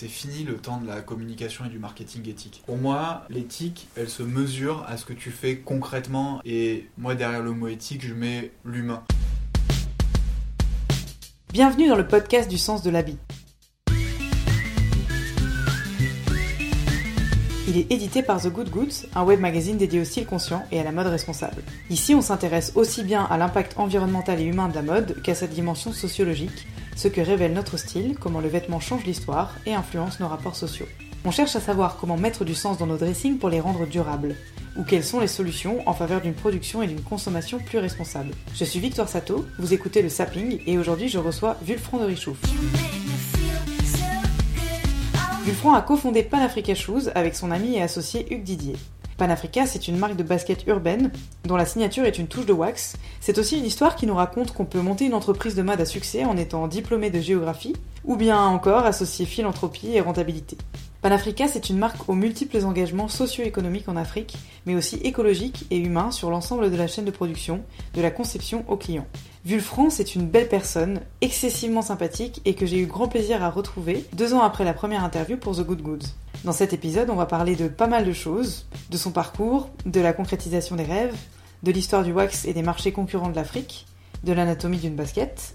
C'est 0.00 0.08
fini 0.08 0.44
le 0.44 0.56
temps 0.56 0.80
de 0.80 0.86
la 0.86 1.02
communication 1.02 1.66
et 1.66 1.68
du 1.68 1.78
marketing 1.78 2.26
éthique. 2.26 2.62
Pour 2.64 2.78
moi, 2.78 3.26
l'éthique, 3.28 3.86
elle 3.96 4.08
se 4.08 4.22
mesure 4.22 4.82
à 4.88 4.96
ce 4.96 5.04
que 5.04 5.12
tu 5.12 5.30
fais 5.30 5.58
concrètement. 5.58 6.40
Et 6.46 6.88
moi, 6.96 7.14
derrière 7.14 7.42
le 7.42 7.52
mot 7.52 7.68
éthique, 7.68 8.06
je 8.06 8.14
mets 8.14 8.50
l'humain. 8.64 9.04
Bienvenue 11.52 11.86
dans 11.86 11.96
le 11.96 12.08
podcast 12.08 12.48
du 12.48 12.56
sens 12.56 12.82
de 12.82 12.88
la 12.88 13.02
vie. 13.02 13.18
Il 17.68 17.76
est 17.76 17.92
édité 17.92 18.22
par 18.22 18.40
The 18.40 18.48
Good 18.48 18.70
Goods, 18.70 19.06
un 19.14 19.24
web 19.24 19.38
magazine 19.38 19.76
dédié 19.76 20.00
au 20.00 20.04
style 20.04 20.24
conscient 20.24 20.64
et 20.72 20.80
à 20.80 20.82
la 20.82 20.92
mode 20.92 21.08
responsable. 21.08 21.62
Ici, 21.90 22.14
on 22.14 22.22
s'intéresse 22.22 22.72
aussi 22.74 23.04
bien 23.04 23.24
à 23.24 23.36
l'impact 23.36 23.74
environnemental 23.76 24.40
et 24.40 24.44
humain 24.44 24.68
de 24.68 24.74
la 24.74 24.82
mode 24.82 25.20
qu'à 25.22 25.34
sa 25.34 25.46
dimension 25.46 25.92
sociologique, 25.92 26.66
ce 27.00 27.08
que 27.08 27.22
révèle 27.22 27.54
notre 27.54 27.78
style, 27.78 28.14
comment 28.20 28.42
le 28.42 28.48
vêtement 28.48 28.78
change 28.78 29.06
l'histoire 29.06 29.54
et 29.64 29.72
influence 29.72 30.20
nos 30.20 30.28
rapports 30.28 30.54
sociaux. 30.54 30.84
On 31.24 31.30
cherche 31.30 31.56
à 31.56 31.60
savoir 31.60 31.96
comment 31.98 32.18
mettre 32.18 32.44
du 32.44 32.54
sens 32.54 32.76
dans 32.76 32.84
nos 32.84 32.98
dressings 32.98 33.38
pour 33.38 33.48
les 33.48 33.58
rendre 33.58 33.86
durables, 33.86 34.34
ou 34.76 34.84
quelles 34.84 35.02
sont 35.02 35.18
les 35.18 35.26
solutions 35.26 35.80
en 35.88 35.94
faveur 35.94 36.20
d'une 36.20 36.34
production 36.34 36.82
et 36.82 36.86
d'une 36.86 37.00
consommation 37.00 37.58
plus 37.58 37.78
responsable. 37.78 38.34
Je 38.54 38.66
suis 38.66 38.80
Victoire 38.80 39.08
Sato, 39.08 39.46
vous 39.58 39.72
écoutez 39.72 40.02
le 40.02 40.10
Sapping 40.10 40.60
et 40.66 40.76
aujourd'hui 40.76 41.08
je 41.08 41.16
reçois 41.16 41.56
Vulfran 41.62 42.00
de 42.00 42.04
Richouf. 42.04 42.36
Vulfran 45.44 45.72
a 45.72 45.80
cofondé 45.80 46.22
Panafrica 46.22 46.74
Shoes 46.74 47.08
avec 47.14 47.34
son 47.34 47.50
ami 47.50 47.76
et 47.76 47.82
associé 47.82 48.26
Hugues 48.30 48.44
Didier. 48.44 48.76
Panafrica, 49.20 49.66
c'est 49.66 49.86
une 49.86 49.98
marque 49.98 50.16
de 50.16 50.22
basket 50.22 50.66
urbaine 50.66 51.10
dont 51.44 51.56
la 51.56 51.66
signature 51.66 52.06
est 52.06 52.18
une 52.18 52.26
touche 52.26 52.46
de 52.46 52.54
wax. 52.54 52.96
C'est 53.20 53.36
aussi 53.36 53.58
une 53.58 53.66
histoire 53.66 53.94
qui 53.94 54.06
nous 54.06 54.14
raconte 54.14 54.54
qu'on 54.54 54.64
peut 54.64 54.80
monter 54.80 55.04
une 55.04 55.12
entreprise 55.12 55.54
de 55.54 55.60
mode 55.60 55.78
à 55.78 55.84
succès 55.84 56.24
en 56.24 56.38
étant 56.38 56.66
diplômé 56.68 57.10
de 57.10 57.20
géographie, 57.20 57.76
ou 58.06 58.16
bien 58.16 58.42
encore 58.42 58.86
associer 58.86 59.26
philanthropie 59.26 59.92
et 59.92 60.00
rentabilité. 60.00 60.56
Panafrica, 61.02 61.48
c'est 61.48 61.68
une 61.68 61.76
marque 61.76 62.08
aux 62.08 62.14
multiples 62.14 62.64
engagements 62.64 63.08
socio-économiques 63.08 63.90
en 63.90 63.96
Afrique, 63.96 64.38
mais 64.64 64.74
aussi 64.74 64.96
écologiques 65.04 65.66
et 65.70 65.76
humains 65.76 66.12
sur 66.12 66.30
l'ensemble 66.30 66.70
de 66.70 66.76
la 66.76 66.86
chaîne 66.86 67.04
de 67.04 67.10
production, 67.10 67.60
de 67.92 68.00
la 68.00 68.10
conception 68.10 68.64
au 68.68 68.78
client. 68.78 69.06
Vulfran, 69.44 69.90
c'est 69.90 70.14
une 70.14 70.28
belle 70.28 70.48
personne, 70.48 71.00
excessivement 71.20 71.82
sympathique 71.82 72.40
et 72.46 72.54
que 72.54 72.64
j'ai 72.64 72.78
eu 72.78 72.86
grand 72.86 73.08
plaisir 73.08 73.44
à 73.44 73.50
retrouver 73.50 74.06
deux 74.14 74.32
ans 74.32 74.40
après 74.40 74.64
la 74.64 74.72
première 74.72 75.04
interview 75.04 75.36
pour 75.36 75.54
The 75.54 75.60
Good 75.60 75.82
Goods. 75.82 76.06
Dans 76.44 76.52
cet 76.52 76.72
épisode, 76.72 77.10
on 77.10 77.16
va 77.16 77.26
parler 77.26 77.54
de 77.54 77.68
pas 77.68 77.86
mal 77.86 78.06
de 78.06 78.14
choses, 78.14 78.66
de 78.88 78.96
son 78.96 79.10
parcours, 79.10 79.68
de 79.84 80.00
la 80.00 80.14
concrétisation 80.14 80.74
des 80.74 80.84
rêves, 80.84 81.14
de 81.62 81.70
l'histoire 81.70 82.02
du 82.02 82.12
wax 82.12 82.46
et 82.46 82.54
des 82.54 82.62
marchés 82.62 82.92
concurrents 82.92 83.28
de 83.28 83.36
l'Afrique, 83.36 83.86
de 84.24 84.32
l'anatomie 84.32 84.78
d'une 84.78 84.94
basket. 84.94 85.54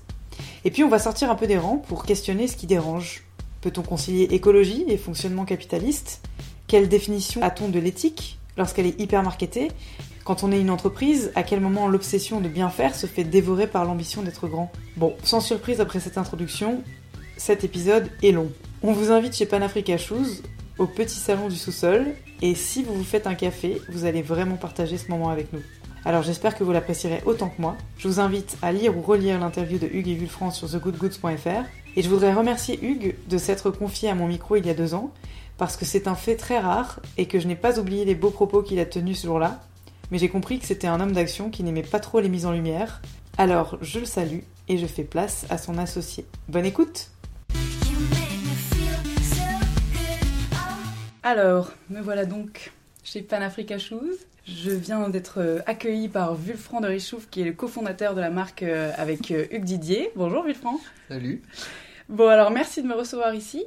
Et 0.63 0.69
puis 0.69 0.83
on 0.83 0.89
va 0.89 0.99
sortir 0.99 1.31
un 1.31 1.35
peu 1.35 1.47
des 1.47 1.57
rangs 1.57 1.77
pour 1.77 2.05
questionner 2.05 2.47
ce 2.47 2.55
qui 2.55 2.67
dérange. 2.67 3.23
Peut-on 3.61 3.81
concilier 3.81 4.25
écologie 4.25 4.85
et 4.87 4.97
fonctionnement 4.97 5.43
capitaliste? 5.43 6.21
Quelle 6.67 6.87
définition 6.87 7.41
a-t-on 7.41 7.69
de 7.69 7.79
l'éthique 7.79 8.37
lorsqu'elle 8.55 8.85
est 8.85 8.99
hyper 8.99 9.23
marketée 9.23 9.71
quand 10.23 10.43
on 10.43 10.51
est 10.51 10.59
une 10.59 10.71
entreprise, 10.71 11.31
à 11.35 11.43
quel 11.43 11.61
moment 11.61 11.87
l'obsession 11.87 12.41
de 12.41 12.49
bien 12.49 12.69
faire 12.69 12.95
se 12.95 13.05
fait 13.05 13.23
dévorer 13.23 13.67
par 13.67 13.85
l'ambition 13.85 14.23
d'être 14.23 14.47
grand? 14.47 14.71
Bon, 14.97 15.13
sans 15.23 15.39
surprise 15.39 15.81
après 15.81 15.99
cette 15.99 16.17
introduction, 16.17 16.81
cet 17.37 17.63
épisode 17.63 18.09
est 18.23 18.31
long. 18.31 18.51
On 18.81 18.91
vous 18.91 19.11
invite 19.11 19.35
chez 19.35 19.45
Panafrica 19.45 19.99
Shoes, 19.99 20.41
au 20.77 20.85
petit 20.85 21.19
salon 21.19 21.47
du 21.47 21.55
sous-sol, 21.55 22.07
et 22.41 22.55
si 22.55 22.83
vous 22.83 22.93
vous 22.93 23.03
faites 23.03 23.27
un 23.27 23.35
café, 23.35 23.81
vous 23.89 24.05
allez 24.05 24.21
vraiment 24.21 24.55
partager 24.55 24.97
ce 24.97 25.09
moment 25.09 25.29
avec 25.29 25.53
nous. 25.53 25.61
Alors 26.03 26.21
j'espère 26.21 26.55
que 26.55 26.63
vous 26.63 26.71
l'apprécierez 26.71 27.21
autant 27.25 27.49
que 27.49 27.61
moi. 27.61 27.75
Je 27.97 28.07
vous 28.07 28.19
invite 28.19 28.57
à 28.61 28.71
lire 28.71 28.97
ou 28.97 29.01
relire 29.01 29.39
l'interview 29.39 29.79
de 29.79 29.87
Hugues 29.87 30.09
et 30.09 30.15
Vulfran 30.15 30.51
sur 30.51 30.69
thegoodgoods.fr. 30.69 31.65
Et 31.95 32.01
je 32.01 32.09
voudrais 32.09 32.33
remercier 32.33 32.77
Hugues 32.83 33.15
de 33.27 33.37
s'être 33.37 33.71
confié 33.71 34.09
à 34.09 34.15
mon 34.15 34.27
micro 34.27 34.57
il 34.57 34.65
y 34.65 34.69
a 34.69 34.73
deux 34.73 34.93
ans, 34.93 35.11
parce 35.57 35.77
que 35.77 35.85
c'est 35.85 36.07
un 36.07 36.15
fait 36.15 36.35
très 36.35 36.59
rare 36.59 36.99
et 37.17 37.25
que 37.25 37.39
je 37.39 37.47
n'ai 37.47 37.55
pas 37.55 37.79
oublié 37.79 38.05
les 38.05 38.15
beaux 38.15 38.29
propos 38.29 38.61
qu'il 38.61 38.79
a 38.79 38.85
tenus 38.85 39.21
ce 39.21 39.27
jour-là 39.27 39.61
mais 40.11 40.17
j'ai 40.17 40.29
compris 40.29 40.59
que 40.59 40.65
c'était 40.65 40.87
un 40.87 40.99
homme 40.99 41.13
d'action 41.13 41.49
qui 41.49 41.63
n'aimait 41.63 41.81
pas 41.81 41.99
trop 41.99 42.19
les 42.19 42.29
mises 42.29 42.45
en 42.45 42.51
lumière. 42.51 43.01
Alors 43.37 43.77
je 43.81 43.99
le 43.99 44.05
salue 44.05 44.39
et 44.67 44.77
je 44.77 44.85
fais 44.85 45.03
place 45.03 45.45
à 45.49 45.57
son 45.57 45.77
associé. 45.77 46.25
Bonne 46.47 46.65
écoute 46.65 47.09
Alors, 51.25 51.71
me 51.89 52.01
voilà 52.01 52.23
donc 52.25 52.71
chez 53.03 53.23
Panafrica 53.23 53.79
Shoes. 53.79 54.13
Je 54.45 54.69
viens 54.69 55.09
d'être 55.09 55.39
euh, 55.39 55.59
accueillie 55.65 56.07
par 56.07 56.35
Vulfran 56.35 56.81
de 56.81 56.87
Richouf, 56.87 57.27
qui 57.31 57.41
est 57.41 57.45
le 57.45 57.53
cofondateur 57.53 58.13
de 58.13 58.21
la 58.21 58.29
marque 58.29 58.61
euh, 58.61 58.91
avec 58.95 59.31
euh, 59.31 59.47
Hugues 59.49 59.63
Didier. 59.63 60.11
Bonjour 60.15 60.43
Vulfran. 60.43 60.79
Salut. 61.09 61.41
Bon 62.09 62.27
alors 62.27 62.51
merci 62.51 62.83
de 62.83 62.87
me 62.87 62.93
recevoir 62.93 63.33
ici. 63.33 63.65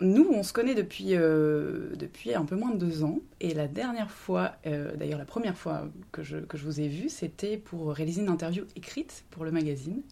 Nous, 0.00 0.28
on 0.28 0.42
se 0.42 0.52
connaît 0.52 0.74
depuis, 0.74 1.10
euh, 1.14 1.94
depuis 1.94 2.34
un 2.34 2.44
peu 2.44 2.56
moins 2.56 2.72
de 2.72 2.78
deux 2.78 3.04
ans. 3.04 3.20
Et 3.40 3.54
la 3.54 3.68
dernière 3.68 4.10
fois, 4.10 4.56
euh, 4.66 4.96
d'ailleurs 4.96 5.20
la 5.20 5.24
première 5.24 5.56
fois 5.56 5.88
que 6.10 6.24
je, 6.24 6.38
que 6.38 6.58
je 6.58 6.64
vous 6.64 6.80
ai 6.80 6.88
vu, 6.88 7.08
c'était 7.08 7.56
pour 7.56 7.92
réaliser 7.92 8.20
une 8.20 8.28
interview 8.28 8.64
écrite 8.74 9.24
pour 9.30 9.44
le 9.44 9.52
magazine. 9.52 10.02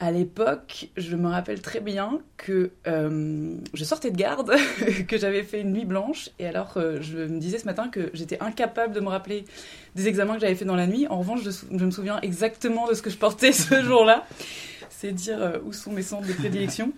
À 0.00 0.12
l'époque, 0.12 0.90
je 0.96 1.16
me 1.16 1.28
rappelle 1.28 1.60
très 1.60 1.80
bien 1.80 2.20
que 2.36 2.70
euh, 2.86 3.56
je 3.74 3.84
sortais 3.84 4.10
de 4.10 4.16
garde, 4.16 4.52
que 5.08 5.18
j'avais 5.18 5.42
fait 5.42 5.60
une 5.60 5.72
nuit 5.72 5.84
blanche, 5.84 6.30
et 6.38 6.46
alors 6.46 6.78
je 7.00 7.18
me 7.18 7.38
disais 7.40 7.58
ce 7.58 7.64
matin 7.66 7.88
que 7.88 8.10
j'étais 8.14 8.40
incapable 8.40 8.94
de 8.94 9.00
me 9.00 9.08
rappeler 9.08 9.44
des 9.96 10.06
examens 10.06 10.34
que 10.34 10.40
j'avais 10.40 10.54
fait 10.54 10.64
dans 10.64 10.76
la 10.76 10.86
nuit. 10.86 11.08
En 11.08 11.18
revanche, 11.18 11.40
je, 11.42 11.50
je, 11.50 11.84
me 11.84 11.90
souviens 11.90 12.20
exactement 12.20 12.86
de 12.86 12.94
ce 12.94 13.02
que 13.02 13.10
je 13.10 13.18
portais 13.18 13.52
ce 13.52 13.82
jour-là. 13.82 14.24
C'est 14.88 15.12
dire 15.12 15.60
où 15.64 15.72
sont 15.72 15.92
mes 15.92 16.02
centres 16.02 16.28
de 16.28 16.32
prédilection. 16.32 16.92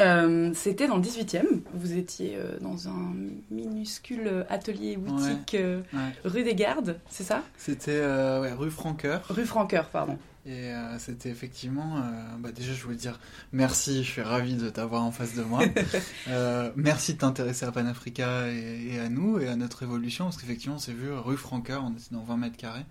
Euh, 0.00 0.50
C'était 0.54 0.86
dans 0.86 0.96
le 0.96 1.02
18e. 1.02 1.60
Vous 1.74 1.96
étiez 1.96 2.36
euh, 2.36 2.58
dans 2.60 2.88
un 2.88 3.14
minuscule 3.50 4.46
atelier 4.48 4.96
boutique 4.96 5.54
ouais, 5.54 5.60
euh, 5.62 5.80
ouais. 5.92 6.12
rue 6.24 6.44
des 6.44 6.54
Gardes, 6.54 7.00
c'est 7.08 7.24
ça? 7.24 7.42
C'était 7.56 7.90
euh, 7.92 8.40
ouais, 8.40 8.52
rue 8.52 8.70
Franqueur. 8.70 9.22
Rue 9.28 9.46
Franqueur, 9.46 9.88
pardon. 9.88 10.16
Et 10.48 10.72
euh, 10.72 10.98
c'était 10.98 11.28
effectivement. 11.28 12.02
bah 12.38 12.52
déjà, 12.52 12.72
je 12.72 12.82
voulais 12.82 12.96
dire 12.96 13.20
merci, 13.52 14.02
je 14.02 14.10
suis 14.10 14.22
ravi 14.22 14.56
de 14.56 14.70
t'avoir 14.70 15.02
en 15.02 15.12
face 15.12 15.34
de 15.34 15.42
moi. 15.42 15.62
merci 16.76 17.14
de 17.14 17.18
t'intéresser 17.18 17.66
à 17.66 17.72
Panafrica 17.72 18.50
et, 18.50 18.94
et, 18.94 18.98
à 18.98 19.10
nous 19.10 19.38
et 19.38 19.46
à 19.46 19.56
notre 19.56 19.82
évolution, 19.82 20.24
parce 20.24 20.38
qu'effectivement, 20.38 20.76
on 20.76 20.80
s'est 20.80 20.94
vu 20.94 21.12
rue 21.12 21.36
Franqueur, 21.36 21.84
on 21.84 21.92
était 21.92 22.12
dans 22.12 22.22
20 22.24 22.36
mètres 22.38 22.56
carrés. 22.56 22.86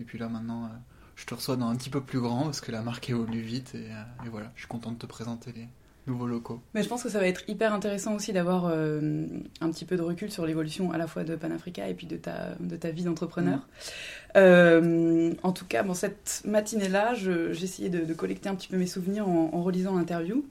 Et 0.00 0.04
puis 0.04 0.18
là, 0.18 0.28
maintenant, 0.28 0.70
je 1.16 1.26
te 1.26 1.34
reçois 1.34 1.56
dans 1.56 1.68
un 1.68 1.76
petit 1.76 1.90
peu 1.90 2.00
plus 2.00 2.20
grand, 2.20 2.44
parce 2.44 2.62
que 2.62 2.72
la 2.72 2.80
marque 2.80 3.10
évolue 3.10 3.42
vite. 3.42 3.74
Et, 3.74 3.90
et 4.24 4.28
voilà, 4.30 4.50
je 4.54 4.60
suis 4.60 4.68
content 4.68 4.90
de 4.90 4.96
te 4.96 5.06
présenter 5.06 5.52
les, 5.52 5.68
nouveaux 6.06 6.26
locaux. 6.26 6.60
Mais 6.74 6.82
je 6.82 6.88
pense 6.88 7.02
que 7.02 7.08
ça 7.08 7.18
va 7.18 7.26
être 7.26 7.42
hyper 7.48 7.72
intéressant 7.72 8.14
aussi 8.14 8.32
d'avoir 8.32 8.66
euh, 8.66 9.26
un 9.60 9.70
petit 9.70 9.84
peu 9.84 9.96
de 9.96 10.02
recul 10.02 10.30
sur 10.30 10.46
l'évolution 10.46 10.92
à 10.92 10.98
la 10.98 11.06
fois 11.06 11.24
de 11.24 11.36
Panafrica 11.36 11.88
et 11.88 11.94
puis 11.94 12.06
de 12.06 12.16
ta, 12.16 12.54
de 12.60 12.76
ta 12.76 12.90
vie 12.90 13.04
d'entrepreneur. 13.04 13.58
Mmh. 13.58 14.36
Euh, 14.36 15.32
en 15.42 15.52
tout 15.52 15.66
cas, 15.66 15.82
bon, 15.82 15.94
cette 15.94 16.42
matinée-là, 16.44 17.14
j'ai 17.14 17.64
essayé 17.64 17.88
de, 17.88 18.04
de, 18.04 18.14
collecter 18.14 18.48
un 18.48 18.54
petit 18.54 18.68
peu 18.68 18.76
mes 18.76 18.86
souvenirs 18.86 19.28
en, 19.28 19.50
en 19.52 19.62
relisant 19.62 19.96
l'interview. 19.96 20.44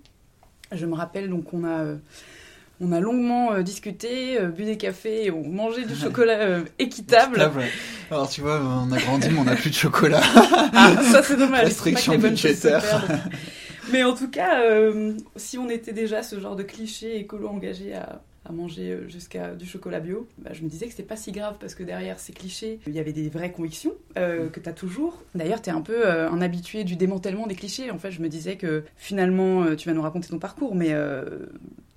Je 0.72 0.86
me 0.86 0.96
rappelle 0.96 1.30
donc 1.30 1.46
qu'on 1.46 1.64
a... 1.64 1.80
Euh, 1.80 1.96
on 2.82 2.92
a 2.92 3.00
longuement 3.00 3.54
euh, 3.54 3.62
discuté, 3.62 4.40
euh, 4.40 4.48
bu 4.48 4.64
des 4.64 4.76
cafés, 4.76 5.26
et 5.26 5.32
on 5.32 5.48
mangeait 5.48 5.86
du 5.86 5.96
chocolat 5.96 6.40
euh, 6.40 6.64
équitable. 6.80 7.52
Alors 8.10 8.28
tu 8.28 8.42
vois, 8.42 8.60
on 8.60 8.92
a 8.92 8.98
grandi, 8.98 9.30
mais 9.30 9.40
on 9.40 9.44
n'a 9.44 9.56
plus 9.56 9.70
de 9.70 9.76
chocolat. 9.76 10.22
ah, 10.74 10.96
ça 11.12 11.22
c'est 11.22 11.38
dommage. 11.38 11.66
Restriction 11.66 12.18
budgétaire. 12.18 12.84
Mais 13.92 14.04
en 14.04 14.14
tout 14.14 14.30
cas, 14.30 14.64
euh, 14.64 15.14
si 15.36 15.58
on 15.58 15.70
était 15.70 15.94
déjà 15.94 16.24
ce 16.24 16.40
genre 16.40 16.56
de 16.56 16.64
cliché 16.64 17.18
écolo 17.18 17.48
engagé 17.48 17.94
à, 17.94 18.22
à 18.46 18.52
manger 18.52 19.00
jusqu'à 19.08 19.56
du 19.56 19.66
chocolat 19.66 20.00
bio, 20.00 20.28
bah, 20.38 20.52
je 20.54 20.64
me 20.64 20.70
disais 20.70 20.86
que 20.86 20.92
c'était 20.92 21.04
pas 21.04 21.16
si 21.16 21.32
grave 21.32 21.58
parce 21.60 21.76
que 21.76 21.84
derrière 21.84 22.20
ces 22.20 22.34
clichés, 22.34 22.80
il 22.88 22.94
y 22.94 23.00
avait 23.00 23.14
des 23.14 23.30
vraies 23.30 23.52
convictions 23.52 23.94
euh, 24.18 24.50
que 24.50 24.60
tu 24.60 24.70
as 24.70 24.74
toujours. 24.74 25.22
D'ailleurs, 25.36 25.62
tu 25.62 25.70
es 25.70 25.74
un 25.74 25.82
peu 25.82 26.08
euh, 26.08 26.30
un 26.30 26.42
habitué 26.42 26.84
du 26.84 26.96
démantèlement 26.96 27.48
des 27.48 27.56
clichés. 27.56 27.92
En 27.92 28.00
fait, 28.00 28.12
je 28.12 28.22
me 28.22 28.30
disais 28.30 28.56
que 28.56 28.84
finalement, 28.98 29.76
tu 29.76 29.88
vas 29.90 29.94
nous 29.94 30.02
raconter 30.02 30.30
ton 30.30 30.40
parcours, 30.40 30.76
mais 30.76 30.94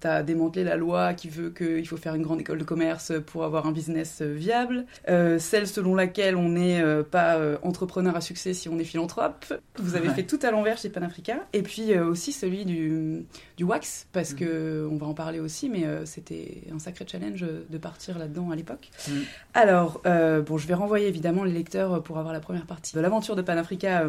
T'as 0.04 0.22
démantelé 0.22 0.64
la 0.64 0.76
loi 0.76 1.14
qui 1.14 1.30
veut 1.30 1.48
qu'il 1.48 1.88
faut 1.88 1.96
faire 1.96 2.14
une 2.14 2.20
grande 2.20 2.38
école 2.38 2.58
de 2.58 2.64
commerce 2.64 3.10
pour 3.24 3.42
avoir 3.42 3.66
un 3.66 3.72
business 3.72 4.20
viable. 4.20 4.84
Euh, 5.08 5.38
celle 5.38 5.66
selon 5.66 5.94
laquelle 5.94 6.36
on 6.36 6.50
n'est 6.50 6.82
euh, 6.82 7.02
pas 7.02 7.36
euh, 7.36 7.56
entrepreneur 7.62 8.14
à 8.14 8.20
succès 8.20 8.52
si 8.52 8.68
on 8.68 8.78
est 8.78 8.84
philanthrope. 8.84 9.54
Vous 9.78 9.96
avez 9.96 10.10
fait 10.10 10.24
tout 10.24 10.38
à 10.42 10.50
l'envers 10.50 10.76
chez 10.76 10.90
Panafrica. 10.90 11.46
Et 11.54 11.62
puis 11.62 11.98
aussi 11.98 12.32
celui 12.32 12.66
du, 12.66 13.24
du 13.56 13.64
wax, 13.64 14.06
parce 14.12 14.34
mm. 14.34 14.36
que 14.36 14.88
on 14.92 14.98
va 14.98 15.06
en 15.06 15.14
parler 15.14 15.40
aussi, 15.40 15.70
mais 15.70 15.86
c'était 16.04 16.64
un 16.70 16.78
sacré 16.78 17.06
challenge 17.10 17.42
de 17.70 17.78
partir 17.78 18.18
là-dedans 18.18 18.50
à 18.50 18.56
l'époque. 18.56 18.90
Mm. 19.08 19.12
Alors, 19.54 20.02
bon, 20.04 20.58
je 20.58 20.66
vais 20.66 20.74
renvoyer 20.74 21.08
évidemment 21.08 21.44
les 21.44 21.52
lecteurs 21.52 22.02
pour 22.02 22.18
avoir 22.18 22.34
la 22.34 22.40
première 22.40 22.66
partie 22.66 22.94
de 22.94 23.00
l'aventure 23.00 23.36
de 23.36 23.42
Panafrica 23.42 24.06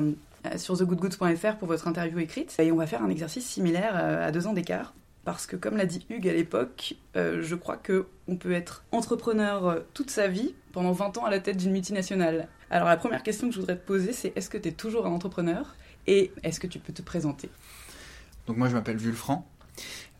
sur 0.57 0.77
thegoodgoods.fr 0.77 1.55
pour 1.57 1.69
votre 1.69 1.87
interview 1.87 2.19
écrite. 2.19 2.53
Et 2.59 2.73
on 2.73 2.75
va 2.75 2.85
faire 2.85 3.01
un 3.01 3.09
exercice 3.09 3.45
similaire 3.45 3.95
à 3.95 4.33
deux 4.33 4.45
ans 4.45 4.51
d'écart 4.51 4.93
parce 5.25 5.47
que 5.47 5.55
comme 5.55 5.75
l'a 5.75 5.87
dit 5.87 6.05
Hugues 6.09 6.29
à 6.29 6.33
l'époque, 6.33 6.95
euh, 7.17 7.41
je 7.41 7.55
crois 7.55 7.77
que 7.77 8.05
on 8.27 8.37
peut 8.37 8.53
être 8.53 8.85
entrepreneur 8.91 9.67
euh, 9.67 9.79
toute 9.93 10.11
sa 10.11 10.27
vie, 10.27 10.53
pendant 10.71 10.91
20 10.91 11.17
ans 11.17 11.25
à 11.25 11.31
la 11.31 11.39
tête 11.39 11.57
d'une 11.57 11.71
multinationale. 11.71 12.47
Alors 12.69 12.87
la 12.87 12.95
première 12.95 13.23
question 13.23 13.49
que 13.49 13.55
je 13.55 13.59
voudrais 13.59 13.75
te 13.75 13.85
poser, 13.85 14.13
c'est 14.13 14.31
est-ce 14.37 14.49
que 14.49 14.57
tu 14.57 14.69
es 14.69 14.71
toujours 14.71 15.07
un 15.07 15.11
entrepreneur 15.11 15.75
et 16.05 16.31
est-ce 16.43 16.59
que 16.59 16.67
tu 16.67 16.79
peux 16.79 16.93
te 16.93 17.01
présenter? 17.01 17.49
Donc 18.45 18.57
moi 18.57 18.69
je 18.69 18.75
m'appelle 18.75 18.97
Vulfran. 18.97 19.49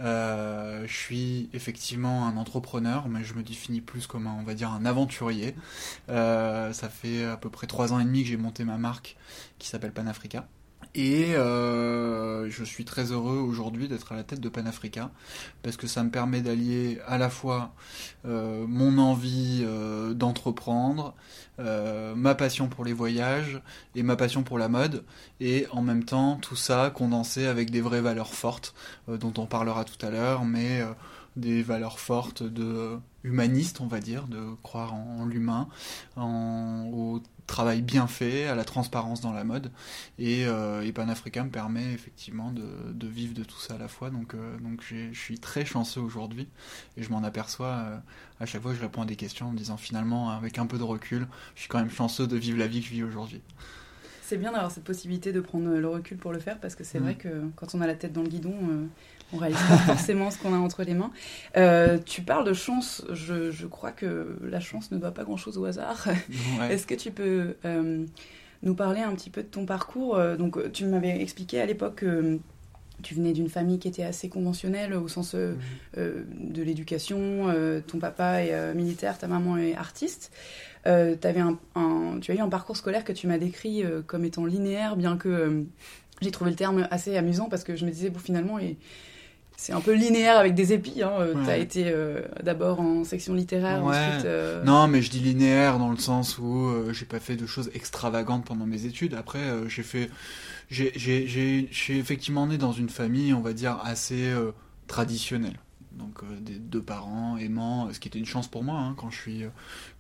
Euh, 0.02 0.86
je 0.88 0.94
suis 0.94 1.50
effectivement 1.54 2.28
un 2.28 2.36
entrepreneur, 2.36 3.08
mais 3.08 3.24
je 3.24 3.36
me 3.36 3.44
définis 3.44 3.82
plus 3.82 4.08
comme 4.08 4.26
un, 4.26 4.34
on 4.34 4.44
va 4.44 4.56
dire 4.56 4.72
un 4.72 4.86
aventurier. 4.86 5.56
ça 6.08 6.90
fait 6.90 7.24
à 7.26 7.38
peu 7.38 7.50
près 7.50 7.68
trois 7.68 7.94
ans 7.94 8.00
et 8.00 8.04
demi 8.06 8.24
que 8.24 8.30
j'ai 8.30 8.38
monté 8.38 8.64
ma 8.64 8.78
marque 8.78 9.18
qui 9.60 9.68
s'appelle 9.68 9.94
Panafrica. 9.94 10.48
Et 10.96 11.36
euh, 11.36 12.50
je 12.50 12.64
suis 12.64 12.86
très 12.86 13.12
heureux 13.12 13.38
aujourd'hui 13.38 13.90
d'être 13.90 14.14
à 14.14 14.16
la 14.16 14.24
tête 14.24 14.40
de 14.40 14.48
Panafrica 14.48 15.12
parce 15.62 15.76
que 15.76 15.88
ça 15.88 16.04
me 16.06 16.10
permet 16.10 16.42
d'allier 16.42 17.00
à 17.06 17.18
la 17.18 17.30
fois 17.30 17.74
euh, 18.26 18.66
mon 18.66 18.98
envie 18.98 19.64
euh, 19.66 20.14
d'entreprendre, 20.14 21.14
ma 21.58 22.36
passion 22.36 22.68
pour 22.68 22.86
les 22.86 22.94
voyages 22.94 23.62
et 23.96 24.04
ma 24.04 24.16
passion 24.16 24.44
pour 24.44 24.58
la 24.58 24.68
mode 24.68 25.04
et 25.40 25.68
en 25.72 25.82
même 25.82 26.04
temps 26.04 26.38
tout 26.38 26.56
ça 26.58 26.92
condensé 26.94 27.46
avec 27.46 27.72
des 27.72 27.80
vraies 27.80 28.02
valeurs 28.02 28.34
fortes 28.34 28.74
dont 29.08 29.34
on 29.38 29.46
parlera 29.46 29.86
tout 29.86 30.06
à 30.06 30.10
l'heure 30.10 30.44
mais 30.44 30.82
des 31.38 31.64
valeurs 31.64 31.98
fortes 32.00 32.44
de 32.44 33.00
humanistes 33.24 33.80
on 33.80 33.88
va 33.88 34.02
dire 34.02 34.28
de 34.28 34.54
croire 34.64 34.94
en, 34.96 35.26
l'humain 35.26 35.70
en, 36.18 37.22
travail 37.46 37.82
bien 37.82 38.08
fait, 38.08 38.48
à 38.48 38.56
la 38.56 38.64
transparence 38.64 39.22
dans 39.22 39.32
la 39.32 39.44
mode. 39.44 39.72
Et, 40.20 40.46
euh, 40.46 40.82
et 40.82 40.92
Panafrica 40.92 41.44
me 41.44 41.50
permet 41.50 41.94
effectivement 41.94 42.52
de, 42.52 42.66
de, 42.94 43.08
vivre 43.08 43.34
de 43.34 43.44
tout 43.44 43.60
ça 43.60 43.76
à 43.76 43.78
la 43.78 43.88
fois. 43.88 44.10
Donc, 44.10 44.34
euh, 44.34 44.58
donc 44.60 44.82
je 44.82 45.18
suis 45.18 45.40
très 45.40 45.66
chanceux 45.66 46.02
aujourd'hui 46.02 46.48
et 46.98 47.04
je 47.04 47.10
m'en 47.10 47.24
aperçois 47.24 47.68
euh, 47.68 47.98
à 48.40 48.46
chaque 48.46 48.62
fois 48.62 48.72
que 48.72 48.78
je 48.78 48.84
réponds 48.84 49.04
à 49.04 49.06
des 49.06 49.16
questions 49.16 49.48
en 49.48 49.52
me 49.52 49.58
disant 49.58 49.78
finalement, 49.78 50.32
avec 50.32 50.58
un 50.58 50.66
peu 50.66 50.78
de 50.78 50.84
recul, 50.84 51.28
je 51.56 51.62
suis 51.62 51.70
quand 51.70 51.80
même 51.80 51.92
chanceux 51.92 52.28
de 52.28 52.38
vivre 52.38 52.58
la 52.58 52.68
vie 52.68 52.82
que 52.82 52.88
je 52.88 52.92
vis 52.92 53.04
aujourd'hui. 53.04 53.42
C'est 54.22 54.38
bien 54.38 54.52
d'avoir 54.52 54.72
cette 54.72 54.84
possibilité 54.84 55.32
de 55.32 55.40
prendre 55.40 55.70
le 55.70 55.88
recul 55.88 56.18
pour 56.18 56.34
le 56.34 56.40
faire 56.40 56.60
parce 56.60 56.74
que 56.74 56.84
c'est 56.84 57.00
mm. 57.00 57.04
vrai 57.04 57.16
que 57.16 57.44
quand 57.56 57.76
on 57.76 57.82
a 57.82 57.88
la 57.88 57.94
tête 57.94 58.12
dans 58.12 58.24
le 58.24 58.30
guidon, 58.30 58.56
on 59.34 59.38
réalise 59.38 59.58
pas 59.58 59.78
forcément 59.86 60.32
ce 60.32 60.38
qu'on 60.38 60.54
a 60.54 60.58
entre 60.58 60.84
les 60.84 60.94
mains. 60.94 61.12
Euh, 61.58 61.98
tu 62.04 62.22
parles 62.22 62.46
de 62.46 62.54
chance. 62.54 63.04
Je, 63.12 63.66
crois 63.66 63.92
que 63.92 64.38
la 64.44 64.60
chance 64.60 64.92
ne 64.92 64.98
doit 64.98 65.12
pas 65.12 65.24
grand-chose 65.24 65.58
au 65.58 65.66
hasard. 65.66 66.08
Est-ce 66.70 66.86
que 66.86 66.96
tu 66.96 67.12
peux 67.12 67.56
euh, 67.66 68.06
nous 68.64 68.76
parler 68.76 69.02
un 69.02 69.14
petit 69.14 69.30
peu 69.30 69.42
de 69.42 69.48
ton 69.48 69.66
parcours 69.66 70.18
euh, 70.18 70.36
Donc, 70.36 70.72
tu 70.72 70.86
m'avais 70.86 71.22
expliqué 71.22 71.60
à 71.60 71.66
l'époque 71.66 71.96
que 71.96 72.40
tu 73.04 73.14
venais 73.14 73.34
d'une 73.34 73.50
famille 73.50 73.78
qui 73.78 73.90
était 73.90 74.04
assez 74.04 74.30
conventionnelle 74.30 74.94
au 74.94 75.10
sens 75.10 75.34
mhm. 75.34 75.58
de 75.98 76.64
l'éducation. 76.64 77.54
ton 77.86 78.00
papa 78.00 78.42
est 78.42 78.74
militaire, 78.74 79.18
ta 79.18 79.28
maman 79.28 79.58
est 79.58 79.76
artiste. 79.76 80.32
avais 80.86 81.42
un, 81.42 81.60
tu 82.22 82.32
as 82.32 82.36
eu 82.36 82.40
un 82.40 82.48
parcours 82.48 82.78
scolaire 82.78 83.04
que 83.04 83.12
tu 83.12 83.28
m'as 83.28 83.38
décrit 83.38 83.84
comme 84.08 84.24
étant 84.24 84.46
linéaire, 84.46 84.96
bien 84.96 85.18
que 85.18 85.66
j'ai 86.22 86.32
trouvé 86.32 86.52
le 86.52 86.56
terme 86.56 86.88
assez 86.90 87.18
amusant 87.18 87.50
parce 87.50 87.66
que 87.66 87.76
je 87.76 87.86
me 87.86 87.92
disais, 87.92 88.10
bon, 88.10 88.20
finalement, 88.20 88.60
et 88.60 88.78
c'est 89.58 89.74
un 89.74 89.82
peu 89.82 89.94
linéaire 89.94 90.38
avec 90.38 90.54
des 90.54 90.74
épis. 90.74 91.02
Hein. 91.02 91.14
Euh, 91.20 91.44
tu 91.44 91.50
as 91.50 91.58
été 91.58 91.86
euh, 91.88 92.22
d'abord 92.44 92.80
en 92.80 93.04
section 93.04 93.34
littéraire, 93.34 93.84
ensuite. 93.84 94.26
Euh, 94.26 94.64
non, 94.64 94.88
mais 94.88 95.02
je 95.02 95.10
dis 95.10 95.20
linéaire 95.20 95.80
dans 95.80 95.92
le 95.92 95.98
sens 95.98 96.38
où 96.38 96.72
j'ai 96.92 97.06
pas 97.06 97.20
fait 97.20 97.36
de 97.36 97.46
choses 97.46 97.72
extravagantes 97.74 98.46
pendant 98.46 98.66
mes 98.66 98.86
études. 98.86 99.14
Après, 99.14 99.42
j'ai 99.68 99.84
fait. 99.84 100.10
J'ai 100.70 101.70
effectivement 101.90 102.48
né 102.48 102.58
dans 102.58 102.74
une 102.74 102.90
famille, 102.90 103.34
on 103.34 103.42
va 103.42 103.54
dire, 103.54 103.80
assez 103.84 104.32
traditionnelle. 104.88 105.60
Donc 105.94 106.22
des 106.42 106.60
deux 106.60 106.82
parents 106.82 107.38
aimants, 107.38 107.88
ce 107.94 108.02
qui 108.02 108.10
était 108.10 108.20
une 108.20 108.26
chance 108.26 108.50
pour 108.50 108.66
moi 108.66 108.78
hein, 108.78 108.96
quand 108.98 109.10
je 109.12 109.18
suis 109.18 109.44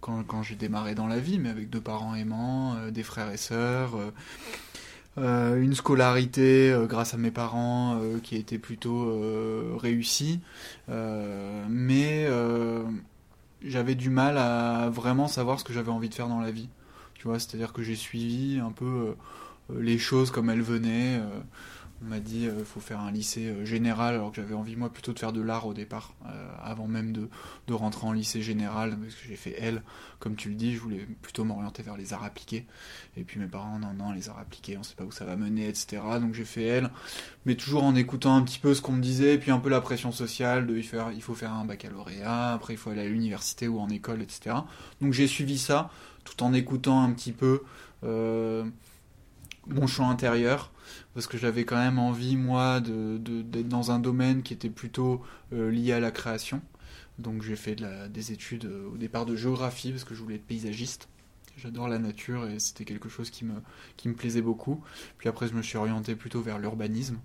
quand, 0.01 0.23
quand 0.23 0.43
j'ai 0.43 0.55
démarré 0.55 0.93
dans 0.93 1.07
la 1.07 1.19
vie, 1.19 1.39
mais 1.39 1.47
avec 1.47 1.69
deux 1.69 1.79
parents 1.79 2.15
aimants, 2.15 2.75
des 2.91 3.03
frères 3.03 3.31
et 3.31 3.37
sœurs. 3.37 3.91
Euh, 5.17 5.61
une 5.61 5.73
scolarité 5.73 6.71
euh, 6.71 6.87
grâce 6.87 7.13
à 7.13 7.17
mes 7.17 7.31
parents 7.31 7.97
euh, 8.01 8.19
qui 8.19 8.35
était 8.35 8.57
plutôt 8.57 9.77
réussie, 9.77 10.41
mais 10.87 12.27
j'avais 13.63 13.95
du 13.95 14.09
mal 14.09 14.37
à 14.37 14.89
vraiment 14.89 15.27
savoir 15.27 15.59
ce 15.59 15.63
que 15.63 15.73
j'avais 15.73 15.91
envie 15.91 16.09
de 16.09 16.13
faire 16.13 16.27
dans 16.27 16.39
la 16.39 16.51
vie. 16.51 16.69
Tu 17.15 17.27
vois, 17.27 17.39
c'est-à-dire 17.39 17.73
que 17.73 17.81
j'ai 17.81 17.95
suivi 17.95 18.59
un 18.59 18.71
peu 18.71 19.15
les 19.73 19.97
choses 19.97 20.31
comme 20.31 20.49
elles 20.49 20.61
venaient. 20.61 21.19
On 22.01 22.09
m'a 22.09 22.19
dit 22.19 22.43
il 22.43 22.65
faut 22.65 22.79
faire 22.79 22.99
un 22.99 23.11
lycée 23.11 23.65
général 23.65 24.15
alors 24.15 24.31
que 24.31 24.35
j'avais 24.37 24.53
envie 24.53 24.75
moi 24.75 24.91
plutôt 24.91 25.13
de 25.13 25.19
faire 25.19 25.33
de 25.33 25.41
l'art 25.41 25.65
au 25.65 25.73
départ 25.73 26.13
avant 26.61 26.87
même 26.87 27.13
de, 27.13 27.29
de, 27.67 27.73
rentrer 27.73 28.05
en 28.05 28.11
lycée 28.11 28.41
général 28.41 28.97
parce 28.97 29.15
que 29.15 29.27
j'ai 29.27 29.35
fait 29.37 29.55
L 29.59 29.81
comme 30.19 30.35
tu 30.35 30.49
le 30.49 30.55
dis 30.55 30.75
je 30.75 30.79
voulais 30.81 31.07
plutôt 31.21 31.45
m'orienter 31.45 31.83
vers 31.83 31.97
les 31.97 32.13
arts 32.13 32.23
appliqués 32.23 32.65
et 33.17 33.23
puis 33.23 33.39
mes 33.39 33.47
parents, 33.47 33.79
non, 33.79 33.93
non, 33.93 34.11
les 34.11 34.29
arts 34.29 34.39
appliqués, 34.39 34.77
on 34.77 34.83
sait 34.83 34.95
pas 34.95 35.03
où 35.03 35.11
ça 35.11 35.25
va 35.25 35.35
mener, 35.35 35.67
etc. 35.67 36.01
Donc 36.19 36.33
j'ai 36.33 36.45
fait 36.45 36.63
elle, 36.63 36.89
mais 37.45 37.55
toujours 37.55 37.83
en 37.83 37.95
écoutant 37.95 38.35
un 38.35 38.41
petit 38.41 38.59
peu 38.59 38.73
ce 38.73 38.81
qu'on 38.81 38.91
me 38.91 39.01
disait, 39.01 39.35
et 39.35 39.37
puis 39.37 39.51
un 39.51 39.59
peu 39.59 39.69
la 39.69 39.81
pression 39.81 40.11
sociale 40.11 40.67
de 40.67 40.81
faire, 40.81 41.11
il 41.13 41.21
faut 41.21 41.33
faire 41.33 41.53
un 41.53 41.65
baccalauréat, 41.65 42.53
après 42.53 42.73
il 42.73 42.77
faut 42.77 42.89
aller 42.89 43.01
à 43.01 43.07
l'université 43.07 43.67
ou 43.67 43.79
en 43.79 43.89
école, 43.89 44.21
etc. 44.21 44.57
Donc 45.01 45.13
j'ai 45.13 45.27
suivi 45.27 45.57
ça, 45.57 45.89
tout 46.23 46.43
en 46.43 46.53
écoutant 46.53 47.03
un 47.03 47.11
petit 47.11 47.31
peu 47.31 47.63
euh, 48.03 48.65
mon 49.67 49.87
champ 49.87 50.09
intérieur, 50.09 50.71
parce 51.13 51.27
que 51.27 51.37
j'avais 51.37 51.65
quand 51.65 51.77
même 51.77 51.99
envie, 51.99 52.37
moi, 52.37 52.79
d'être 52.79 53.23
de, 53.23 53.61
dans 53.61 53.91
un 53.91 53.99
domaine 53.99 54.43
qui 54.43 54.53
était 54.53 54.69
plutôt 54.69 55.21
euh, 55.53 55.71
lié 55.71 55.93
à 55.93 55.99
la 55.99 56.11
création. 56.11 56.61
Donc 57.19 57.43
j'ai 57.43 57.55
fait 57.55 57.81
des 58.09 58.31
études 58.31 58.65
euh, 58.65 58.89
au 58.93 58.97
départ 58.97 59.25
de 59.25 59.35
géographie, 59.35 59.91
parce 59.91 60.03
que 60.03 60.13
je 60.15 60.21
voulais 60.21 60.35
être 60.35 60.45
paysagiste. 60.45 61.07
J'adore 61.57 61.87
la 61.87 61.99
nature 61.99 62.47
et 62.49 62.59
c'était 62.59 62.83
quelque 62.83 63.07
chose 63.07 63.29
qui 63.29 63.45
me, 63.45 63.53
qui 63.95 64.09
me 64.09 64.13
plaisait 64.13 64.41
beaucoup. 64.41 64.83
Puis 65.17 65.29
après, 65.29 65.47
je 65.47 65.53
me 65.53 65.61
suis 65.61 65.77
orienté 65.77 66.15
plutôt 66.15 66.41
vers 66.41 66.59
l'urbanisme, 66.59 67.17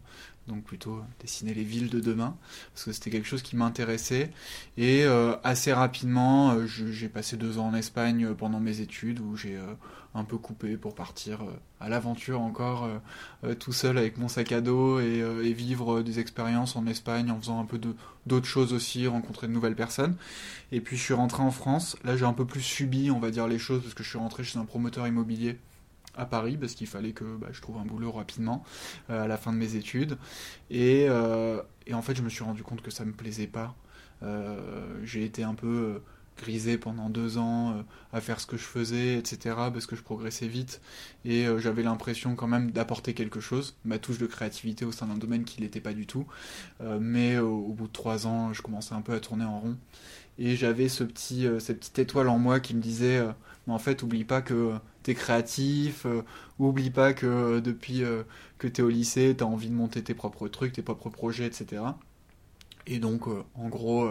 donc 0.46 0.62
plutôt 0.62 1.00
dessiner 1.20 1.52
les 1.52 1.64
villes 1.64 1.90
de 1.90 1.98
demain, 1.98 2.36
parce 2.72 2.84
que 2.84 2.92
c'était 2.92 3.10
quelque 3.10 3.26
chose 3.26 3.42
qui 3.42 3.56
m'intéressait. 3.56 4.30
Et 4.76 5.02
euh, 5.04 5.34
assez 5.42 5.72
rapidement, 5.72 6.52
euh, 6.52 6.66
j'ai 6.66 7.08
passé 7.08 7.36
deux 7.36 7.58
ans 7.58 7.68
en 7.68 7.74
Espagne 7.74 8.32
pendant 8.34 8.60
mes 8.60 8.80
études, 8.80 9.18
où 9.18 9.36
j'ai 9.36 9.56
euh, 9.56 9.74
un 10.14 10.24
peu 10.24 10.38
coupé 10.38 10.76
pour 10.76 10.94
partir 10.94 11.40
à 11.78 11.88
l'aventure 11.88 12.40
encore 12.40 12.88
tout 13.58 13.72
seul 13.72 13.96
avec 13.96 14.18
mon 14.18 14.28
sac 14.28 14.52
à 14.52 14.60
dos 14.60 14.98
et, 14.98 15.52
vivre 15.52 16.02
des 16.02 16.18
expériences 16.18 16.76
en 16.76 16.86
Espagne 16.86 17.30
en 17.30 17.38
faisant 17.38 17.60
un 17.60 17.64
peu 17.64 17.80
d'autres 18.26 18.46
choses 18.46 18.72
aussi, 18.72 19.06
rencontrer 19.06 19.46
de 19.46 19.52
nouvelles 19.52 19.76
personnes. 19.76 20.16
Et 20.72 20.80
puis 20.80 20.96
je 20.96 21.02
suis 21.02 21.14
rentré 21.14 21.42
en 21.42 21.50
France. 21.50 21.96
Là, 22.04 22.16
j'ai 22.16 22.24
un 22.24 22.32
peu 22.32 22.44
plus 22.44 22.60
subi, 22.60 23.10
on 23.10 23.20
va 23.20 23.30
dire, 23.30 23.46
les 23.46 23.58
choses 23.58 23.82
parce 23.82 23.94
que 23.94 24.02
je 24.02 24.08
suis 24.08 24.18
rentré 24.18 24.44
chez 24.44 24.58
un 24.58 24.64
promoteur 24.64 25.06
immobilier 25.06 25.58
à 26.16 26.26
Paris 26.26 26.56
parce 26.56 26.74
qu'il 26.74 26.86
fallait 26.86 27.12
que 27.12 27.36
bah, 27.36 27.48
je 27.52 27.60
trouve 27.60 27.78
un 27.78 27.84
boulot 27.84 28.10
rapidement 28.10 28.64
à 29.08 29.26
la 29.26 29.36
fin 29.36 29.52
de 29.52 29.58
mes 29.58 29.76
études. 29.76 30.18
Et, 30.70 31.08
en 31.08 32.02
fait, 32.02 32.16
je 32.16 32.22
me 32.22 32.28
suis 32.28 32.44
rendu 32.44 32.62
compte 32.62 32.82
que 32.82 32.90
ça 32.90 33.04
me 33.04 33.12
plaisait 33.12 33.46
pas. 33.46 33.74
j'ai 35.04 35.24
été 35.24 35.44
un 35.44 35.54
peu 35.54 36.02
grisé 36.40 36.78
pendant 36.78 37.10
deux 37.10 37.38
ans 37.38 37.72
euh, 37.72 37.82
à 38.12 38.20
faire 38.20 38.40
ce 38.40 38.46
que 38.46 38.56
je 38.56 38.64
faisais, 38.64 39.16
etc. 39.18 39.56
parce 39.72 39.86
que 39.86 39.96
je 39.96 40.02
progressais 40.02 40.46
vite 40.46 40.80
et 41.24 41.46
euh, 41.46 41.58
j'avais 41.58 41.82
l'impression 41.82 42.34
quand 42.34 42.46
même 42.46 42.70
d'apporter 42.70 43.14
quelque 43.14 43.40
chose, 43.40 43.76
ma 43.84 43.98
touche 43.98 44.18
de 44.18 44.26
créativité 44.26 44.84
au 44.84 44.92
sein 44.92 45.06
d'un 45.06 45.16
domaine 45.16 45.44
qui 45.44 45.60
n'était 45.60 45.80
pas 45.80 45.92
du 45.92 46.06
tout. 46.06 46.26
Euh, 46.80 46.98
mais 47.00 47.38
au 47.38 47.72
bout 47.72 47.86
de 47.86 47.92
trois 47.92 48.26
ans, 48.26 48.52
je 48.52 48.62
commençais 48.62 48.94
un 48.94 49.02
peu 49.02 49.12
à 49.12 49.20
tourner 49.20 49.44
en 49.44 49.60
rond 49.60 49.76
et 50.38 50.56
j'avais 50.56 50.88
ce 50.88 51.04
petit, 51.04 51.46
cette 51.58 51.80
petite 51.80 51.98
étoile 51.98 52.28
en 52.28 52.38
moi 52.38 52.60
qui 52.60 52.74
me 52.74 52.80
disait 52.80 53.22
mais 53.66 53.74
en 53.74 53.78
fait, 53.78 54.02
oublie 54.02 54.24
pas 54.24 54.40
que 54.40 54.72
t'es 55.02 55.14
créatif, 55.14 56.06
oublie 56.58 56.90
pas 56.90 57.12
que 57.12 57.60
depuis 57.60 58.02
que 58.58 58.66
t'es 58.66 58.80
au 58.80 58.88
lycée, 58.88 59.34
t'as 59.36 59.44
envie 59.44 59.68
de 59.68 59.74
monter 59.74 60.02
tes 60.02 60.14
propres 60.14 60.48
trucs, 60.48 60.72
tes 60.72 60.82
propres 60.82 61.10
projets, 61.10 61.46
etc. 61.46 61.82
Et 62.86 62.98
donc, 62.98 63.26
en 63.54 63.68
gros, 63.68 64.10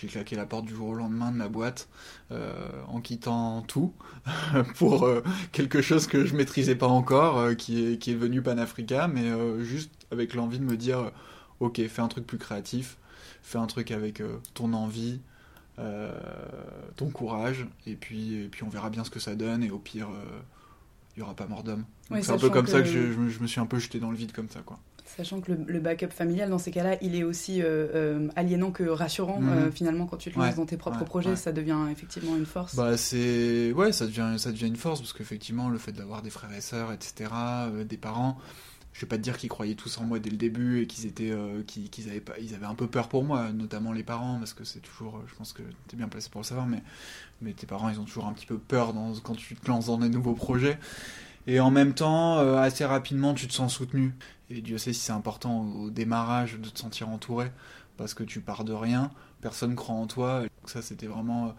j'ai 0.00 0.06
claqué 0.06 0.36
la 0.36 0.46
porte 0.46 0.64
du 0.64 0.74
jour 0.74 0.88
au 0.88 0.94
lendemain 0.94 1.32
de 1.32 1.36
ma 1.36 1.48
boîte 1.48 1.88
euh, 2.30 2.70
en 2.86 3.00
quittant 3.00 3.62
tout 3.62 3.92
pour 4.76 5.04
euh, 5.04 5.22
quelque 5.50 5.82
chose 5.82 6.06
que 6.06 6.24
je 6.24 6.36
maîtrisais 6.36 6.76
pas 6.76 6.86
encore, 6.86 7.38
euh, 7.38 7.54
qui, 7.54 7.84
est, 7.84 7.98
qui 7.98 8.12
est 8.12 8.16
venu 8.16 8.40
Panafrica, 8.40 9.08
mais 9.08 9.28
juste 9.64 9.90
avec 10.12 10.34
l'envie 10.34 10.58
de 10.58 10.64
me 10.64 10.76
dire 10.76 11.10
ok, 11.60 11.84
fais 11.88 12.02
un 12.02 12.08
truc 12.08 12.26
plus 12.26 12.38
créatif, 12.38 12.96
fais 13.42 13.58
un 13.58 13.66
truc 13.66 13.90
avec 13.90 14.22
ton 14.54 14.72
envie, 14.72 15.20
ton 16.96 17.10
courage, 17.10 17.66
et 17.86 17.96
puis, 17.96 18.34
et 18.34 18.48
puis 18.48 18.62
on 18.62 18.68
verra 18.68 18.90
bien 18.90 19.04
ce 19.04 19.10
que 19.10 19.20
ça 19.20 19.34
donne, 19.34 19.64
et 19.64 19.70
au 19.70 19.78
pire, 19.78 20.08
il 21.16 21.20
n'y 21.20 21.22
aura 21.24 21.34
pas 21.34 21.46
mort 21.46 21.64
d'homme. 21.64 21.84
c'est 22.20 22.30
un 22.30 22.38
peu 22.38 22.50
comme 22.50 22.68
ça 22.68 22.82
que 22.82 22.88
je, 22.88 23.12
je, 23.12 23.40
me 23.40 23.46
suis 23.46 23.60
un 23.60 23.66
peu 23.66 23.78
jeté 23.78 23.98
dans 23.98 24.10
le 24.10 24.16
vide 24.16 24.32
comme 24.32 24.48
ça, 24.48 24.60
quoi. 24.60 24.78
Sachant 25.16 25.40
que 25.40 25.52
le, 25.52 25.80
backup 25.80 26.10
familial, 26.10 26.50
dans 26.50 26.58
ces 26.58 26.70
cas-là, 26.70 26.96
il 27.00 27.14
est 27.14 27.24
aussi 27.24 27.62
euh, 27.62 27.88
euh, 27.94 28.28
aliénant 28.36 28.70
que 28.70 28.84
rassurant. 28.84 29.40
Mhm. 29.40 29.48
Euh, 29.48 29.70
finalement, 29.70 30.06
quand 30.06 30.18
tu 30.18 30.30
te 30.30 30.38
lances 30.38 30.56
dans 30.56 30.66
tes 30.66 30.76
propres 30.76 31.04
projets, 31.04 31.34
ça 31.34 31.50
devient 31.50 31.78
effectivement 31.90 32.36
une 32.36 32.46
force. 32.46 32.76
Bah, 32.76 32.96
c'est... 32.96 33.72
Ouais, 33.72 33.92
ça 33.92 34.06
devient, 34.06 34.34
ça 34.38 34.52
devient 34.52 34.66
une 34.66 34.76
force, 34.76 35.00
parce 35.00 35.12
qu'effectivement, 35.12 35.70
le 35.70 35.78
fait 35.78 35.92
d'avoir 35.92 36.22
des 36.22 36.30
frères 36.30 36.52
et 36.52 36.60
sœurs, 36.60 36.92
etc., 36.92 37.30
des 37.88 37.96
parents, 37.96 38.38
je 38.92 39.00
vais 39.00 39.06
pas 39.08 39.16
te 39.16 39.22
dire 39.22 39.38
qu'ils 39.38 39.48
croyaient 39.48 39.76
tous 39.76 39.96
en 39.98 40.04
moi 40.04 40.18
dès 40.18 40.30
le 40.30 40.36
début 40.36 40.82
et 40.82 40.86
qu'ils 40.86 41.06
étaient 41.06 41.32
qu'ils, 41.66 42.08
avaient 42.08 42.20
pas 42.20 42.32
ils 42.40 42.54
avaient 42.54 42.66
un 42.66 42.74
peu 42.74 42.88
peur 42.88 43.08
pour 43.08 43.22
moi 43.22 43.52
notamment 43.52 43.92
les 43.92 44.02
parents 44.02 44.38
parce 44.38 44.54
que 44.54 44.64
c'est 44.64 44.80
toujours 44.80 45.22
je 45.28 45.34
pense 45.36 45.52
que 45.52 45.62
tu 45.62 45.94
es 45.94 45.96
bien 45.96 46.08
placé 46.08 46.30
pour 46.30 46.40
le 46.40 46.46
savoir 46.46 46.66
mais 46.66 46.82
mais 47.40 47.52
tes 47.52 47.66
parents 47.66 47.90
ils 47.90 48.00
ont 48.00 48.04
toujours 48.04 48.26
un 48.26 48.32
petit 48.32 48.46
peu 48.46 48.58
peur 48.58 48.94
dans, 48.94 49.12
quand 49.22 49.36
tu 49.36 49.54
te 49.54 49.68
lances 49.68 49.86
dans 49.86 49.98
des 49.98 50.08
nouveaux 50.08 50.34
projets 50.34 50.78
et 51.48 51.58
en 51.58 51.72
même 51.72 51.94
temps 51.94 52.38
assez 52.58 52.84
rapidement 52.84 53.34
tu 53.34 53.48
te 53.48 53.52
sens 53.52 53.74
soutenu 53.74 54.14
et 54.50 54.62
Dieu 54.62 54.78
sait 54.78 54.92
si 54.92 55.00
c'est 55.00 55.12
important 55.12 55.62
au 55.62 55.90
démarrage 55.90 56.58
de 56.58 56.68
te 56.68 56.78
sentir 56.78 57.08
entouré, 57.08 57.50
parce 57.96 58.14
que 58.14 58.24
tu 58.24 58.40
pars 58.40 58.64
de 58.64 58.72
rien, 58.72 59.10
personne 59.40 59.74
croit 59.76 59.94
en 59.94 60.06
toi. 60.06 60.44
Ça, 60.64 60.80
c'était 60.80 61.06
vraiment 61.06 61.54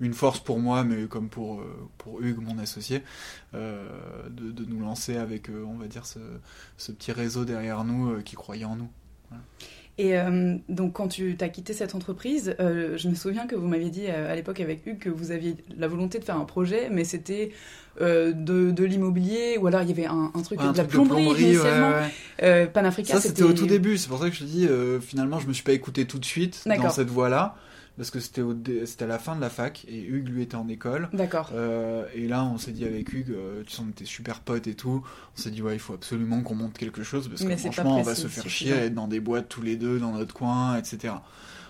une 0.00 0.12
force 0.12 0.40
pour 0.40 0.58
moi, 0.58 0.84
mais 0.84 1.06
comme 1.06 1.28
pour, 1.28 1.60
euh, 1.60 1.88
Hugues, 2.20 2.42
mon 2.42 2.58
associé, 2.58 3.02
euh, 3.54 4.28
de, 4.28 4.64
nous 4.64 4.80
lancer 4.80 5.16
avec, 5.16 5.48
euh, 5.48 5.64
on 5.66 5.78
va 5.78 5.86
dire, 5.86 6.04
ce, 6.04 6.92
petit 6.92 7.12
réseau 7.12 7.44
derrière 7.44 7.84
nous 7.84 8.20
qui 8.22 8.36
croyait 8.36 8.66
en 8.66 8.76
nous. 8.76 8.90
Et 9.96 10.14
donc, 10.68 10.94
quand 10.94 11.08
tu 11.08 11.36
as 11.40 11.48
quitté 11.48 11.72
cette 11.72 11.94
entreprise, 11.94 12.56
je 12.58 13.08
me 13.08 13.14
souviens 13.14 13.46
que 13.46 13.54
vous 13.54 13.68
m'aviez 13.68 13.90
dit 13.90 14.08
à 14.08 14.34
l'époque 14.34 14.60
avec 14.60 14.84
Hugues 14.86 14.98
que 14.98 15.08
vous 15.10 15.30
aviez 15.30 15.56
la 15.76 15.86
volonté 15.86 16.18
de 16.18 16.24
faire 16.24 16.36
un 16.36 16.44
projet, 16.44 16.88
mais 16.90 17.04
c'était 17.04 17.52
euh, 18.00 18.32
de, 18.32 18.72
de 18.72 18.84
l'immobilier, 18.84 19.56
ou 19.56 19.68
alors 19.68 19.82
il 19.82 19.88
y 19.88 19.92
avait 19.92 20.06
un, 20.06 20.32
un 20.34 20.42
truc 20.42 20.58
de 20.58 20.76
la 20.76 20.84
plomberie, 20.84 21.26
initialement. 21.26 21.92
Euh, 22.42 22.66
Panafrica, 22.66 23.14
ça 23.14 23.20
c'était 23.20 23.44
au 23.44 23.52
tout 23.52 23.66
début. 23.66 23.98
C'est 23.98 24.08
pour 24.08 24.18
ça 24.18 24.28
que 24.30 24.34
je 24.34 24.40
te 24.40 24.44
dis, 24.44 24.66
euh, 24.66 25.00
finalement, 25.00 25.38
je 25.38 25.46
me 25.46 25.52
suis 25.52 25.62
pas 25.62 25.72
écouté 25.72 26.04
tout 26.04 26.18
de 26.18 26.24
suite 26.24 26.64
dans 26.66 26.90
cette 26.90 27.08
voie-là 27.10 27.54
parce 27.96 28.10
que 28.10 28.18
c'était 28.20 28.42
c'était 28.86 29.04
à 29.04 29.08
la 29.08 29.18
fin 29.18 29.36
de 29.36 29.40
la 29.40 29.50
fac 29.50 29.84
et 29.88 30.02
Hugues 30.02 30.28
lui 30.28 30.42
était 30.42 30.56
en 30.56 30.68
école. 30.68 31.08
D'accord. 31.12 31.50
Euh, 31.54 32.06
et 32.14 32.26
là, 32.26 32.44
on 32.44 32.58
s'est 32.58 32.72
dit 32.72 32.84
avec 32.84 33.12
Hugues, 33.12 33.30
euh, 33.30 33.62
tu 33.64 33.72
sens 33.72 33.86
on 33.86 33.90
était 33.90 34.04
super 34.04 34.40
potes 34.40 34.66
et 34.66 34.74
tout. 34.74 35.02
On 35.36 35.40
s'est 35.40 35.50
dit 35.50 35.62
ouais, 35.62 35.74
il 35.74 35.78
faut 35.78 35.94
absolument 35.94 36.42
qu'on 36.42 36.56
monte 36.56 36.76
quelque 36.76 37.02
chose 37.02 37.28
parce 37.28 37.44
que 37.44 37.56
franchement, 37.56 37.98
on 37.98 38.02
va 38.02 38.14
se 38.14 38.28
faire 38.28 38.48
chier, 38.48 38.72
être 38.72 38.94
dans 38.94 39.08
des 39.08 39.20
boîtes 39.20 39.48
tous 39.48 39.62
les 39.62 39.76
deux 39.76 39.98
dans 39.98 40.12
notre 40.12 40.34
coin, 40.34 40.76
etc. 40.76 41.14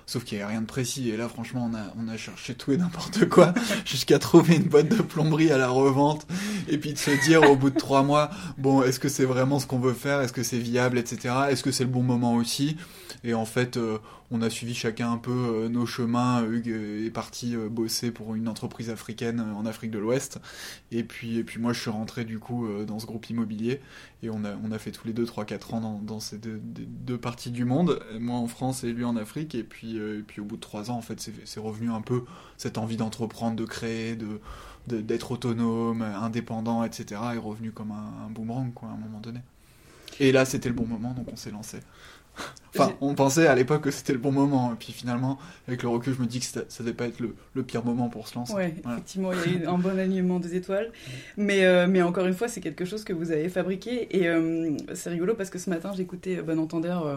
Sauf 0.07 0.25
qu'il 0.25 0.37
n'y 0.37 0.45
avait 0.45 0.53
rien 0.53 0.61
de 0.61 0.67
précis. 0.67 1.09
Et 1.11 1.17
là, 1.17 1.29
franchement, 1.29 1.71
on 1.71 1.75
a, 1.75 1.93
on 1.99 2.09
a 2.09 2.17
cherché 2.17 2.55
tout 2.55 2.73
et 2.73 2.77
n'importe 2.77 3.27
quoi 3.29 3.55
jusqu'à 3.87 4.19
trouver 4.19 4.57
une 4.57 4.65
boîte 4.65 4.89
de 4.89 5.01
plomberie 5.03 5.51
à 5.51 5.57
la 5.57 5.69
revente. 5.69 6.27
Et 6.69 6.77
puis 6.79 6.93
de 6.93 6.99
se 6.99 7.11
dire 7.27 7.51
au 7.51 7.57
bout 7.57 7.71
de 7.71 7.79
trois 7.79 8.03
mois, 8.03 8.31
bon, 8.59 8.83
est-ce 8.83 9.01
que 9.01 9.09
c'est 9.09 9.25
vraiment 9.25 9.59
ce 9.59 9.67
qu'on 9.67 9.79
veut 9.79 9.95
faire? 9.95 10.21
Est-ce 10.21 10.33
que 10.33 10.43
c'est 10.43 10.59
viable, 10.59 10.99
etc. 10.99 11.35
Est-ce 11.51 11.63
que 11.63 11.71
c'est 11.71 11.85
le 11.85 11.91
bon 11.91 12.03
moment 12.03 12.35
aussi? 12.35 12.77
Et 13.27 13.33
en 13.33 13.47
fait, 13.47 13.79
euh, 13.79 13.99
on 14.31 14.43
a 14.43 14.51
suivi 14.51 14.75
chacun 14.75 15.11
un 15.11 15.17
peu 15.17 15.33
euh, 15.33 15.69
nos 15.71 15.87
chemins. 15.87 16.45
Hugues 16.45 16.69
est 16.69 17.11
parti 17.11 17.57
euh, 17.57 17.71
bosser 17.71 18.11
pour 18.11 18.35
une 18.35 18.49
entreprise 18.49 18.91
africaine 18.91 19.41
en 19.41 19.65
Afrique 19.65 19.91
de 19.91 19.99
l'Ouest. 19.99 20.41
Et 20.93 21.03
puis, 21.03 21.39
et 21.39 21.45
puis 21.45 21.59
moi, 21.59 21.73
je 21.73 21.81
suis 21.81 21.91
rentré 21.91 22.27
du 22.27 22.39
coup 22.39 22.69
dans 22.87 22.99
ce 22.99 23.07
groupe 23.07 23.29
immobilier. 23.31 23.81
Et 24.23 24.29
on 24.29 24.45
a, 24.45 24.55
on 24.63 24.71
a 24.73 24.79
fait 24.79 24.91
tous 24.91 25.07
les 25.07 25.15
deux 25.15 25.25
3-4 25.25 25.75
ans 25.75 26.01
dans, 26.03 26.21
ces 26.21 26.37
deux, 26.37 26.61
deux, 26.63 27.17
parties 27.17 27.51
du 27.51 27.65
monde. 27.65 28.01
Moi 28.21 28.37
en 28.37 28.47
France 28.47 28.85
et 28.85 28.93
lui 28.93 29.05
en 29.05 29.17
Afrique. 29.17 29.55
Et 29.55 29.65
puis, 29.65 29.97
et 29.97 30.23
puis 30.27 30.43
au 30.43 30.45
bout 30.45 30.57
de 30.57 30.61
3 30.61 30.91
ans, 30.91 30.97
en 30.97 31.03
fait, 31.03 31.31
c'est 31.45 31.61
revenu 31.61 31.91
un 31.91 32.03
peu 32.03 32.25
cette 32.59 32.77
envie 32.77 32.99
d'entreprendre, 32.99 33.57
de 33.57 33.65
créer, 33.65 34.17
de 34.17 34.41
d'être 34.87 35.31
autonome, 35.31 36.03
indépendant, 36.03 36.85
etc. 36.85 37.19
est 37.33 37.39
revenu 37.39 37.71
comme 37.71 37.91
un, 37.91 38.27
un, 38.27 38.29
boomerang, 38.29 38.71
quoi, 38.75 38.91
à 38.91 38.93
un 38.93 38.99
moment 38.99 39.19
donné. 39.19 39.41
Et 40.21 40.31
là, 40.31 40.45
c'était 40.45 40.69
le 40.69 40.75
bon 40.75 40.87
moment, 40.87 41.15
donc 41.15 41.27
on 41.33 41.37
s'est 41.37 41.51
lancé. 41.51 41.79
Enfin, 42.75 42.93
on 43.01 43.15
pensait 43.15 43.47
à 43.47 43.55
l'époque 43.55 43.83
que 43.83 43.91
c'était 43.91 44.13
le 44.13 44.19
bon 44.19 44.33
moment, 44.33 44.73
et 44.73 44.77
puis 44.77 44.93
finalement, 44.93 45.39
avec 45.69 45.83
le 45.83 45.89
recul, 45.89 46.15
je 46.15 46.21
me 46.21 46.27
dis 46.27 46.41
que 46.41 46.47
ça 46.47 46.63
devait 46.81 46.95
pas 46.95 47.07
être 47.07 47.21
le, 47.21 47.35
le 47.55 47.63
pire 47.63 47.85
moment 47.85 48.09
pour 48.09 48.29
se 48.29 48.35
lancer. 48.35 48.55
Ouais, 48.55 48.75
effectivement, 48.85 49.33
il 49.33 49.39
y 49.39 49.57
a 49.57 49.61
eu 49.61 49.67
un 49.69 49.79
bon 49.79 49.99
alignement 49.99 50.41
des 50.41 50.57
étoiles. 50.57 50.91
Mais, 51.37 51.65
euh, 51.65 51.87
mais 51.89 52.03
encore 52.03 52.27
une 52.27 52.35
fois, 52.35 52.49
c'est 52.49 52.61
quelque 52.61 52.85
chose 52.85 53.05
que 53.05 53.13
vous 53.13 53.31
avez 53.31 53.49
fabriqué, 53.49 54.17
et 54.17 54.29
euh, 54.29 54.77
c'est 54.95 55.11
rigolo 55.11 55.35
parce 55.35 55.51
que 55.51 55.59
ce 55.59 55.71
matin, 55.71 55.93
j'écoutais 55.97 56.43
Bon 56.43 56.59
Entendeur. 56.59 57.07
Euh, 57.07 57.17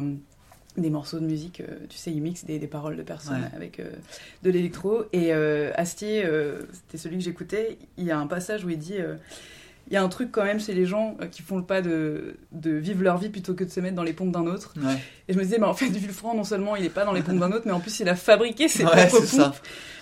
des 0.77 0.91
morceaux 0.91 1.19
de 1.19 1.25
musique, 1.25 1.63
tu 1.89 1.97
sais, 1.97 2.12
il 2.12 2.21
mixe 2.21 2.45
des, 2.45 2.59
des 2.59 2.67
paroles 2.67 2.97
de 2.97 3.01
personnes 3.01 3.50
avec 3.55 3.81
de 4.43 4.51
l'électro. 4.51 5.05
Et 5.12 5.33
Astier, 5.33 6.24
c'était 6.71 7.00
celui 7.00 7.17
que 7.17 7.24
j'écoutais, 7.24 7.79
il 7.97 8.03
y 8.03 8.12
a 8.12 8.19
un 8.19 8.27
passage 8.27 8.63
où 8.63 8.69
il 8.69 8.77
dit 8.77 9.00
il 9.88 9.94
y 9.94 9.98
a 9.98 10.03
un 10.03 10.10
truc 10.10 10.32
quand 10.32 10.44
même 10.44 10.60
chez 10.60 10.74
les 10.74 10.86
gens 10.86 11.15
euh, 11.22 11.27
qui 11.27 11.41
font 11.41 11.58
le 11.58 11.63
pas 11.63 11.82
de, 11.82 12.36
de 12.51 12.72
vivre 12.72 13.03
leur 13.03 13.17
vie 13.17 13.29
plutôt 13.29 13.53
que 13.53 13.63
de 13.63 13.70
se 13.70 13.79
mettre 13.79 13.96
dans 13.96 14.03
les 14.03 14.13
pompes 14.13 14.32
d'un 14.32 14.46
autre. 14.46 14.74
Et 15.27 15.34
je 15.34 15.38
me 15.38 15.44
disais, 15.44 15.62
en 15.62 15.74
fait, 15.74 15.88
Villefranc, 15.88 16.36
non 16.36 16.44
seulement 16.44 16.75
il 16.75 16.84
n'est 16.84 16.89
pas 16.89 17.06
dans 17.06 17.13
les 17.13 17.22
pompes 17.22 17.39
d'un 17.39 17.51
autre, 17.51 17.63
mais 17.65 17.72
en 17.72 17.79
plus 17.79 18.00
il 18.00 18.10
a 18.10 18.15
fabriqué 18.15 18.67
ses 18.67 18.84
propres 18.84 19.38
pompes. 19.38 19.56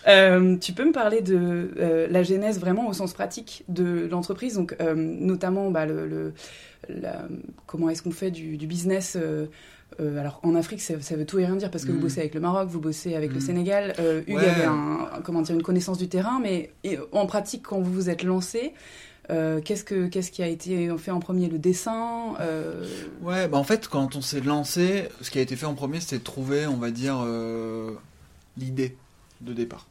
Euh, 0.08 0.58
tu 0.58 0.74
peux 0.74 0.86
me 0.86 0.92
parler 0.92 1.22
de 1.22 1.72
euh, 1.78 2.08
la 2.10 2.24
genèse 2.24 2.60
vraiment 2.60 2.88
au 2.88 2.94
sens 2.94 3.14
pratique 3.14 3.64
de 3.70 4.08
l'entreprise, 4.10 4.56
donc 4.56 4.76
notamment 4.96 5.72
bah, 5.72 5.86
le, 5.86 6.34
comment 7.66 7.90
est-ce 7.90 8.04
qu'on 8.04 8.12
fait 8.12 8.32
du, 8.32 8.58
business 8.68 9.18
alors 10.00 10.42
en 10.44 10.56
Afrique, 10.56 10.82
ça, 10.82 11.16
veut 11.16 11.26
tout 11.26 11.40
et 11.40 11.46
rien 11.46 11.56
dire 11.56 11.72
parce 11.72 11.86
que 11.86 11.92
vous 11.92 12.00
mm. 12.00 12.02
bossez 12.02 12.20
avec 12.20 12.34
le 12.34 12.42
Maroc, 12.42 12.68
vous 12.68 12.82
bossez 12.82 13.16
avec 13.16 13.32
le 13.32 13.38
mm. 13.38 13.42
Sénégal. 13.42 13.94
Hugues 14.28 14.38
avait 14.40 14.66
un, 14.66 15.10
comment 15.24 15.42
dire, 15.42 15.56
une 15.56 15.64
connaissance 15.64 15.98
du 15.98 16.10
terrain, 16.10 16.40
mais 16.42 16.72
en 17.12 17.26
pratique, 17.28 17.64
quand 17.64 17.80
vous 17.80 17.94
vous 17.94 18.10
êtes 18.10 18.24
lancé, 18.24 18.74
euh, 19.30 19.62
qu'est-ce, 19.62 19.84
que, 19.84 20.08
qu'est-ce 20.08 20.32
qui 20.32 20.44
a 20.44 20.48
été 20.48 20.90
fait 20.98 21.12
en 21.12 21.20
premier 21.20 21.48
Le 21.48 21.58
dessin 21.58 22.36
euh... 22.40 22.86
Ouais, 23.22 23.48
bah 23.48 23.58
en 23.58 23.64
fait, 23.64 23.88
quand 23.88 24.16
on 24.16 24.22
s'est 24.22 24.42
lancé, 24.42 25.10
ce 25.22 25.32
qui 25.32 25.40
a 25.40 25.42
été 25.42 25.56
fait 25.56 25.66
en 25.66 25.74
premier, 25.74 26.00
c'était 26.00 26.20
de 26.20 26.24
trouver, 26.24 26.68
on 26.68 26.78
va 26.78 26.92
dire, 26.92 27.22
euh, 27.24 27.92
l'idée 28.58 28.96
de 29.42 29.54
départ. 29.54 29.88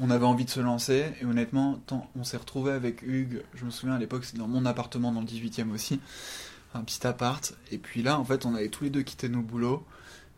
On 0.00 0.10
avait 0.10 0.26
envie 0.26 0.44
de 0.44 0.50
se 0.50 0.60
lancer, 0.60 1.06
et 1.20 1.24
honnêtement, 1.24 1.80
tant, 1.86 2.08
on 2.16 2.22
s'est 2.22 2.36
retrouvé 2.36 2.70
avec 2.70 3.02
Hugues, 3.02 3.42
je 3.54 3.64
me 3.64 3.70
souviens 3.70 3.96
à 3.96 3.98
l'époque, 3.98 4.24
c'était 4.24 4.38
dans 4.38 4.48
mon 4.48 4.64
appartement 4.64 5.10
dans 5.10 5.20
le 5.20 5.26
18e 5.26 5.72
aussi, 5.72 6.00
un 6.72 6.82
petit 6.82 7.04
appart, 7.04 7.52
et 7.72 7.78
puis 7.78 8.02
là, 8.02 8.18
en 8.18 8.24
fait, 8.24 8.46
on 8.46 8.54
avait 8.54 8.68
tous 8.68 8.84
les 8.84 8.90
deux 8.90 9.02
quitté 9.02 9.28
nos 9.28 9.40
boulots, 9.40 9.84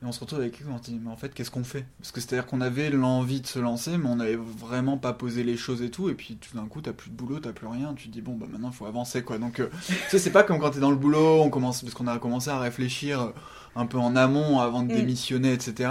et 0.02 0.04
on 0.04 0.12
se 0.12 0.20
retrouve 0.20 0.40
avec 0.40 0.60
eux, 0.60 0.66
on 0.70 0.78
dit, 0.78 1.00
mais 1.02 1.10
en 1.10 1.16
fait, 1.16 1.32
qu'est-ce 1.32 1.50
qu'on 1.50 1.64
fait? 1.64 1.86
Parce 1.98 2.12
que 2.12 2.20
c'est-à-dire 2.20 2.44
qu'on 2.44 2.60
avait 2.60 2.90
l'envie 2.90 3.40
de 3.40 3.46
se 3.46 3.58
lancer, 3.58 3.96
mais 3.96 4.06
on 4.10 4.16
n'avait 4.16 4.36
vraiment 4.36 4.98
pas 4.98 5.14
posé 5.14 5.42
les 5.42 5.56
choses 5.56 5.80
et 5.80 5.90
tout. 5.90 6.10
Et 6.10 6.14
puis 6.14 6.36
tout 6.36 6.54
d'un 6.54 6.66
coup, 6.66 6.82
t'as 6.82 6.92
plus 6.92 7.08
de 7.08 7.16
boulot, 7.16 7.38
t'as 7.40 7.54
plus 7.54 7.66
rien. 7.66 7.94
Tu 7.96 8.08
te 8.08 8.12
dis, 8.12 8.20
bon, 8.20 8.34
bah 8.34 8.44
maintenant, 8.50 8.68
il 8.68 8.76
faut 8.76 8.84
avancer, 8.84 9.22
quoi. 9.22 9.38
Donc, 9.38 9.58
euh, 9.58 9.70
tu 9.86 9.94
sais, 10.10 10.18
c'est 10.18 10.30
pas 10.30 10.42
comme 10.42 10.58
quand 10.58 10.70
t'es 10.70 10.80
dans 10.80 10.90
le 10.90 10.96
boulot, 10.96 11.40
on 11.40 11.48
commence, 11.48 11.80
parce 11.80 11.94
qu'on 11.94 12.08
a 12.08 12.18
commencé 12.18 12.50
à 12.50 12.60
réfléchir 12.60 13.22
euh, 13.22 13.30
un 13.74 13.86
peu 13.86 13.96
en 13.96 14.16
amont 14.16 14.60
avant 14.60 14.82
de 14.82 14.92
mm. 14.92 14.96
démissionner, 14.96 15.52
etc. 15.54 15.88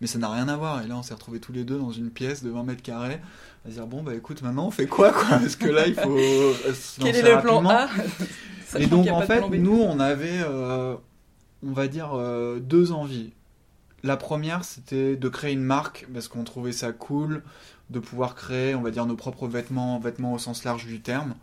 Mais 0.00 0.08
ça 0.08 0.18
n'a 0.18 0.30
rien 0.30 0.48
à 0.48 0.56
voir. 0.56 0.82
Et 0.82 0.88
là, 0.88 0.96
on 0.96 1.04
s'est 1.04 1.14
retrouvés 1.14 1.38
tous 1.38 1.52
les 1.52 1.62
deux 1.62 1.78
dans 1.78 1.92
une 1.92 2.10
pièce 2.10 2.42
de 2.42 2.50
20 2.50 2.64
mètres 2.64 2.82
carrés 2.82 3.20
à 3.64 3.70
dire, 3.70 3.86
bon, 3.86 4.02
bah 4.02 4.16
écoute, 4.16 4.42
maintenant, 4.42 4.66
on 4.66 4.72
fait 4.72 4.88
quoi, 4.88 5.12
quoi? 5.12 5.28
Parce 5.38 5.54
que 5.54 5.68
là, 5.68 5.86
il 5.86 5.94
faut 5.94 6.18
euh, 6.18 6.74
se 6.74 7.00
Quel 7.00 7.14
est 7.14 7.22
le 7.22 7.40
plan 7.40 7.64
A? 7.68 7.86
Et 8.76 8.86
donc, 8.86 9.08
en 9.08 9.20
fait, 9.20 9.48
nous, 9.48 9.80
on 9.80 10.00
avait, 10.00 10.40
on 10.44 11.72
va 11.72 11.86
dire, 11.86 12.18
deux 12.60 12.90
envies 12.90 13.30
la 14.04 14.18
première, 14.18 14.64
c'était 14.64 15.16
de 15.16 15.28
créer 15.30 15.54
une 15.54 15.62
marque 15.62 16.06
parce 16.12 16.28
qu'on 16.28 16.44
trouvait 16.44 16.72
ça 16.72 16.92
cool 16.92 17.42
de 17.88 17.98
pouvoir 17.98 18.34
créer, 18.34 18.74
on 18.74 18.82
va 18.82 18.90
dire, 18.90 19.06
nos 19.06 19.16
propres 19.16 19.48
vêtements, 19.48 19.98
vêtements 19.98 20.34
au 20.34 20.38
sens 20.38 20.64
large 20.64 20.84
du 20.86 21.00
terme, 21.00 21.34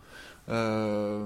euh, 0.49 1.25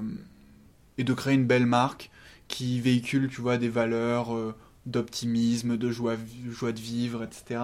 et 0.97 1.03
de 1.03 1.13
créer 1.13 1.35
une 1.35 1.45
belle 1.45 1.65
marque 1.65 2.09
qui 2.47 2.79
véhicule, 2.79 3.29
tu 3.29 3.41
vois, 3.41 3.57
des 3.57 3.67
valeurs 3.67 4.33
euh, 4.33 4.55
d'optimisme, 4.85 5.75
de 5.75 5.91
joie, 5.91 6.15
de 6.15 6.79
vivre, 6.79 7.23
etc. 7.23 7.61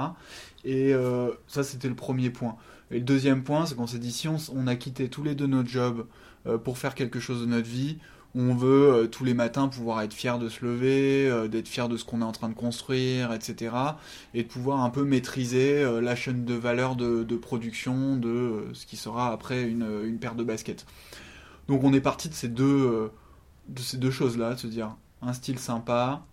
Et 0.66 0.94
euh, 0.94 1.32
ça, 1.48 1.64
c'était 1.64 1.88
le 1.88 1.96
premier 1.96 2.30
point. 2.30 2.58
Et 2.90 2.96
le 2.96 3.06
deuxième 3.06 3.42
point, 3.42 3.66
c'est 3.66 3.76
qu'on 3.76 3.88
s'est 3.88 4.00
dit, 4.00 4.12
si 4.12 4.28
on, 4.28 4.68
a 4.68 4.76
quitté 4.76 5.08
tous 5.08 5.24
les 5.24 5.34
deux 5.34 5.48
notre 5.48 5.70
job 5.70 6.08
pour 6.64 6.78
faire 6.78 6.96
quelque 6.96 7.20
chose 7.22 7.40
de 7.40 7.46
notre 7.46 7.70
vie, 7.70 8.00
on 8.34 8.56
veut 8.56 8.94
euh, 8.94 9.08
tous 9.08 9.26
les 9.26 9.34
matins 9.34 9.68
pouvoir 9.68 10.02
être 10.02 10.14
fier 10.14 10.40
de 10.40 10.48
se 10.48 10.64
lever, 10.64 11.30
euh, 11.30 11.48
d'être 11.48 11.68
fier 11.68 11.90
de 11.90 11.98
ce 11.98 12.06
qu'on 12.06 12.22
est 12.22 12.26
en 12.26 12.32
train 12.32 12.50
de 12.50 12.54
construire, 12.54 13.34
etc. 13.34 13.76
Et 14.34 14.44
de 14.44 14.48
pouvoir 14.48 14.82
un 14.82 14.90
peu 14.90 15.04
maîtriser 15.04 15.84
euh, 15.84 16.00
la 16.00 16.16
chaîne 16.16 16.46
de 16.46 16.54
valeur 16.54 16.96
de, 16.96 17.24
production 17.36 18.16
de 18.16 18.70
ce 18.74 18.86
qui 18.86 18.96
sera 18.96 19.32
après 19.32 19.64
une, 19.64 20.18
paire 20.20 20.36
de 20.36 20.44
baskets. 20.44 20.86
Donc 21.68 21.84
on 21.84 21.94
est 21.94 22.02
parti 22.02 22.30
de 22.30 22.34
ces 22.34 22.48
deux, 22.48 23.12
de 23.68 23.80
ces 23.80 23.98
deux 23.98 24.12
choses-là, 24.12 24.54
de 24.54 24.60
se 24.60 24.68
dire 24.68 24.96
un 25.22 25.34
style 25.34 25.58
sympa, 25.58 26.24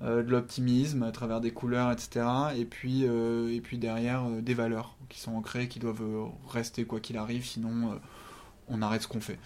de 0.00 0.20
l'optimisme 0.20 1.02
à 1.02 1.12
travers 1.12 1.40
des 1.40 1.50
couleurs, 1.50 1.92
etc. 1.92 2.26
Et 2.56 2.64
puis, 2.64 3.02
et 3.04 3.60
puis 3.60 3.78
derrière 3.78 4.24
des 4.40 4.54
valeurs 4.54 4.96
qui 5.08 5.20
sont 5.20 5.34
ancrées, 5.34 5.68
qui 5.68 5.78
doivent 5.78 6.30
rester 6.48 6.84
quoi 6.84 7.00
qu'il 7.00 7.18
arrive, 7.18 7.44
sinon 7.44 7.98
on 8.68 8.82
arrête 8.82 9.02
ce 9.02 9.08
qu'on 9.08 9.20
fait. 9.20 9.38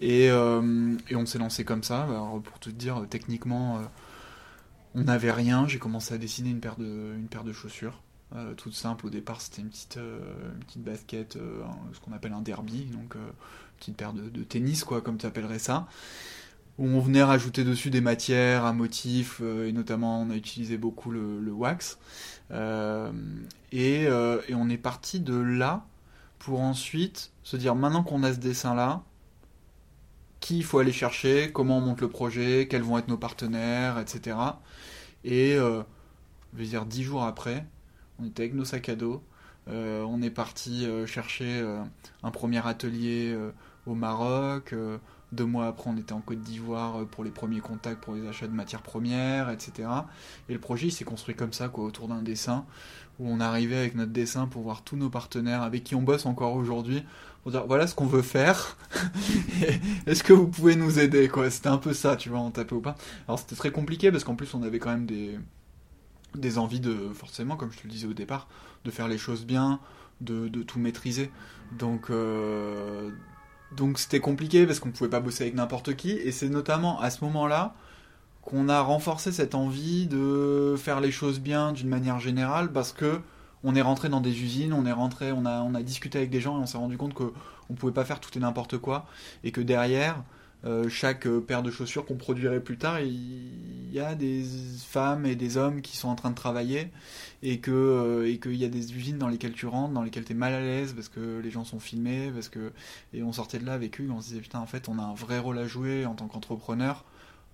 Et, 0.00 0.30
euh, 0.30 0.96
et 1.08 1.16
on 1.16 1.26
s'est 1.26 1.38
lancé 1.38 1.64
comme 1.64 1.82
ça. 1.82 2.04
Alors, 2.04 2.40
pour 2.42 2.58
te 2.58 2.70
dire, 2.70 3.06
techniquement, 3.08 3.78
euh, 3.78 3.80
on 4.94 5.04
n'avait 5.04 5.32
rien, 5.32 5.66
j'ai 5.66 5.78
commencé 5.78 6.14
à 6.14 6.18
dessiner 6.18 6.50
une 6.50 6.60
paire 6.60 6.76
de, 6.76 7.14
une 7.16 7.28
paire 7.28 7.44
de 7.44 7.52
chaussures. 7.52 8.02
Euh, 8.34 8.54
toute 8.54 8.74
simple 8.74 9.06
au 9.06 9.10
départ 9.10 9.40
c'était 9.40 9.62
une 9.62 9.68
petite, 9.68 9.98
une 9.98 10.64
petite 10.64 10.82
basket, 10.82 11.34
ce 11.34 12.00
qu'on 12.00 12.12
appelle 12.12 12.32
un 12.32 12.40
derby, 12.40 12.86
donc 12.86 13.14
une 13.14 13.20
petite 13.78 13.96
paire 13.96 14.12
de, 14.12 14.42
tennis 14.42 14.82
quoi 14.82 15.00
comme 15.00 15.16
tu 15.16 15.26
appellerais 15.26 15.60
ça 15.60 15.86
où 16.78 16.86
on 16.86 17.00
venait 17.00 17.22
rajouter 17.22 17.62
dessus 17.64 17.88
des 17.88 18.00
matières 18.02 18.66
à 18.66 18.72
motifs, 18.74 19.40
et 19.40 19.72
notamment 19.72 20.20
on 20.20 20.28
a 20.28 20.34
utilisé 20.34 20.76
beaucoup 20.76 21.10
le, 21.10 21.50
wax. 21.52 21.98
et, 22.50 24.02
et, 24.02 24.08
on 24.54 24.68
est 24.68 24.76
parti 24.76 25.20
de 25.20 25.36
là 25.36 25.86
pour 26.46 26.60
ensuite 26.60 27.32
se 27.42 27.56
dire 27.56 27.74
maintenant 27.74 28.04
qu'on 28.04 28.22
a 28.22 28.32
ce 28.32 28.38
dessin 28.38 28.76
là, 28.76 29.02
qui 30.38 30.58
il 30.58 30.64
faut 30.64 30.78
aller 30.78 30.92
chercher, 30.92 31.50
comment 31.52 31.78
on 31.78 31.80
monte 31.80 32.00
le 32.00 32.08
projet, 32.08 32.68
quels 32.70 32.82
vont 32.82 32.98
être 32.98 33.08
nos 33.08 33.16
partenaires, 33.16 33.98
etc. 33.98 34.36
Et 35.24 35.56
euh, 35.56 35.82
je 36.54 36.60
veux 36.60 36.68
dire, 36.68 36.86
dix 36.86 37.02
jours 37.02 37.24
après, 37.24 37.66
on 38.20 38.26
était 38.26 38.44
avec 38.44 38.54
nos 38.54 38.64
sacs 38.64 38.88
à 38.88 38.94
dos, 38.94 39.24
euh, 39.66 40.04
on 40.04 40.22
est 40.22 40.30
parti 40.30 40.86
euh, 40.86 41.04
chercher 41.04 41.66
un 42.22 42.30
premier 42.30 42.64
atelier 42.64 43.36
au 43.84 43.96
Maroc. 43.96 44.72
deux 45.32 45.46
mois 45.46 45.66
après, 45.66 45.90
on 45.90 45.96
était 45.96 46.12
en 46.12 46.20
Côte 46.20 46.42
d'Ivoire 46.42 47.06
pour 47.06 47.24
les 47.24 47.32
premiers 47.32 47.58
contacts, 47.58 48.00
pour 48.04 48.14
les 48.14 48.24
achats 48.28 48.46
de 48.46 48.52
matières 48.52 48.82
premières, 48.82 49.50
etc. 49.50 49.88
Et 50.48 50.52
le 50.52 50.60
projet, 50.60 50.86
il 50.86 50.92
s'est 50.92 51.04
construit 51.04 51.34
comme 51.34 51.52
ça, 51.52 51.68
quoi, 51.68 51.82
autour 51.82 52.06
d'un 52.06 52.22
dessin, 52.22 52.66
où 53.18 53.28
on 53.28 53.40
arrivait 53.40 53.76
avec 53.76 53.94
notre 53.94 54.12
dessin 54.12 54.46
pour 54.46 54.62
voir 54.62 54.82
tous 54.82 54.96
nos 54.96 55.10
partenaires 55.10 55.62
avec 55.62 55.84
qui 55.84 55.94
on 55.94 56.02
bosse 56.02 56.26
encore 56.26 56.54
aujourd'hui, 56.54 57.02
voilà 57.44 57.86
ce 57.86 57.94
qu'on 57.94 58.06
veut 58.06 58.22
faire. 58.22 58.76
Est-ce 60.06 60.22
que 60.22 60.32
vous 60.32 60.48
pouvez 60.48 60.74
nous 60.76 60.98
aider 60.98 61.28
quoi? 61.28 61.50
C'était 61.50 61.68
un 61.68 61.78
peu 61.78 61.94
ça, 61.94 62.16
tu 62.16 62.28
vois, 62.28 62.40
en 62.40 62.50
taper 62.50 62.74
ou 62.74 62.80
pas. 62.80 62.96
Alors 63.28 63.38
c'était 63.38 63.54
très 63.54 63.70
compliqué 63.70 64.10
parce 64.10 64.24
qu'en 64.24 64.34
plus 64.34 64.52
on 64.54 64.62
avait 64.62 64.78
quand 64.78 64.90
même 64.90 65.06
des 66.34 66.58
envies 66.58 66.80
de 66.80 67.10
forcément, 67.14 67.56
comme 67.56 67.72
je 67.72 67.78
te 67.78 67.84
le 67.84 67.90
disais 67.90 68.06
au 68.06 68.14
départ, 68.14 68.48
de 68.84 68.90
faire 68.90 69.08
les 69.08 69.18
choses 69.18 69.44
bien, 69.44 69.80
de, 70.20 70.48
tout 70.62 70.78
maîtriser. 70.78 71.30
Donc 71.78 72.10
euh, 72.10 73.10
donc 73.76 73.98
c'était 73.98 74.20
compliqué 74.20 74.66
parce 74.66 74.80
qu'on 74.80 74.90
pouvait 74.90 75.10
pas 75.10 75.20
bosser 75.20 75.44
avec 75.44 75.54
n'importe 75.54 75.94
qui 75.96 76.12
et 76.12 76.32
c'est 76.32 76.48
notamment 76.48 77.00
à 77.00 77.10
ce 77.10 77.24
moment-là 77.24 77.74
qu'on 78.46 78.68
a 78.68 78.80
renforcé 78.80 79.32
cette 79.32 79.54
envie 79.56 80.06
de 80.06 80.76
faire 80.78 81.00
les 81.00 81.10
choses 81.10 81.40
bien 81.40 81.72
d'une 81.72 81.88
manière 81.88 82.20
générale 82.20 82.72
parce 82.72 82.92
que 82.92 83.20
on 83.64 83.74
est 83.74 83.82
rentré 83.82 84.08
dans 84.08 84.20
des 84.20 84.42
usines, 84.42 84.72
on 84.72 84.86
est 84.86 84.92
rentré, 84.92 85.32
on 85.32 85.44
a, 85.44 85.60
on 85.62 85.74
a 85.74 85.82
discuté 85.82 86.18
avec 86.18 86.30
des 86.30 86.40
gens 86.40 86.56
et 86.58 86.62
on 86.62 86.66
s'est 86.66 86.78
rendu 86.78 86.96
compte 86.96 87.12
qu'on 87.12 87.32
ne 87.70 87.74
pouvait 87.76 87.92
pas 87.92 88.04
faire 88.04 88.20
tout 88.20 88.30
et 88.36 88.40
n'importe 88.40 88.78
quoi 88.78 89.06
et 89.42 89.50
que 89.50 89.60
derrière 89.60 90.22
euh, 90.64 90.88
chaque 90.88 91.28
paire 91.28 91.64
de 91.64 91.72
chaussures 91.72 92.06
qu'on 92.06 92.14
produirait 92.14 92.60
plus 92.60 92.78
tard, 92.78 93.00
il 93.00 93.92
y 93.92 93.98
a 93.98 94.14
des 94.14 94.44
femmes 94.86 95.26
et 95.26 95.34
des 95.34 95.56
hommes 95.56 95.82
qui 95.82 95.96
sont 95.96 96.08
en 96.08 96.14
train 96.14 96.30
de 96.30 96.36
travailler 96.36 96.88
et 97.42 97.58
que 97.58 97.72
euh, 97.72 98.36
qu'il 98.36 98.54
y 98.54 98.64
a 98.64 98.68
des 98.68 98.94
usines 98.94 99.18
dans 99.18 99.28
lesquelles 99.28 99.54
tu 99.54 99.66
rentres, 99.66 99.92
dans 99.92 100.02
lesquelles 100.02 100.24
tu 100.24 100.32
es 100.32 100.36
mal 100.36 100.54
à 100.54 100.60
l'aise 100.60 100.92
parce 100.92 101.08
que 101.08 101.40
les 101.42 101.50
gens 101.50 101.64
sont 101.64 101.80
filmés, 101.80 102.30
parce 102.32 102.48
que 102.48 102.72
et 103.12 103.24
on 103.24 103.32
sortait 103.32 103.58
de 103.58 103.66
là 103.66 103.72
avec 103.72 104.00
eux, 104.00 104.08
on 104.08 104.20
se 104.20 104.28
disait 104.28 104.40
putain 104.40 104.60
en 104.60 104.66
fait 104.66 104.88
on 104.88 105.00
a 105.00 105.02
un 105.02 105.14
vrai 105.14 105.40
rôle 105.40 105.58
à 105.58 105.66
jouer 105.66 106.06
en 106.06 106.14
tant 106.14 106.28
qu'entrepreneur 106.28 107.04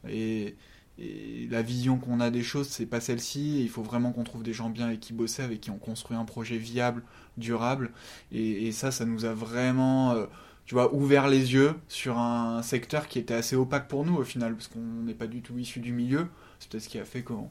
et 0.06 0.54
et 0.98 1.48
la 1.50 1.62
vision 1.62 1.96
qu'on 1.96 2.20
a 2.20 2.30
des 2.30 2.42
choses, 2.42 2.68
c'est 2.68 2.86
pas 2.86 3.00
celle-ci. 3.00 3.62
Il 3.62 3.68
faut 3.68 3.82
vraiment 3.82 4.12
qu'on 4.12 4.24
trouve 4.24 4.42
des 4.42 4.52
gens 4.52 4.68
bien 4.68 4.86
avec 4.86 5.00
qui 5.00 5.12
bosser, 5.12 5.42
avec 5.42 5.60
qui 5.60 5.70
on 5.70 5.78
construit 5.78 6.16
un 6.16 6.24
projet 6.24 6.58
viable, 6.58 7.02
durable. 7.38 7.92
Et, 8.30 8.70
ça, 8.72 8.90
ça 8.90 9.04
nous 9.04 9.24
a 9.24 9.32
vraiment, 9.32 10.12
euh, 10.12 10.26
tu 10.66 10.74
vois, 10.74 10.94
ouvert 10.94 11.28
les 11.28 11.54
yeux 11.54 11.74
sur 11.88 12.18
un 12.18 12.62
secteur 12.62 13.08
qui 13.08 13.18
était 13.18 13.34
assez 13.34 13.56
opaque 13.56 13.88
pour 13.88 14.04
nous 14.04 14.16
au 14.16 14.24
final, 14.24 14.54
parce 14.54 14.68
qu'on 14.68 14.80
n'est 14.80 15.14
pas 15.14 15.26
du 15.26 15.40
tout 15.40 15.58
issu 15.58 15.80
du 15.80 15.92
milieu. 15.92 16.28
C'est 16.58 16.70
peut-être 16.70 16.84
ce 16.84 16.88
qui 16.88 16.98
a 16.98 17.04
fait 17.04 17.22
qu'on 17.22 17.48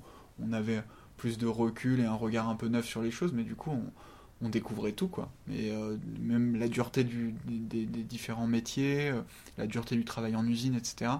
avait 0.52 0.84
plus 1.18 1.38
de 1.38 1.48
recul 1.48 2.00
et 2.00 2.06
un 2.06 2.16
regard 2.16 2.48
un 2.48 2.56
peu 2.56 2.68
neuf 2.68 2.86
sur 2.86 3.02
les 3.02 3.12
choses, 3.12 3.34
mais 3.34 3.44
du 3.44 3.56
coup, 3.56 3.72
on, 3.72 4.50
découvrait 4.50 4.94
tout, 4.94 5.08
quoi. 5.08 5.32
Et 5.52 5.72
euh, 5.72 5.98
même 6.20 6.56
la 6.56 6.68
dureté 6.68 7.04
des, 7.04 7.86
différents 7.86 8.48
métiers, 8.48 9.10
euh, 9.10 9.22
la 9.60 9.68
dureté 9.68 9.96
du 9.96 10.04
travail 10.04 10.36
en 10.36 10.48
usine, 10.48 10.74
etc. 10.76 11.12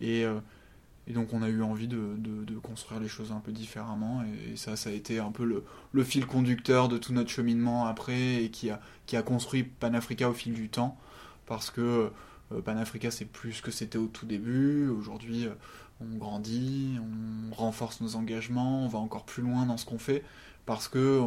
Et 0.00 0.24
et 1.08 1.12
donc 1.12 1.32
on 1.32 1.42
a 1.42 1.48
eu 1.48 1.62
envie 1.62 1.88
de, 1.88 1.98
construire 2.62 3.00
les 3.00 3.08
choses 3.08 3.32
un 3.32 3.40
peu 3.40 3.52
différemment. 3.52 4.22
Et, 4.22 4.56
ça, 4.56 4.76
ça 4.76 4.90
a 4.90 4.92
été 4.92 5.18
un 5.18 5.32
peu 5.32 5.44
le, 5.44 6.04
fil 6.04 6.26
conducteur 6.26 6.88
de 6.88 6.98
tout 6.98 7.12
notre 7.12 7.30
cheminement 7.30 7.86
après 7.86 8.44
et 8.44 8.50
qui 8.50 8.70
a, 8.70 8.80
qui 9.06 9.16
a 9.16 9.22
construit 9.22 9.64
Panafrica 9.64 10.28
au 10.28 10.32
fil 10.32 10.52
du 10.52 10.68
temps. 10.68 10.96
Parce 11.46 11.70
que 11.70 12.10
euh, 12.52 12.60
Panafrica, 12.60 13.10
c'est 13.10 13.24
plus 13.24 13.54
ce 13.54 13.62
que 13.62 13.72
c'était 13.72 13.98
au 13.98 14.06
tout 14.06 14.26
début. 14.26 14.88
Aujourd'hui, 14.88 15.46
euh, 15.46 15.54
on 16.00 16.16
grandit, 16.16 16.98
on 17.00 17.54
renforce 17.54 18.00
nos 18.00 18.14
engagements, 18.14 18.84
on 18.84 18.88
va 18.88 18.98
encore 18.98 19.24
plus 19.24 19.42
loin 19.42 19.66
dans 19.66 19.76
ce 19.76 19.84
qu'on 19.84 19.98
fait. 19.98 20.22
Parce 20.66 20.86
que 20.86 21.20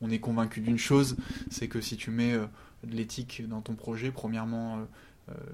on, 0.00 0.10
est 0.10 0.20
convaincu 0.20 0.60
d'une 0.60 0.78
chose, 0.78 1.16
c'est 1.50 1.66
que 1.66 1.80
si 1.80 1.96
tu 1.96 2.12
mets 2.12 2.34
euh, 2.34 2.46
de 2.84 2.94
l'éthique 2.94 3.42
dans 3.48 3.60
ton 3.60 3.74
projet, 3.74 4.12
premièrement, 4.12 4.78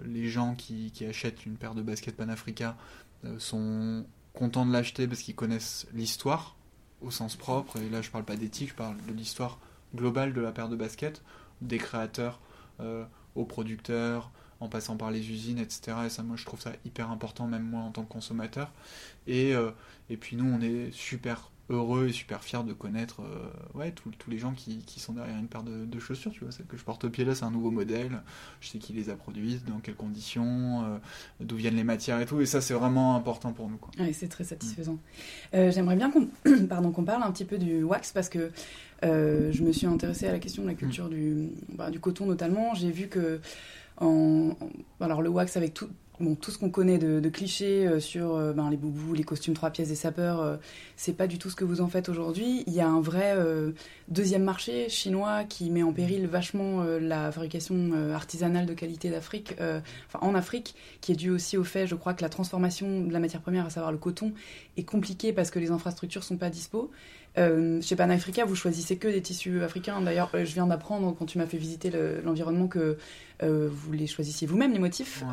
les 0.04 0.28
gens 0.28 0.54
qui, 0.54 0.90
qui, 0.90 1.06
achètent 1.06 1.46
une 1.46 1.54
paire 1.54 1.74
de 1.74 1.80
baskets 1.80 2.14
Panafrica 2.14 2.76
euh, 3.11 3.11
sont 3.38 4.04
contents 4.32 4.66
de 4.66 4.72
l'acheter 4.72 5.06
parce 5.06 5.20
qu'ils 5.20 5.34
connaissent 5.34 5.86
l'histoire 5.92 6.56
au 7.00 7.10
sens 7.10 7.36
propre. 7.36 7.76
Et 7.78 7.88
là, 7.88 8.02
je 8.02 8.10
parle 8.10 8.24
pas 8.24 8.36
d'éthique, 8.36 8.70
je 8.70 8.74
parle 8.74 8.96
de 9.06 9.12
l'histoire 9.12 9.58
globale 9.94 10.32
de 10.32 10.40
la 10.40 10.52
paire 10.52 10.68
de 10.68 10.76
baskets, 10.76 11.22
des 11.60 11.78
créateurs 11.78 12.40
euh, 12.80 13.04
aux 13.34 13.44
producteurs, 13.44 14.30
en 14.60 14.68
passant 14.68 14.96
par 14.96 15.10
les 15.10 15.30
usines, 15.30 15.58
etc. 15.58 15.96
Et 16.06 16.08
ça, 16.08 16.22
moi, 16.22 16.36
je 16.36 16.44
trouve 16.44 16.60
ça 16.60 16.72
hyper 16.84 17.10
important, 17.10 17.46
même 17.46 17.64
moi 17.64 17.82
en 17.82 17.90
tant 17.90 18.04
que 18.04 18.12
consommateur. 18.12 18.72
Et, 19.26 19.54
euh, 19.54 19.70
et 20.08 20.16
puis 20.16 20.36
nous, 20.36 20.44
on 20.44 20.60
est 20.60 20.92
super 20.92 21.50
heureux 21.72 22.08
et 22.08 22.12
super 22.12 22.42
fier 22.42 22.64
de 22.64 22.72
connaître 22.72 23.22
euh, 23.22 23.78
ouais, 23.78 23.92
tous 23.92 24.30
les 24.30 24.38
gens 24.38 24.52
qui, 24.52 24.82
sont 24.98 25.12
derrière 25.14 25.36
une 25.38 25.48
paire 25.48 25.62
de, 25.62 25.98
chaussures. 25.98 26.32
Tu 26.32 26.40
vois, 26.40 26.52
celle 26.52 26.66
que 26.66 26.76
je 26.76 26.84
porte 26.84 27.04
au 27.04 27.10
pied 27.10 27.24
là, 27.24 27.34
c'est 27.34 27.44
un 27.44 27.50
nouveau 27.50 27.70
modèle. 27.70 28.22
Je 28.60 28.68
sais 28.68 28.78
qui 28.78 28.92
les 28.92 29.10
a 29.10 29.16
produites, 29.16 29.64
dans 29.66 29.78
quelles 29.78 29.96
conditions, 29.96 30.84
euh, 30.84 30.98
d'où 31.40 31.56
viennent 31.56 31.76
les 31.76 31.84
matières 31.84 32.20
et 32.20 32.26
tout. 32.26 32.40
Et 32.40 32.46
ça, 32.46 32.60
c'est 32.60 32.74
vraiment 32.74 33.16
important 33.16 33.52
pour 33.52 33.68
nous. 33.68 33.76
Quoi. 33.76 33.90
c'est 34.12 34.28
très 34.28 34.44
satisfaisant. 34.44 34.98
Euh, 35.54 35.70
j'aimerais 35.70 35.96
bien 35.96 36.10
qu'on 36.10 37.04
parle 37.04 37.22
un 37.22 37.32
petit 37.32 37.44
peu 37.44 37.58
du 37.58 37.82
wax 37.82 38.12
parce 38.12 38.28
que 38.28 38.50
je 39.02 39.62
me 39.62 39.72
suis 39.72 39.86
intéressée 39.86 40.28
à 40.28 40.32
la 40.32 40.38
question 40.38 40.62
de 40.62 40.68
la 40.68 40.74
culture 40.74 41.06
mm. 41.06 41.10
du, 41.10 41.48
bah, 41.70 41.90
du 41.90 42.00
coton 42.00 42.26
notamment. 42.26 42.74
J'ai 42.74 42.90
vu 42.90 43.08
que 43.08 43.40
en, 43.98 44.56
alors 45.00 45.22
le 45.22 45.28
wax 45.28 45.56
avec 45.56 45.74
tout, 45.74 45.88
tout 46.40 46.50
ce 46.50 46.58
qu'on 46.58 46.70
connaît 46.70 46.98
de, 46.98 47.28
clichés 47.28 47.86
euh, 47.86 48.00
sur 48.00 48.34
euh, 48.34 48.52
ben, 48.52 48.70
les 48.70 48.76
boubous, 48.76 49.14
les 49.14 49.24
costumes 49.24 49.54
trois 49.54 49.70
pièces 49.70 49.88
des 49.88 49.94
sapeurs, 49.94 50.40
euh, 50.40 50.56
c'est 50.96 51.14
pas 51.14 51.26
du 51.26 51.38
tout 51.38 51.50
ce 51.50 51.56
que 51.56 51.64
vous 51.64 51.80
en 51.80 51.88
faites 51.88 52.08
aujourd'hui. 52.08 52.64
Il 52.66 52.72
y 52.72 52.80
a 52.80 52.88
un 52.88 53.00
vrai 53.00 53.36
deuxième 54.08 54.44
marché 54.44 54.88
chinois 54.88 55.44
qui 55.44 55.70
met 55.70 55.82
en 55.82 55.92
péril 55.92 56.26
vachement 56.26 56.84
la 56.84 57.32
fabrication 57.32 57.92
artisanale 58.14 58.66
de 58.66 58.74
qualité 58.74 59.10
d'Afrique, 59.10 59.54
en 60.20 60.34
Afrique, 60.34 60.74
qui 61.00 61.12
est 61.12 61.16
due 61.16 61.30
aussi 61.30 61.56
au 61.56 61.64
fait, 61.64 61.86
je 61.86 61.94
crois, 61.94 62.14
que 62.14 62.22
la 62.22 62.28
transformation 62.28 63.04
de 63.04 63.12
la 63.12 63.18
matière 63.18 63.40
première, 63.40 63.66
à 63.66 63.70
savoir 63.70 63.90
le 63.90 63.98
coton, 63.98 64.32
est 64.76 64.84
compliquée 64.84 65.32
parce 65.32 65.50
que 65.50 65.58
les 65.58 65.70
infrastructures 65.70 66.22
sont 66.22 66.36
pas 66.36 66.50
dispo. 66.50 66.90
Chez 67.36 67.96
Panafrica, 67.96 68.44
vous 68.44 68.54
choisissez 68.54 68.96
que 68.96 69.08
des 69.08 69.22
tissus 69.22 69.62
africains. 69.62 70.00
D'ailleurs, 70.00 70.30
je 70.32 70.52
viens 70.54 70.66
d'apprendre 70.66 71.14
quand 71.18 71.26
tu 71.26 71.38
m'as 71.38 71.46
fait 71.46 71.56
visiter 71.56 71.90
l'environnement 72.24 72.68
que 72.68 72.98
vous 73.40 73.92
les 73.92 74.06
choisissiez 74.06 74.46
vous-même, 74.46 74.72
les 74.72 74.78
motifs 74.78 75.24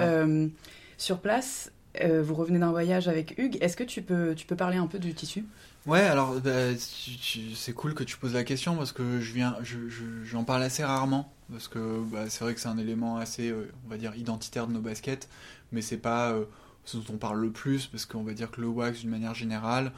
sur 0.98 1.20
place. 1.20 1.72
Euh, 2.02 2.22
vous 2.22 2.36
revenez 2.36 2.60
d'un 2.60 2.70
voyage 2.70 3.08
avec 3.08 3.36
Hugues. 3.40 3.58
Est-ce 3.62 3.76
que 3.76 3.84
tu 3.84 4.04
peux, 4.04 4.36
tu 4.36 4.46
peux 4.46 4.56
parler 4.56 4.78
un 4.78 4.86
peu 4.86 5.00
du 5.00 5.14
tissu? 5.14 5.44
Ouais, 5.88 6.02
alors 6.02 6.40
bah, 6.40 6.52
c'est 6.78 7.74
cool 7.74 7.96
que 7.96 8.04
tu 8.04 8.18
poses 8.18 8.36
la 8.36 8.44
question 8.44 8.76
parce 8.76 8.92
que 8.92 9.20
je 9.20 9.34
viens, 9.34 9.58
j'en 10.24 10.44
parle 10.44 10.62
assez 10.62 10.84
rarement 10.84 11.34
parce 11.52 11.68
que 11.68 12.00
bah, 12.12 12.30
c'est 12.30 12.44
vrai 12.44 12.54
que 12.54 12.60
c'est 12.60 12.68
un 12.68 12.78
élément 12.78 13.18
assez, 13.18 13.50
euh, 13.50 13.72
on 13.88 13.90
va 13.90 13.98
dire, 13.98 14.16
identitaire 14.16 14.68
de 14.68 14.74
nos 14.74 14.82
baskets, 14.82 15.28
mais 15.72 15.82
c'est 15.82 15.98
pas 15.98 16.32
euh, 16.32 16.46
ce 16.86 16.98
dont 16.98 17.14
on 17.14 17.18
parle 17.18 17.42
le 17.42 17.50
plus 17.50 17.88
parce 17.88 18.06
qu'on 18.06 18.24
va 18.24 18.34
dire 18.34 18.52
que 18.52 18.62
le 18.62 18.68
wax 18.68 19.00
d'une 19.00 19.10
manière 19.10 19.34
générale 19.34 19.92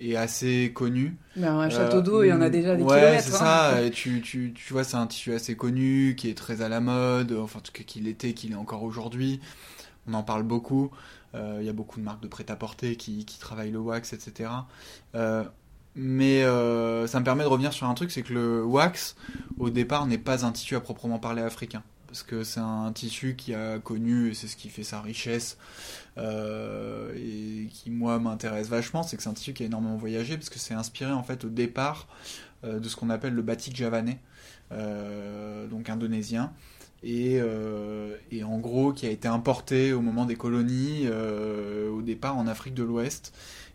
est 0.00 0.16
assez 0.16 0.72
connu. 0.74 1.16
Mais 1.36 1.46
un 1.46 1.70
château 1.70 2.00
d'eau, 2.00 2.22
il 2.22 2.28
y 2.28 2.32
en 2.32 2.40
a 2.40 2.50
déjà 2.50 2.74
des 2.74 2.82
ouais, 2.82 3.18
c'est 3.20 3.34
hein. 3.34 3.38
ça. 3.38 3.82
Et 3.82 3.90
tu, 3.90 4.20
tu, 4.22 4.52
tu 4.54 4.72
vois, 4.72 4.84
c'est 4.84 4.96
un 4.96 5.06
tissu 5.06 5.32
assez 5.32 5.56
connu 5.56 6.14
qui 6.16 6.28
est 6.28 6.36
très 6.36 6.62
à 6.62 6.68
la 6.68 6.80
mode, 6.80 7.32
enfin 7.32 7.58
en 7.58 7.62
tout 7.62 7.72
cas 7.72 7.84
qu'il 7.84 8.08
était, 8.08 8.32
qu'il 8.32 8.52
est 8.52 8.56
encore 8.56 8.82
aujourd'hui 8.82 9.40
on 10.08 10.14
en 10.14 10.22
parle 10.22 10.42
beaucoup. 10.42 10.90
Euh, 11.34 11.58
il 11.60 11.66
y 11.66 11.68
a 11.68 11.72
beaucoup 11.72 12.00
de 12.00 12.04
marques 12.04 12.22
de 12.22 12.28
prêt-à-porter 12.28 12.96
qui, 12.96 13.24
travaillent 13.38 13.70
le 13.70 13.78
wax, 13.78 14.12
etc. 14.12 14.50
Euh, 15.14 15.44
mais 15.94 16.42
euh, 16.42 17.06
ça 17.06 17.20
me 17.20 17.24
permet 17.24 17.44
de 17.44 17.48
revenir 17.48 17.72
sur 17.72 17.88
un 17.88 17.94
truc, 17.94 18.10
c'est 18.10 18.22
que 18.22 18.32
le 18.32 18.64
wax, 18.64 19.16
au 19.58 19.70
départ, 19.70 20.06
n'est 20.06 20.18
pas 20.18 20.44
un 20.44 20.52
tissu 20.52 20.76
à 20.76 20.80
proprement 20.80 21.18
parler 21.18 21.42
africain. 21.42 21.82
Parce 22.10 22.24
que 22.24 22.42
c'est 22.42 22.60
un 22.60 22.92
tissu 22.92 23.36
qui 23.36 23.54
a 23.54 23.78
connu, 23.78 24.30
et 24.30 24.34
c'est 24.34 24.48
ce 24.48 24.56
qui 24.56 24.68
fait 24.68 24.82
sa 24.82 25.00
richesse, 25.00 25.58
et 26.18 27.68
qui, 27.72 27.90
moi, 27.90 28.18
m'intéresse 28.18 28.68
vachement, 28.68 29.02
c'est 29.02 29.16
que 29.16 29.22
c'est 29.22 29.28
un 29.28 29.34
tissu 29.34 29.52
qui 29.52 29.62
a 29.62 29.66
énormément 29.66 29.96
voyagé, 29.96 30.36
parce 30.36 30.50
que 30.50 30.58
c'est 30.58 30.74
inspiré, 30.74 31.12
en 31.12 31.22
fait, 31.22 31.44
au 31.44 31.48
départ, 31.48 32.08
de 32.64 32.88
ce 32.88 32.96
qu'on 32.96 33.10
appelle 33.10 33.34
le 33.34 33.42
batik 33.42 33.76
javanais, 33.76 34.18
donc 34.70 35.88
indonésien, 35.88 36.52
euh, 37.04 38.16
et, 38.30 38.44
en 38.44 38.58
gros 38.58 38.92
qui 38.92 39.06
a 39.06 39.10
été 39.10 39.26
importé 39.26 39.92
au 39.94 40.02
moment 40.02 40.26
des 40.26 40.36
colonies 40.36 41.04
euh, 41.04 41.90
au 41.90 42.02
départ 42.02 42.36
en 42.36 42.46
Afrique 42.46 42.74
de 42.74 42.82
l'Ouest 42.82 43.32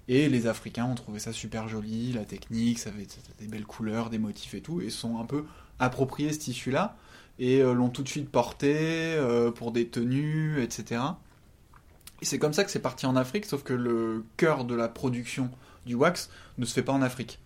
Et 0.08 0.30
les 0.30 0.46
Africains 0.46 0.86
ont 0.86 0.94
trouvé 0.94 1.20
ça 1.20 1.34
super 1.34 1.68
joli, 1.68 2.12
la 2.14 2.24
technique, 2.24 2.78
ça 2.78 2.92
avait 2.92 3.08
des 3.40 3.48
belles 3.48 3.66
couleurs, 3.66 4.12
des 4.12 4.20
motifs 4.20 4.54
et 4.54 4.62
tout, 4.62 4.80
et 4.82 4.90
sont 4.92 5.20
un 5.20 5.26
peu 5.26 5.46
appropriés 5.80 6.32
ce 6.34 6.40
tissu-là, 6.40 6.96
et 7.40 7.62
euh, 7.62 7.74
l'ont 7.74 7.90
tout 7.90 8.04
de 8.04 8.08
suite 8.08 8.30
porté 8.30 8.76
euh, 8.78 9.52
pour 9.52 9.72
des 9.72 9.88
tenues, 9.88 10.62
etc. 10.62 11.02
Et 12.22 12.26
c'est 12.26 12.40
comme 12.40 12.54
ça 12.54 12.64
que 12.64 12.72
c'est 12.72 12.80
parti 12.80 13.06
en 13.06 13.16
Afrique, 13.16 13.46
sauf 13.46 13.64
que 13.64 13.74
le 13.74 14.24
cœur 14.38 14.66
de 14.66 14.76
la 14.76 14.88
production 14.88 15.50
du 15.86 15.96
wax 15.96 16.30
ne 16.58 16.66
se 16.66 16.74
fait 16.74 16.84
pas 16.84 16.94
en 16.94 17.02
Afrique. 17.02 17.40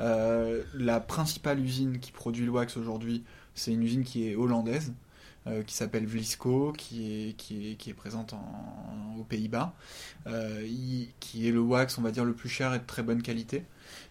Euh, 0.00 0.62
la 0.74 1.00
principale 1.00 1.60
usine 1.60 1.98
qui 1.98 2.12
produit 2.12 2.44
le 2.44 2.50
wax 2.50 2.76
aujourd'hui, 2.76 3.24
c'est 3.54 3.72
une 3.72 3.82
usine 3.82 4.04
qui 4.04 4.28
est 4.28 4.34
hollandaise, 4.34 4.92
qui 5.66 5.74
s'appelle 5.74 6.04
Vlisco, 6.04 6.74
qui 6.76 7.34
est, 7.38 7.94
présente 7.94 8.34
en, 8.34 9.16
aux 9.18 9.24
Pays-Bas, 9.24 9.72
qui 11.20 11.48
est 11.48 11.50
le 11.50 11.60
wax, 11.60 11.96
on 11.96 12.02
va 12.02 12.10
dire, 12.10 12.26
le 12.26 12.34
plus 12.34 12.50
cher 12.50 12.74
et 12.74 12.78
de 12.78 12.84
très 12.84 13.02
bonne 13.02 13.22
qualité, 13.22 13.64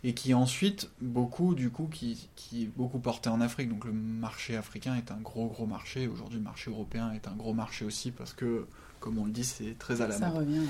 et 0.03 0.13
qui 0.13 0.33
ensuite, 0.33 0.89
beaucoup, 1.01 1.55
du 1.55 1.69
coup, 1.69 1.87
qui, 1.91 2.29
qui 2.35 2.63
est 2.63 2.71
beaucoup 2.77 2.99
porté 2.99 3.29
en 3.29 3.41
Afrique. 3.41 3.69
Donc 3.69 3.85
le 3.85 3.91
marché 3.93 4.55
africain 4.55 4.95
est 4.95 5.11
un 5.11 5.17
gros, 5.21 5.47
gros 5.47 5.65
marché. 5.65 6.07
Aujourd'hui, 6.07 6.37
le 6.39 6.43
marché 6.43 6.71
européen 6.71 7.11
est 7.13 7.27
un 7.27 7.35
gros 7.35 7.53
marché 7.53 7.85
aussi, 7.85 8.11
parce 8.11 8.33
que, 8.33 8.67
comme 8.99 9.17
on 9.17 9.25
le 9.25 9.31
dit, 9.31 9.43
c'est 9.43 9.77
très 9.77 10.01
à 10.01 10.07
la 10.07 10.17
Ça 10.17 10.27
mode. 10.29 10.37
revient. 10.39 10.59
ouais. 10.59 10.65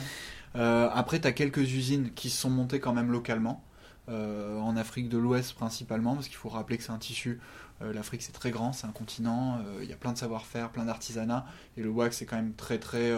Euh, 0.56 0.90
après, 0.94 1.20
tu 1.20 1.28
as 1.28 1.34
quelques 1.34 1.60
usines 1.74 2.12
qui 2.14 2.30
se 2.30 2.38
sont 2.42 2.50
montées 2.50 2.80
quand 2.80 2.94
même 2.94 3.12
localement, 3.12 3.64
euh, 4.10 4.58
en 4.60 4.78
Afrique 4.78 5.10
de 5.10 5.18
l'Ouest 5.18 5.54
principalement, 5.54 6.16
parce 6.16 6.28
qu'il 6.28 6.38
faut 6.38 6.50
rappeler 6.50 6.78
que 6.78 6.84
c'est 6.84 6.92
un 6.94 6.98
tissu. 6.98 7.40
euh, 7.82 7.92
L'Afrique 7.94 8.22
c'est 8.24 8.32
très 8.32 8.50
grand, 8.52 8.72
c'est 8.74 8.88
un 8.88 8.92
continent, 8.92 9.60
il 9.84 9.90
y 9.90 9.94
a 9.94 9.98
plein 9.98 10.14
de 10.14 10.18
savoir-faire, 10.18 10.70
plein 10.72 10.86
d'artisanat, 10.86 11.46
et 11.76 11.84
le 11.84 11.90
wax 11.90 12.18
c'est 12.18 12.26
quand 12.26 12.38
même 12.38 12.54
très 12.54 12.80
très 12.80 13.12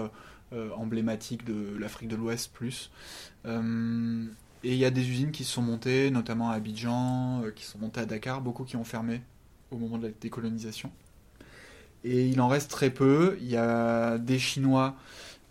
emblématique 0.76 1.46
de 1.46 1.78
l'Afrique 1.78 2.10
de 2.10 2.16
l'Ouest 2.16 2.52
plus. 2.52 2.90
Et 4.64 4.74
il 4.74 4.78
y 4.78 4.86
a 4.86 4.92
des 4.92 5.08
usines 5.08 5.32
qui 5.32 5.44
se 5.44 5.54
sont 5.54 5.62
montées, 5.62 6.12
notamment 6.12 6.50
à 6.50 6.56
Abidjan, 6.56 7.44
euh, 7.44 7.52
qui 7.52 7.64
sont 7.64 7.78
montées 7.78 8.02
à 8.02 8.06
Dakar, 8.06 8.42
beaucoup 8.42 8.66
qui 8.66 8.76
ont 8.76 8.84
fermé 8.84 9.22
au 9.72 9.78
moment 9.78 9.98
de 9.98 10.08
la 10.08 10.14
décolonisation. 10.20 10.92
Et 12.04 12.28
il 12.28 12.42
en 12.42 12.48
reste 12.48 12.70
très 12.70 12.90
peu. 12.90 13.38
Il 13.42 13.50
y 13.50 13.58
a 13.58 14.18
des 14.18 14.40
Chinois, 14.40 14.96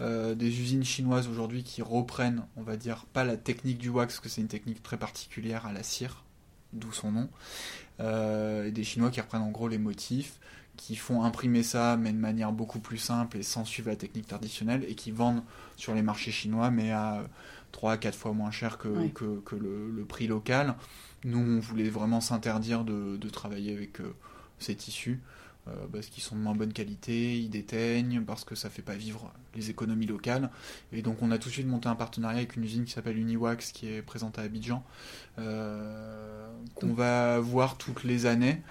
euh, 0.00 0.34
des 0.34 0.60
usines 0.60 0.84
chinoises 0.84 1.28
aujourd'hui 1.28 1.62
qui 1.62 1.82
reprennent, 1.82 2.44
on 2.56 2.62
va 2.62 2.76
dire, 2.76 3.06
pas 3.12 3.24
la 3.24 3.36
technique 3.36 3.78
du 3.78 3.88
wax, 3.88 4.14
parce 4.14 4.20
que 4.20 4.28
c'est 4.28 4.40
une 4.40 4.48
technique 4.48 4.82
très 4.82 4.96
particulière 4.98 5.66
à 5.66 5.72
la 5.72 5.82
cire, 5.82 6.24
d'où 6.74 6.92
son 6.92 7.12
nom. 7.12 7.28
Euh, 8.00 8.66
et 8.66 8.72
des 8.72 8.84
Chinois 8.84 9.10
qui 9.10 9.20
reprennent 9.20 9.42
en 9.42 9.50
gros 9.50 9.68
les 9.68 9.78
motifs, 9.78 10.38
qui 10.76 10.96
font 10.96 11.24
imprimer 11.24 11.62
ça, 11.62 11.96
mais 11.96 12.12
de 12.12 12.18
manière 12.18 12.52
beaucoup 12.52 12.78
plus 12.78 12.98
simple 12.98 13.38
et 13.38 13.42
sans 13.42 13.64
suivre 13.64 13.88
la 13.88 13.96
technique 13.96 14.26
traditionnelle, 14.26 14.84
et 14.86 14.94
qui 14.94 15.10
vendent 15.10 15.42
sur 15.76 15.94
les 15.94 16.02
marchés 16.02 16.30
chinois, 16.30 16.70
mais 16.70 16.92
à 16.92 17.24
3 17.72 17.92
à 17.92 17.96
4 17.98 18.16
fois 18.16 18.32
moins 18.32 18.50
cher 18.50 18.78
que, 18.78 18.88
Ouais. 18.88 19.10
que, 19.10 19.40
que 19.40 19.56
le, 19.56 19.90
le 19.90 20.04
prix 20.04 20.26
local. 20.26 20.74
Nous, 21.24 21.38
on 21.38 21.60
voulait 21.60 21.90
vraiment 21.90 22.20
s'interdire 22.20 22.84
de, 22.84 23.16
de 23.16 23.28
travailler 23.28 23.72
avec 23.74 24.00
euh, 24.00 24.14
ces 24.58 24.74
tissus 24.76 25.20
euh, 25.68 25.72
parce 25.92 26.06
qu'ils 26.06 26.22
sont 26.22 26.34
de 26.36 26.40
moins 26.40 26.54
bonne 26.54 26.72
qualité, 26.72 27.38
ils 27.38 27.50
déteignent, 27.50 28.22
parce 28.22 28.44
que 28.44 28.54
ça 28.54 28.70
fait 28.70 28.80
pas 28.82 28.94
vivre 28.94 29.32
les 29.54 29.68
économies 29.68 30.06
locales. 30.06 30.48
Et 30.92 31.02
donc 31.02 31.20
on 31.20 31.30
a 31.30 31.36
tout 31.38 31.48
de 31.48 31.52
suite 31.54 31.66
monté 31.66 31.88
un 31.88 31.94
partenariat 31.94 32.38
avec 32.38 32.56
une 32.56 32.64
usine 32.64 32.84
qui 32.84 32.92
s'appelle 32.92 33.18
Uniwax, 33.18 33.72
qui 33.72 33.88
est 33.88 34.00
présente 34.00 34.38
à 34.38 34.42
Abidjan, 34.42 34.82
euh, 35.38 36.48
qu'on 36.74 36.94
va 36.94 37.38
voir 37.40 37.76
toutes 37.76 38.04
les 38.04 38.26
années 38.26 38.62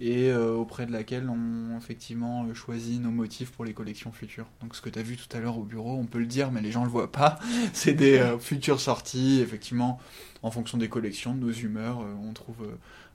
et 0.00 0.30
euh, 0.30 0.54
auprès 0.54 0.86
de 0.86 0.92
laquelle 0.92 1.28
on 1.28 1.76
effectivement 1.78 2.44
euh, 2.44 2.54
choisit 2.54 3.00
nos 3.00 3.10
motifs 3.10 3.52
pour 3.52 3.64
les 3.64 3.72
collections 3.72 4.10
futures. 4.12 4.46
Donc 4.60 4.74
ce 4.74 4.80
que 4.80 4.90
tu 4.90 4.98
as 4.98 5.02
vu 5.02 5.16
tout 5.16 5.34
à 5.36 5.40
l'heure 5.40 5.58
au 5.58 5.62
bureau, 5.62 5.94
on 5.94 6.06
peut 6.06 6.18
le 6.18 6.26
dire, 6.26 6.50
mais 6.50 6.60
les 6.60 6.72
gens 6.72 6.84
le 6.84 6.90
voient 6.90 7.12
pas. 7.12 7.38
C'est 7.72 7.94
des 7.94 8.18
euh, 8.18 8.38
futures 8.38 8.80
sorties, 8.80 9.40
effectivement, 9.40 10.00
en 10.42 10.50
fonction 10.50 10.78
des 10.78 10.88
collections, 10.88 11.34
de 11.34 11.40
nos 11.40 11.52
humeurs, 11.52 12.04
on 12.22 12.32
trouve 12.32 12.68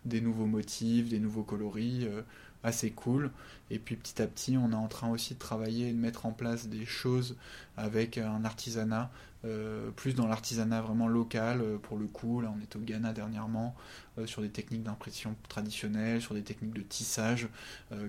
des 0.06 0.22
nouveaux 0.22 0.46
motifs, 0.46 1.10
des 1.10 1.20
nouveaux 1.20 1.44
coloris. 1.44 2.08
assez 2.64 2.90
cool. 2.90 3.30
Et 3.70 3.78
puis 3.78 3.96
petit 3.96 4.20
à 4.20 4.26
petit, 4.26 4.58
on 4.58 4.72
est 4.72 4.76
en 4.76 4.88
train 4.88 5.10
aussi 5.10 5.36
de 5.36 5.40
travailler 5.40 5.90
et 5.90 5.94
de 5.94 5.98
mettre 5.98 6.26
en 6.26 6.32
place 6.32 6.68
des 6.68 6.86
choses 6.86 7.36
avec 7.78 8.18
un 8.18 8.44
artisanat, 8.46 9.12
euh, 9.46 9.90
plus 9.92 10.16
dans 10.16 10.28
l'artisanat 10.28 10.82
vraiment 10.82 11.08
local 11.08 11.62
euh, 11.62 11.78
pour 11.78 11.98
le 11.98 12.08
coup. 12.08 12.42
Là, 12.42 12.54
on 12.56 12.62
est 12.62 12.76
au 12.76 12.80
Ghana 12.80 13.14
dernièrement 13.14 13.74
euh, 14.18 14.26
sur 14.26 14.42
des 14.42 14.50
techniques 14.50 14.84
d'impression 14.84 15.36
traditionnelles, 15.48 16.22
sur 16.22 16.36
des 16.36 16.42
techniques 16.42 16.74
de 16.74 16.82
tissage 16.82 17.48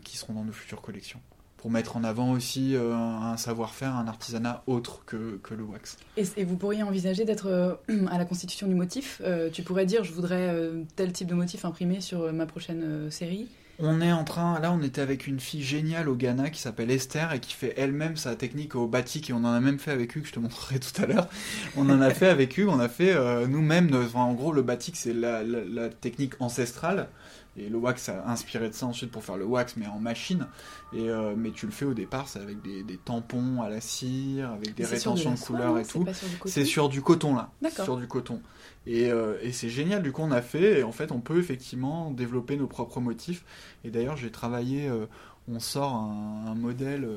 qui 0.04 0.16
seront 0.16 0.34
dans 0.34 0.44
nos 0.44 0.52
futures 0.52 0.82
collections. 0.82 1.20
Pour 1.56 1.70
mettre 1.70 1.96
en 1.96 2.04
avant 2.04 2.32
aussi 2.32 2.74
un 2.74 3.36
savoir-faire, 3.36 3.94
un 3.94 4.08
artisanat 4.08 4.62
autre 4.66 5.04
que, 5.04 5.38
le 5.50 5.62
wax. 5.62 5.98
Et, 6.16 6.24
et 6.38 6.44
vous 6.44 6.56
pourriez 6.56 6.82
envisager 6.82 7.24
d'être 7.24 7.80
à 8.08 8.18
la 8.18 8.24
constitution 8.24 8.66
du 8.66 8.74
motif 8.74 9.20
Tu 9.52 9.62
pourrais 9.62 9.86
dire, 9.86 10.02
je 10.04 10.12
voudrais 10.12 10.54
tel 10.96 11.12
type 11.12 11.28
de 11.28 11.34
motif 11.34 11.64
imprimé 11.64 12.00
sur 12.00 12.32
ma 12.32 12.46
prochaine 12.46 13.10
série. 13.10 13.48
On 13.82 14.02
est 14.02 14.12
en 14.12 14.24
train, 14.24 14.60
là 14.60 14.72
on 14.72 14.82
était 14.82 15.00
avec 15.00 15.26
une 15.26 15.40
fille 15.40 15.62
géniale 15.62 16.08
au 16.10 16.14
Ghana 16.14 16.50
qui 16.50 16.60
s'appelle 16.60 16.90
Esther 16.90 17.32
et 17.32 17.40
qui 17.40 17.54
fait 17.54 17.72
elle-même 17.78 18.16
sa 18.16 18.36
technique 18.36 18.74
au 18.74 18.86
batik 18.86 19.30
et 19.30 19.32
on 19.32 19.38
en 19.38 19.46
a 19.54 19.58
même 19.60 19.78
fait 19.78 19.90
avec 19.90 20.14
Hugues, 20.14 20.26
je 20.26 20.32
te 20.32 20.38
montrerai 20.38 20.78
tout 20.80 21.00
à 21.02 21.06
l'heure. 21.06 21.28
On 21.76 21.88
en 21.88 22.00
a 22.02 22.10
fait 22.14 22.28
avec 22.28 22.58
Hugues, 22.58 22.68
on 22.68 22.78
a 22.78 22.90
fait 22.90 23.14
euh, 23.14 23.46
nous-mêmes, 23.46 23.90
enfin, 23.94 24.20
en 24.20 24.34
gros 24.34 24.52
le 24.52 24.60
batik 24.62 24.96
c'est 24.96 25.14
la, 25.14 25.42
la- 25.42 25.64
la 25.64 25.88
technique 25.88 26.34
ancestrale 26.40 27.08
et 27.56 27.68
le 27.68 27.76
wax 27.76 28.08
a 28.08 28.28
inspiré 28.28 28.68
de 28.68 28.74
ça 28.74 28.86
ensuite 28.86 29.10
pour 29.10 29.24
faire 29.24 29.36
le 29.36 29.44
wax 29.44 29.76
mais 29.76 29.86
en 29.86 29.98
machine. 29.98 30.46
Et, 30.92 31.08
euh, 31.08 31.34
mais 31.36 31.50
tu 31.50 31.66
le 31.66 31.72
fais 31.72 31.84
au 31.84 31.94
départ, 31.94 32.28
c'est 32.28 32.38
avec 32.40 32.62
des, 32.62 32.82
des 32.82 32.96
tampons 32.96 33.62
à 33.62 33.68
la 33.68 33.80
cire, 33.80 34.50
avec 34.50 34.74
des 34.74 34.84
rétentions 34.84 35.32
de 35.32 35.36
soie, 35.36 35.46
couleurs 35.46 35.78
et 35.78 35.84
tout. 35.84 36.06
C'est 36.46 36.64
sur 36.64 36.88
du 36.88 37.02
coton 37.02 37.34
là. 37.34 37.50
D'accord. 37.62 37.84
Sur 37.84 37.96
du 37.96 38.06
coton. 38.06 38.40
Et, 38.86 39.10
euh, 39.10 39.38
et 39.42 39.52
c'est 39.52 39.68
génial, 39.68 40.02
du 40.02 40.12
coup 40.12 40.22
on 40.22 40.30
a 40.30 40.42
fait, 40.42 40.80
et 40.80 40.82
en 40.84 40.92
fait 40.92 41.12
on 41.12 41.20
peut 41.20 41.38
effectivement 41.38 42.10
développer 42.10 42.56
nos 42.56 42.66
propres 42.66 43.00
motifs. 43.00 43.44
Et 43.84 43.90
d'ailleurs 43.90 44.16
j'ai 44.16 44.30
travaillé, 44.30 44.88
euh, 44.88 45.06
on 45.48 45.60
sort 45.60 45.94
un, 45.94 46.46
un 46.46 46.54
modèle 46.54 47.08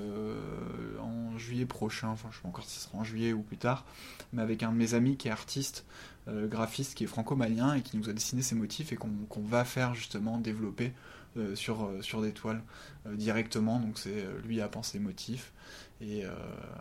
en 1.01 1.37
juillet 1.37 1.65
prochain, 1.65 2.09
enfin 2.09 2.29
je 2.31 2.37
sais 2.37 2.41
pas 2.41 2.49
encore 2.49 2.65
si 2.65 2.79
ce 2.79 2.87
sera 2.87 2.97
en 2.97 3.03
juillet 3.03 3.33
ou 3.33 3.41
plus 3.41 3.57
tard, 3.57 3.85
mais 4.33 4.41
avec 4.41 4.63
un 4.63 4.71
de 4.71 4.77
mes 4.77 4.93
amis 4.93 5.17
qui 5.17 5.27
est 5.27 5.31
artiste, 5.31 5.85
graphiste, 6.27 6.95
qui 6.95 7.03
est 7.03 7.07
franco-malien 7.07 7.73
et 7.73 7.81
qui 7.81 7.97
nous 7.97 8.09
a 8.09 8.13
dessiné 8.13 8.41
ces 8.41 8.55
motifs 8.55 8.93
et 8.93 8.95
qu'on 8.95 9.41
va 9.41 9.65
faire 9.65 9.93
justement 9.93 10.37
développer 10.37 10.93
euh, 11.35 11.55
sur, 11.55 11.85
euh, 11.85 12.01
sur 12.01 12.21
des 12.21 12.31
toiles 12.31 12.61
euh, 13.07 13.15
directement. 13.15 13.79
Donc 13.79 13.97
c'est 13.97 14.23
euh, 14.23 14.39
lui 14.45 14.61
a 14.61 14.67
pensé 14.67 14.99
motifs 14.99 15.51
et 16.01 16.25
euh, 16.25 16.29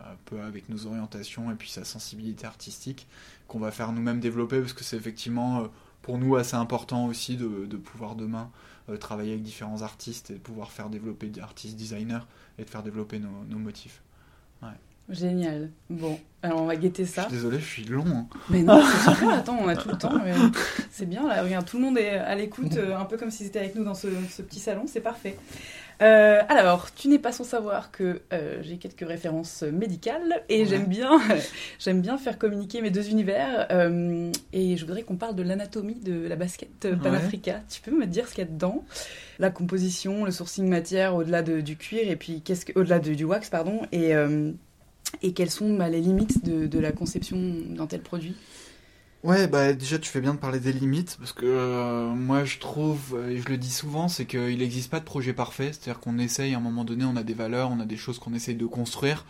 un 0.05 0.16
peu 0.26 0.40
avec 0.42 0.68
nos 0.68 0.87
orientations 0.87 1.50
et 1.50 1.55
puis 1.55 1.70
sa 1.70 1.85
sensibilité 1.85 2.46
artistique 2.46 3.07
qu'on 3.48 3.59
va 3.59 3.70
faire 3.70 3.92
nous-mêmes 3.92 4.20
développer 4.20 4.61
parce 4.61 4.72
que 4.72 4.85
c'est 4.85 4.96
effectivement 4.96 5.62
euh, 5.62 5.66
pour 6.02 6.18
nous 6.18 6.37
assez 6.37 6.57
important 6.57 7.07
aussi 7.07 7.37
de, 7.37 7.76
pouvoir 7.76 8.16
demain 8.16 8.50
euh, 8.88 8.96
travailler 8.96 9.33
avec 9.33 9.42
différents 9.42 9.83
artistes 9.83 10.31
et 10.31 10.35
de 10.35 10.38
pouvoir 10.38 10.72
faire 10.72 10.90
développer 10.90 11.28
des 11.28 11.40
artistes 11.40 11.76
designers 11.76 12.26
et 12.59 12.64
de 12.64 12.70
faire 12.70 12.83
développer 12.83 13.18
nos 13.20 13.59
motifs. 13.59 14.02
Génial. 15.08 15.70
Bon, 15.90 16.18
alors 16.42 16.62
on 16.62 16.66
va 16.66 16.76
guetter 16.76 17.04
Je 17.04 17.10
ça. 17.10 17.22
suis 17.22 17.32
désolé, 17.32 17.58
je 17.58 17.64
suis 17.64 17.84
long. 17.84 18.04
hein. 18.06 18.26
Mais 18.50 18.62
non, 18.62 18.80
c'est 19.04 19.10
super, 19.10 19.30
attends, 19.30 19.58
on 19.60 19.68
a 19.68 19.76
tout 19.76 19.88
le 19.90 19.98
temps. 19.98 20.14
mais 20.24 20.32
C'est 20.90 21.06
bien, 21.08 21.26
là, 21.28 21.42
regarde, 21.42 21.66
tout 21.66 21.76
le 21.78 21.82
monde 21.84 21.98
est 21.98 22.10
à 22.10 22.34
l'écoute, 22.34 22.76
euh, 22.76 22.96
un 22.96 23.04
peu 23.04 23.16
comme 23.16 23.30
s'ils 23.30 23.46
étaient 23.48 23.58
avec 23.58 23.74
nous 23.74 23.84
dans 23.84 23.94
ce, 23.94 24.08
ce 24.30 24.42
petit 24.42 24.60
salon, 24.60 24.84
c'est 24.86 25.00
parfait. 25.00 25.36
Euh, 26.00 26.40
alors, 26.48 26.92
tu 26.94 27.06
n'es 27.08 27.18
pas 27.18 27.30
sans 27.30 27.44
savoir 27.44 27.90
que 27.92 28.22
euh, 28.32 28.58
j'ai 28.62 28.78
quelques 28.78 29.06
références 29.06 29.62
médicales 29.62 30.42
et 30.48 30.60
Ouais. 30.62 30.66
j'aime 30.66 30.86
bien, 30.86 31.20
j'aime 31.78 32.00
bien 32.00 32.16
faire 32.16 32.38
communiquer 32.38 32.80
mes 32.80 32.90
deux 32.90 33.08
univers. 33.10 33.66
euh, 33.70 34.32
et 34.52 34.76
je 34.76 34.84
voudrais 34.84 35.02
qu'on 35.02 35.16
parle 35.16 35.36
de 35.36 35.42
l'anatomie 35.42 36.00
de 36.00 36.26
la 36.26 36.36
basket 36.36 36.70
euh, 36.86 36.92
Ouais. 36.92 36.96
Panafrica. 36.96 37.60
Tu 37.68 37.82
peux 37.82 37.90
me 37.96 38.06
dire 38.06 38.26
ce 38.28 38.34
qu'il 38.34 38.44
y 38.44 38.46
a 38.46 38.50
dedans? 38.50 38.84
La 39.38 39.50
composition, 39.50 40.24
le 40.24 40.30
sourcing 40.30 40.68
matière 40.68 41.14
au-delà 41.14 41.42
de- 41.42 41.60
du 41.60 41.76
cuir 41.76 42.08
et 42.10 42.16
puis 42.16 42.40
qu'est-ce 42.40 42.64
que, 42.64 42.72
au-delà 42.78 42.98
de- 42.98 43.14
du 43.14 43.24
wax, 43.24 43.48
pardon. 43.50 43.82
Et, 43.92 44.14
euh, 44.16 44.50
et 45.22 45.33
quelles 45.33 45.51
sont 45.51 45.77
bah, 45.77 45.88
les 45.88 46.01
limites 46.01 46.44
de, 46.44 46.79
la 46.79 46.92
conception 46.92 47.37
d'un 47.68 47.87
tel 47.87 48.03
produit? 48.03 48.35
Ouais, 49.22 49.46
bah 49.46 49.72
déjà 49.72 50.01
tu 50.01 50.11
fais 50.11 50.20
bien 50.20 50.35
de 50.35 50.38
parler 50.40 50.59
des 50.59 50.72
limites 50.72 51.16
parce 51.20 51.33
que 51.33 51.46
euh, 51.46 52.09
moi 52.09 52.44
je 52.44 52.59
trouve, 52.59 53.22
et 53.29 53.38
je 53.38 53.48
le 53.48 53.57
dis 53.57 53.70
souvent, 53.70 54.09
c'est 54.09 54.25
qu'il 54.25 54.59
n'existe 54.59 54.90
pas 54.90 54.98
de 54.98 55.05
projet 55.05 55.33
parfait. 55.33 55.70
C'est-à-dire 55.72 56.01
qu'on 56.01 56.18
essaye 56.18 56.55
à 56.55 56.57
un 56.57 56.61
moment 56.61 56.85
donné, 56.85 57.05
on 57.05 57.14
a 57.14 57.22
des 57.22 57.35
valeurs, 57.35 57.70
on 57.70 57.79
a 57.79 57.85
des 57.85 57.96
choses 57.96 58.18
qu'on 58.18 58.35
essaye 58.35 58.57
de 58.57 58.66
construire, 58.66 59.25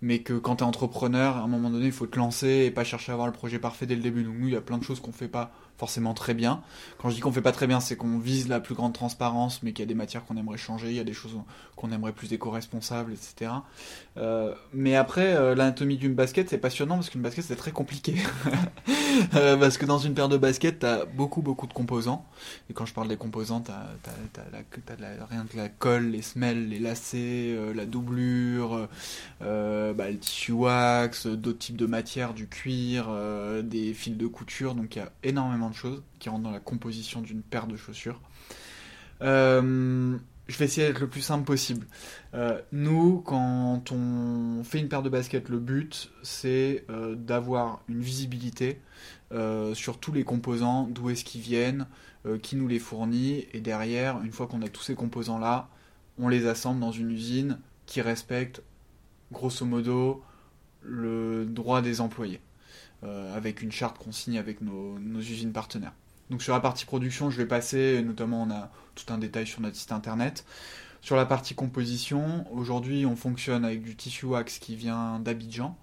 mais 0.00 0.20
que 0.20 0.32
quand 0.32 0.56
t'es 0.56 0.62
entrepreneur, 0.62 1.36
à 1.36 1.40
un 1.40 1.48
moment 1.48 1.68
donné, 1.68 1.86
il 1.86 1.92
faut 1.92 2.06
te 2.06 2.18
lancer 2.18 2.64
et 2.66 2.70
pas 2.70 2.84
chercher 2.84 3.12
à 3.12 3.14
avoir 3.14 3.28
le 3.28 3.34
projet 3.34 3.58
parfait 3.58 3.84
dès 3.84 3.94
le 3.94 4.00
début. 4.00 4.22
Donc 4.22 4.36
nous, 4.38 4.48
il 4.48 4.54
y 4.54 4.56
a 4.56 4.62
plein 4.62 4.78
de 4.78 4.84
choses 4.84 5.00
qu'on 5.00 5.12
fait 5.12 5.28
pas 5.28 5.52
forcément 5.78 6.14
très 6.14 6.34
bien. 6.34 6.62
Quand 6.98 7.10
je 7.10 7.14
dis 7.14 7.20
qu'on 7.20 7.32
fait 7.32 7.42
pas 7.42 7.52
très 7.52 7.66
bien, 7.66 7.80
c'est 7.80 7.96
qu'on 7.96 8.18
vise 8.18 8.48
la 8.48 8.60
plus 8.60 8.74
grande 8.74 8.92
transparence, 8.92 9.62
mais 9.62 9.72
qu'il 9.72 9.82
y 9.82 9.86
a 9.86 9.88
des 9.88 9.94
matières 9.94 10.24
qu'on 10.24 10.36
aimerait 10.36 10.56
changer, 10.58 10.88
il 10.88 10.96
y 10.96 11.00
a 11.00 11.04
des 11.04 11.12
choses 11.12 11.36
qu'on 11.76 11.90
aimerait 11.92 12.12
plus 12.12 12.32
éco-responsables, 12.32 13.12
etc. 13.12 13.52
Euh, 14.16 14.54
mais 14.72 14.96
après, 14.96 15.34
euh, 15.34 15.54
l'anatomie 15.54 15.98
d'une 15.98 16.14
basket, 16.14 16.48
c'est 16.48 16.58
passionnant 16.58 16.96
parce 16.96 17.10
qu'une 17.10 17.22
basket, 17.22 17.44
c'est 17.44 17.56
très 17.56 17.72
compliqué. 17.72 18.16
Euh, 19.34 19.56
parce 19.56 19.78
que 19.78 19.86
dans 19.86 19.96
une 19.96 20.12
paire 20.12 20.28
de 20.28 20.36
baskets, 20.36 20.80
t'as 20.80 21.06
beaucoup, 21.06 21.40
beaucoup 21.40 21.66
de 21.66 21.72
composants. 21.72 22.26
Et 22.68 22.74
quand 22.74 22.84
je 22.84 22.92
parle 22.92 23.08
des 23.08 23.16
composants, 23.16 23.60
t'as, 23.60 23.86
t'as, 24.02 24.42
rien 25.30 25.46
que 25.50 25.56
la 25.56 25.70
colle, 25.70 26.10
les 26.10 26.20
semelles, 26.20 26.68
les 26.68 26.78
lacets, 26.78 27.56
la 27.74 27.86
doublure, 27.86 28.88
bah, 29.40 30.10
le 30.10 30.18
tissu 30.18 30.52
wax, 30.52 31.26
d'autres 31.26 31.58
types 31.58 31.78
de 31.78 31.86
matières, 31.86 32.34
du 32.34 32.46
cuir, 32.46 33.08
des 33.62 33.94
fils 33.94 34.18
de 34.18 34.26
couture. 34.26 34.74
Donc 34.74 34.96
il 34.96 34.98
y 34.98 35.02
a 35.02 35.10
énormément 35.22 35.65
de 35.70 35.74
choses 35.74 36.02
qui 36.18 36.28
rentrent 36.28 36.44
dans 36.44 36.50
la 36.50 36.60
composition 36.60 37.20
d'une 37.20 37.42
paire 37.42 37.66
de 37.66 37.76
chaussures. 37.76 38.20
je 39.20 40.58
vais 40.58 40.64
essayer 40.64 40.86
d'être 40.86 41.00
le 41.00 41.08
plus 41.08 41.20
simple 41.20 41.44
possible. 41.44 41.86
nous, 42.72 43.22
quand 43.24 43.92
on 43.92 44.62
fait 44.64 44.78
une 44.78 44.88
paire 44.88 45.02
de 45.02 45.08
baskets, 45.08 45.48
le 45.48 45.58
but 45.58 46.10
c'est 46.22 46.84
d'avoir 47.16 47.82
une 47.88 48.00
visibilité 48.00 48.80
sur 49.74 49.98
tous 49.98 50.12
les 50.12 50.24
composants, 50.24 50.88
d'où 50.90 51.10
est-ce 51.10 51.24
qu'ils 51.24 51.40
viennent, 51.40 51.86
qui 52.42 52.56
nous 52.56 52.68
les 52.68 52.78
fournit, 52.78 53.46
et 53.52 53.60
derrière, 53.60 54.20
une 54.22 54.32
fois 54.32 54.46
qu'on 54.46 54.62
a 54.62 54.68
tous 54.68 54.82
ces 54.82 54.94
composants-là, 54.94 55.68
on 56.18 56.28
les 56.28 56.46
assemble 56.46 56.80
dans 56.80 56.92
une 56.92 57.10
usine 57.10 57.58
qui 57.86 58.00
respecte 58.00 58.62
grosso 59.32 59.64
modo 59.64 60.22
le 60.82 61.44
droit 61.46 61.82
des 61.82 62.00
employés, 62.00 62.40
euh, 62.40 62.55
avec 63.02 63.62
une 63.62 63.70
charte 63.70 63.98
qu'on 63.98 64.12
signe 64.12 64.38
avec 64.38 64.60
nos, 64.60 64.98
usines 65.20 65.52
partenaires. 65.52 65.92
Donc 66.30 66.42
sur 66.42 66.52
la 66.52 66.60
partie 66.60 66.86
production, 66.86 67.30
je 67.30 67.36
vais 67.36 67.46
passer, 67.46 68.02
notamment 68.02 68.42
on 68.42 68.50
a 68.50 68.70
tout 68.94 69.12
un 69.12 69.18
détail 69.18 69.46
sur 69.46 69.60
notre 69.60 69.76
site 69.76 69.92
internet. 69.92 70.44
Sur 71.02 71.14
la 71.14 71.24
partie 71.24 71.54
composition, 71.54 72.44
aujourd'hui 72.52 73.06
on 73.06 73.14
fonctionne 73.14 73.64
avec 73.64 73.82
du 73.82 73.94
tissu 73.94 74.26
wax 74.26 74.58
qui 74.58 74.74
vient 74.74 75.20
d'Abidjan, 75.20 75.76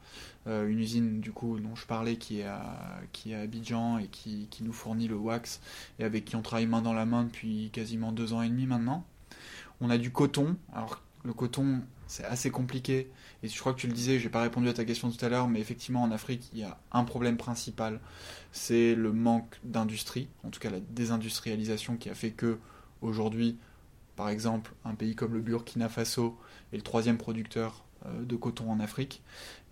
euh, 0.48 0.68
une 0.68 0.80
usine 0.80 1.22
du 1.22 1.32
coup 1.32 1.60
dont 1.62 1.76
je 1.76 1.86
parlais 1.86 2.18
qui 2.18 2.42
est 2.42 2.46
à, 2.46 2.76
qui 3.14 3.32
est 3.32 3.36
Abidjan 3.36 4.00
et 4.00 4.08
qui, 4.08 4.48
qui, 4.52 4.66
nous 4.66 4.74
fournit 4.74 5.08
le 5.08 5.16
wax 5.16 5.62
et 6.00 6.04
avec 6.04 6.26
qui 6.26 6.36
on 6.36 6.42
travaille 6.42 6.68
main 6.68 6.82
dans 6.82 6.92
la 6.92 7.06
main 7.06 7.24
depuis 7.24 7.70
quasiment 7.72 8.12
deux 8.12 8.34
ans 8.34 8.42
et 8.42 8.50
demi 8.50 8.66
maintenant. 8.66 9.06
On 9.80 9.90
a 9.90 9.98
du 9.98 10.12
coton. 10.12 10.58
Alors, 10.74 11.02
le 11.24 11.34
coton, 11.34 11.82
c'est 12.08 12.26
assez 12.26 12.52
compliqué. 12.52 13.10
Et 13.42 13.48
je 13.48 13.60
crois 13.60 13.74
que 13.74 13.80
tu 13.80 13.88
le 13.88 13.94
disais, 13.94 14.20
j'ai 14.20 14.30
pas 14.30 14.42
répondu 14.42 14.68
à 14.70 14.74
ta 14.74 14.86
question 14.86 15.10
tout 15.10 15.26
à 15.26 15.30
l'heure, 15.30 15.48
mais 15.48 15.60
effectivement, 15.60 16.04
en 16.04 16.12
Afrique, 16.12 16.50
il 16.54 16.60
y 16.60 16.64
a 16.64 16.80
un 16.92 17.04
problème 17.04 17.38
principal. 17.38 18.00
C'est 18.52 18.96
le 18.96 19.12
manque 19.12 19.60
d'industrie, 19.64 20.30
en 20.44 20.50
tout 20.50 20.60
cas 20.60 20.70
la 20.70 20.80
désindustrialisation 20.80 21.98
qui 21.98 22.10
a 22.10 22.16
fait 22.16 22.32
que, 22.32 22.60
aujourd'hui, 23.02 23.58
par 24.16 24.30
exemple, 24.30 24.74
un 24.86 24.96
pays 24.96 25.16
comme 25.16 25.34
le 25.34 25.42
Burkina 25.42 25.90
Faso 25.90 26.38
est 26.72 26.78
le 26.78 26.84
troisième 26.84 27.18
producteur 27.18 27.84
euh, 28.06 28.24
de 28.24 28.36
coton 28.36 28.70
en 28.72 28.80
Afrique. 28.80 29.22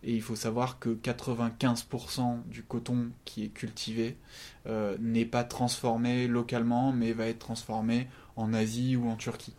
Et 0.04 0.16
il 0.16 0.22
faut 0.22 0.36
savoir 0.36 0.80
que 0.80 0.90
95% 0.90 2.44
du 2.48 2.64
coton 2.64 3.12
qui 3.24 3.44
est 3.44 3.50
cultivé 3.50 4.18
euh, 4.66 4.98
n'est 5.00 5.26
pas 5.26 5.44
transformé 5.44 6.28
localement, 6.28 6.92
mais 6.92 7.14
va 7.14 7.28
être 7.28 7.38
transformé 7.38 8.08
en 8.36 8.54
Asie 8.54 8.96
ou 8.96 9.08
en 9.10 9.16
Turquie. 9.16 9.54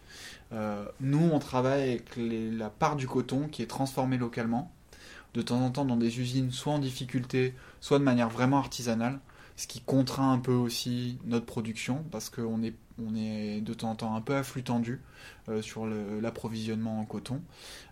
Euh, 0.52 0.84
nous, 1.00 1.30
on 1.32 1.38
travaille 1.38 1.82
avec 1.82 2.04
la 2.16 2.70
part 2.70 2.96
du 2.96 3.06
coton 3.06 3.48
qui 3.48 3.62
est 3.62 3.66
transformée 3.66 4.18
localement, 4.18 4.70
de 5.34 5.42
temps 5.42 5.60
en 5.60 5.70
temps 5.70 5.84
dans 5.84 5.96
des 5.96 6.20
usines 6.20 6.50
soit 6.50 6.74
en 6.74 6.78
difficulté, 6.78 7.54
soit 7.80 7.98
de 7.98 8.04
manière 8.04 8.28
vraiment 8.28 8.58
artisanale, 8.58 9.20
ce 9.56 9.66
qui 9.66 9.80
contraint 9.80 10.32
un 10.32 10.38
peu 10.38 10.54
aussi 10.54 11.18
notre 11.24 11.46
production, 11.46 12.04
parce 12.10 12.30
qu'on 12.30 12.62
est 12.62 12.74
on 12.98 13.14
est 13.14 13.60
de 13.60 13.74
temps 13.74 13.90
en 13.90 13.96
temps 13.96 14.14
un 14.14 14.20
peu 14.20 14.34
à 14.34 14.42
flux 14.42 14.62
tendu 14.62 15.00
euh, 15.48 15.62
sur 15.62 15.86
l'approvisionnement 15.86 17.00
en 17.00 17.04
coton. 17.04 17.40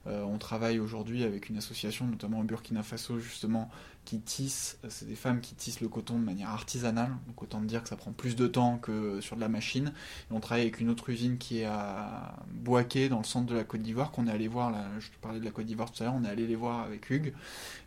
Euh, 0.06 0.22
on 0.24 0.38
travaille 0.38 0.78
aujourd'hui 0.78 1.24
avec 1.24 1.48
une 1.48 1.58
association, 1.58 2.06
notamment 2.06 2.40
au 2.40 2.44
Burkina 2.44 2.82
Faso, 2.82 3.18
justement, 3.18 3.70
qui 4.04 4.20
tisse, 4.20 4.78
c'est 4.88 5.06
des 5.06 5.14
femmes 5.14 5.40
qui 5.40 5.54
tissent 5.54 5.80
le 5.80 5.88
coton 5.88 6.18
de 6.18 6.24
manière 6.24 6.50
artisanale, 6.50 7.10
donc 7.26 7.42
autant 7.42 7.60
dire 7.60 7.82
que 7.82 7.88
ça 7.88 7.96
prend 7.96 8.12
plus 8.12 8.34
de 8.34 8.46
temps 8.46 8.78
que 8.78 9.20
sur 9.20 9.36
de 9.36 9.40
la 9.40 9.48
machine. 9.48 9.92
On 10.30 10.40
travaille 10.40 10.62
avec 10.62 10.80
une 10.80 10.88
autre 10.88 11.10
usine 11.10 11.38
qui 11.38 11.60
est 11.60 11.66
à 11.66 12.36
Boaké, 12.52 13.08
dans 13.08 13.18
le 13.18 13.24
centre 13.24 13.46
de 13.46 13.54
la 13.54 13.64
Côte 13.64 13.82
d'Ivoire, 13.82 14.10
qu'on 14.10 14.26
est 14.26 14.32
allé 14.32 14.48
voir, 14.48 14.70
là, 14.70 14.86
je 14.98 15.08
te 15.08 15.16
parlais 15.20 15.40
de 15.40 15.44
la 15.44 15.50
Côte 15.50 15.66
d'Ivoire 15.66 15.92
tout 15.92 16.02
à 16.02 16.06
l'heure, 16.06 16.14
on 16.16 16.24
est 16.24 16.28
allé 16.28 16.46
les 16.46 16.56
voir 16.56 16.80
avec 16.80 17.10
Hugues, 17.10 17.34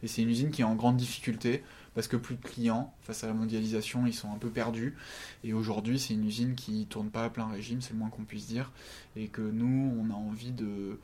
et 0.04 0.08
c'est 0.08 0.22
une 0.22 0.30
usine 0.30 0.52
qui 0.52 0.62
est 0.62 0.66
en 0.66 0.76
grande 0.76 0.98
difficulté 0.98 1.64
parce 1.96 2.08
que 2.08 2.18
plus 2.18 2.36
de 2.36 2.42
clients 2.42 2.94
face 3.02 3.24
à 3.24 3.28
la 3.28 3.34
mondialisation, 3.34 4.06
ils 4.06 4.14
sont 4.14 4.32
un 4.32 4.38
peu 4.38 4.50
perdus. 4.50 4.96
Et 5.44 5.54
aujourd'hui, 5.54 6.00
c'est 6.00 6.14
une 6.14 6.26
usine 6.26 6.56
qui 6.56 6.86
tourne 6.88 7.10
pas 7.10 7.26
à 7.26 7.30
plein 7.30 7.48
régime, 7.48 7.82
c'est 7.82 7.94
le 7.94 8.00
moins 8.00 8.10
qu'on 8.10 8.24
puisse 8.24 8.48
dire, 8.48 8.72
et 9.16 9.28
que 9.28 9.42
nous, 9.42 9.94
on 10.00 10.12
a 10.12 10.16
envie 10.16 10.52
de, 10.52 10.98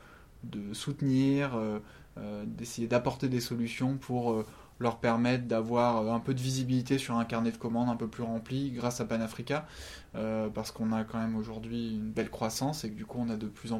soutenir, 0.72 1.54
euh, 1.54 1.78
euh, 2.18 2.44
d'essayer 2.46 2.88
d'apporter 2.88 3.28
des 3.28 3.40
solutions 3.40 3.96
pour 3.96 4.32
euh, 4.32 4.46
leur 4.78 4.98
permettre 4.98 5.44
d'avoir 5.44 6.12
un 6.12 6.20
peu 6.20 6.34
de 6.34 6.40
visibilité 6.40 6.98
sur 6.98 7.16
un 7.16 7.24
carnet 7.24 7.52
de 7.52 7.58
commandes 7.58 7.90
un 7.90 7.96
peu 7.96 8.08
plus 8.08 8.22
rempli 8.22 8.70
grâce 8.70 9.00
à 9.00 9.04
Panafrica, 9.04 9.66
parce 10.54 10.70
qu'on 10.70 10.92
a 10.92 11.04
quand 11.04 11.18
même 11.18 11.36
aujourd'hui 11.36 11.96
une 11.96 12.10
belle 12.10 12.30
croissance 12.30 12.84
et 12.84 12.90
que 12.90 12.96
du 12.96 13.04
coup 13.04 13.18
on 13.20 13.28
a 13.28 13.36
de 13.36 13.46
plus 13.46 13.72
en 13.72 13.79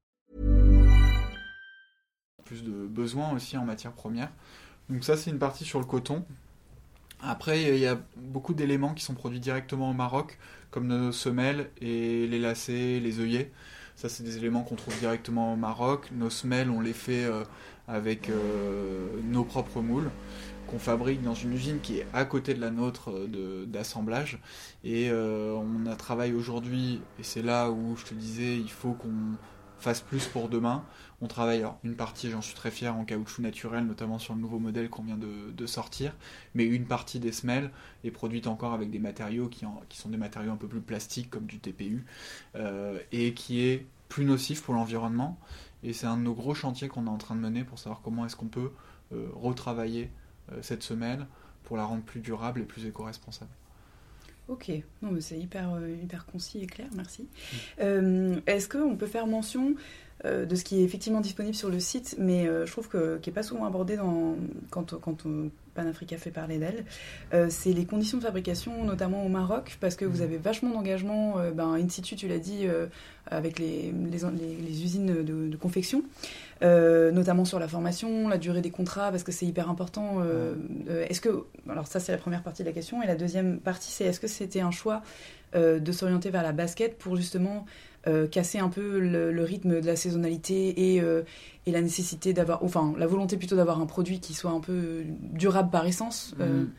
Plus 2.51 2.65
de 2.65 2.85
besoins 2.85 3.31
aussi 3.31 3.55
en 3.55 3.63
matière 3.63 3.93
première. 3.93 4.29
Donc 4.89 5.05
ça 5.05 5.15
c'est 5.15 5.29
une 5.29 5.39
partie 5.39 5.63
sur 5.63 5.79
le 5.79 5.85
coton. 5.85 6.25
Après, 7.23 7.63
il 7.63 7.79
y 7.79 7.87
a 7.87 7.97
beaucoup 8.17 8.53
d'éléments 8.53 8.93
qui 8.93 9.05
sont 9.05 9.13
produits 9.13 9.39
directement 9.39 9.89
au 9.91 9.93
Maroc, 9.93 10.37
comme 10.69 10.87
nos 10.87 11.13
semelles 11.13 11.69
et 11.79 12.27
les 12.27 12.39
lacets, 12.39 12.99
les 12.99 13.21
œillets. 13.21 13.51
Ça, 13.95 14.09
c'est 14.09 14.23
des 14.23 14.35
éléments 14.35 14.63
qu'on 14.63 14.75
trouve 14.75 14.99
directement 14.99 15.53
au 15.53 15.55
Maroc. 15.55 16.09
Nos 16.11 16.29
semelles, 16.29 16.69
on 16.69 16.81
les 16.81 16.91
fait 16.91 17.23
euh, 17.23 17.45
avec 17.87 18.29
euh, 18.29 19.07
nos 19.23 19.45
propres 19.45 19.79
moules 19.79 20.09
qu'on 20.67 20.79
fabrique 20.79 21.21
dans 21.21 21.35
une 21.35 21.53
usine 21.53 21.79
qui 21.79 21.99
est 21.99 22.07
à 22.11 22.25
côté 22.25 22.53
de 22.53 22.59
la 22.59 22.71
nôtre 22.71 23.11
euh, 23.11 23.65
d'assemblage. 23.65 24.39
Et 24.83 25.09
on 25.13 25.85
a 25.85 25.95
travaillé 25.95 26.33
aujourd'hui, 26.33 27.01
et 27.17 27.23
c'est 27.23 27.43
là 27.43 27.69
où 27.69 27.95
je 27.95 28.03
te 28.03 28.13
disais, 28.13 28.57
il 28.57 28.71
faut 28.71 28.91
qu'on 28.91 29.37
fasse 29.81 30.01
plus 30.01 30.25
pour 30.27 30.49
demain. 30.49 30.83
On 31.21 31.27
travaille 31.27 31.59
alors, 31.59 31.77
une 31.83 31.95
partie, 31.95 32.29
j'en 32.29 32.41
suis 32.41 32.55
très 32.55 32.71
fier, 32.71 32.95
en 32.95 33.05
caoutchouc 33.05 33.41
naturel, 33.41 33.85
notamment 33.85 34.19
sur 34.19 34.33
le 34.33 34.41
nouveau 34.41 34.59
modèle 34.59 34.89
qu'on 34.89 35.03
vient 35.03 35.17
de, 35.17 35.65
sortir, 35.65 36.15
mais 36.55 36.65
une 36.65 36.85
partie 36.85 37.19
des 37.19 37.31
semelles 37.31 37.69
est 38.03 38.11
produite 38.11 38.47
encore 38.47 38.73
avec 38.73 38.89
des 38.89 38.99
matériaux 38.99 39.47
qui, 39.47 39.65
sont 39.95 40.09
des 40.09 40.17
matériaux 40.17 40.51
un 40.51 40.57
peu 40.57 40.67
plus 40.67 40.81
plastiques 40.81 41.29
comme 41.29 41.45
du 41.45 41.59
TPU, 41.59 42.05
euh, 42.55 42.99
et 43.11 43.33
qui 43.33 43.61
est 43.61 43.85
plus 44.09 44.25
nocif 44.25 44.63
pour 44.63 44.73
l'environnement. 44.73 45.39
Et 45.83 45.93
c'est 45.93 46.07
un 46.07 46.17
de 46.17 46.23
nos 46.23 46.33
gros 46.33 46.55
chantiers 46.55 46.87
qu'on 46.87 47.05
est 47.05 47.09
en 47.09 47.17
train 47.17 47.35
de 47.35 47.39
mener 47.39 47.63
pour 47.63 47.79
savoir 47.79 48.01
comment 48.01 48.25
est-ce 48.25 48.35
qu'on 48.35 48.47
peut 48.47 48.71
euh, 49.13 49.29
retravailler 49.33 50.09
euh, 50.51 50.59
cette 50.61 50.83
semelle 50.83 51.27
pour 51.63 51.77
la 51.77 51.85
rendre 51.85 52.03
plus 52.03 52.19
durable 52.19 52.61
et 52.61 52.65
plus 52.65 52.85
éco-responsable. 52.85 53.51
Ok, 54.51 54.69
non 55.01 55.11
mais 55.11 55.21
c'est 55.21 55.39
hyper, 55.39 55.79
hyper 56.03 56.25
concis 56.25 56.61
et 56.61 56.67
clair, 56.67 56.89
merci. 56.93 57.29
Mm. 57.79 58.41
est-ce 58.45 58.67
qu'on 58.67 58.97
peut 58.97 59.07
faire 59.07 59.25
mention 59.25 59.69
euh, 59.71 59.73
de 60.23 60.55
ce 60.55 60.63
qui 60.63 60.79
est 60.79 60.83
effectivement 60.83 61.19
disponible 61.19 61.55
sur 61.55 61.69
le 61.69 61.79
site, 61.79 62.15
mais 62.19 62.47
euh, 62.47 62.65
je 62.65 62.71
trouve 62.71 62.87
que 62.87 63.17
qui 63.17 63.29
n'est 63.29 63.33
pas 63.33 63.43
souvent 63.43 63.65
abordé 63.65 63.97
dans, 63.97 64.35
quand, 64.69 64.99
quand 64.99 65.17
Panafrica 65.73 66.17
fait 66.17 66.29
parler 66.29 66.59
d'elle, 66.59 66.85
euh, 67.33 67.47
c'est 67.49 67.73
les 67.73 67.85
conditions 67.85 68.19
de 68.19 68.23
fabrication, 68.23 68.83
notamment 68.83 69.25
au 69.25 69.29
Maroc, 69.29 69.77
parce 69.79 69.95
que 69.95 70.05
vous 70.05 70.19
mmh. 70.19 70.23
avez 70.23 70.37
vachement 70.37 70.69
d'engagement 70.71 71.37
ben, 71.55 71.73
in 71.73 71.89
situ, 71.89 72.15
tu 72.15 72.27
l'as 72.27 72.37
dit, 72.37 72.67
avec 73.27 73.57
les, 73.57 73.93
les, 74.11 74.83
usines 74.83 75.23
de, 75.23 75.55
confection, 75.57 76.03
notamment 76.61 77.45
sur 77.45 77.57
la 77.57 77.67
formation, 77.67 78.27
la 78.27 78.37
durée 78.37 78.61
des 78.61 78.71
contrats, 78.71 79.09
parce 79.09 79.23
que 79.23 79.31
c'est 79.31 79.45
hyper 79.45 79.69
important. 79.69 80.23
est-ce 81.09 81.21
que, 81.21 81.45
alors 81.69 81.87
ça 81.87 81.99
c'est 81.99 82.11
la 82.11 82.17
première 82.17 82.43
partie 82.43 82.61
de 82.63 82.67
la 82.67 82.73
question, 82.73 83.01
et 83.01 83.07
la 83.07 83.15
deuxième 83.15 83.59
partie 83.59 83.91
c'est 83.91 84.05
est-ce 84.05 84.19
que 84.19 84.27
c'était 84.27 84.61
un 84.61 84.71
choix 84.71 85.01
de 85.55 85.91
s'orienter 85.91 86.29
vers 86.29 86.43
la 86.43 86.51
basket 86.51 86.97
pour 86.97 87.15
justement 87.15 87.65
euh, 88.07 88.27
casser 88.27 88.57
un 88.57 88.69
peu 88.69 88.99
le, 88.99 89.43
rythme 89.43 89.79
de 89.79 89.85
la 89.85 89.95
saisonnalité 89.95 90.95
et, 90.95 91.01
euh, 91.01 91.21
et 91.67 91.71
la 91.71 91.81
nécessité 91.81 92.33
d'avoir, 92.33 92.63
enfin 92.63 92.95
la 92.97 93.05
volonté 93.05 93.37
plutôt 93.37 93.55
d'avoir 93.55 93.79
un 93.79 93.85
produit 93.85 94.19
qui 94.19 94.33
soit 94.33 94.49
un 94.49 94.59
peu 94.59 95.03
durable 95.05 95.69
par 95.69 95.85
essence. 95.85 96.33
Euh. 96.39 96.63
Mm. 96.63 96.69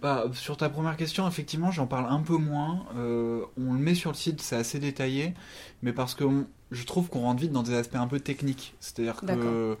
Bah, 0.00 0.26
sur 0.34 0.56
ta 0.56 0.68
première 0.68 0.96
question, 0.96 1.26
effectivement, 1.26 1.72
j'en 1.72 1.88
parle 1.88 2.06
un 2.08 2.20
peu 2.20 2.36
moins. 2.36 2.84
on 2.94 3.72
le 3.72 3.78
met 3.78 3.94
sur 3.94 4.10
le 4.10 4.16
site, 4.16 4.40
c'est 4.40 4.56
assez 4.56 4.78
détaillé, 4.78 5.34
mais 5.82 5.92
parce 5.92 6.14
que 6.14 6.24
je 6.70 6.84
trouve 6.84 7.08
qu'on 7.08 7.20
rentre 7.20 7.40
vite 7.40 7.52
dans 7.52 7.62
des 7.62 7.74
aspects 7.74 7.96
un 7.96 8.08
peu 8.08 8.18
techniques. 8.18 8.74
C'est-à-dire 8.80 9.20
que 9.20 9.76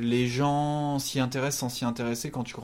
les 0.00 0.26
gens 0.26 0.98
s'y 0.98 1.20
intéressent 1.20 1.60
sans 1.60 1.68
s'y 1.68 1.84
intéresser 1.84 2.30
quand 2.30 2.44
tu, 2.44 2.54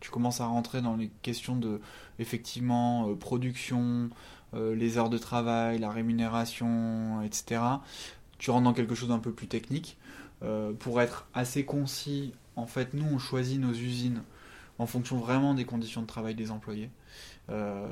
tu 0.00 0.10
commences 0.10 0.40
à 0.40 0.46
rentrer 0.46 0.80
dans 0.80 0.96
les 0.96 1.10
questions 1.20 1.56
de 1.56 1.80
effectivement 2.18 3.14
production, 3.16 4.08
euh, 4.54 4.74
les 4.74 4.98
heures 4.98 5.10
de 5.10 5.18
travail, 5.18 5.78
la 5.78 5.90
rémunération, 5.90 7.22
etc., 7.22 7.60
tu 8.38 8.50
rentres 8.50 8.64
dans 8.64 8.72
quelque 8.72 8.94
chose 8.94 9.08
d'un 9.08 9.18
peu 9.18 9.32
plus 9.32 9.46
technique. 9.46 9.96
Euh, 10.42 10.72
pour 10.72 11.00
être 11.00 11.26
assez 11.34 11.64
concis, 11.64 12.34
en 12.56 12.66
fait, 12.66 12.94
nous, 12.94 13.06
on 13.06 13.18
choisit 13.18 13.60
nos 13.60 13.72
usines 13.72 14.22
en 14.78 14.86
fonction 14.86 15.18
vraiment 15.18 15.54
des 15.54 15.64
conditions 15.64 16.02
de 16.02 16.06
travail 16.06 16.34
des 16.34 16.50
employés. 16.50 16.90
Euh, 17.50 17.86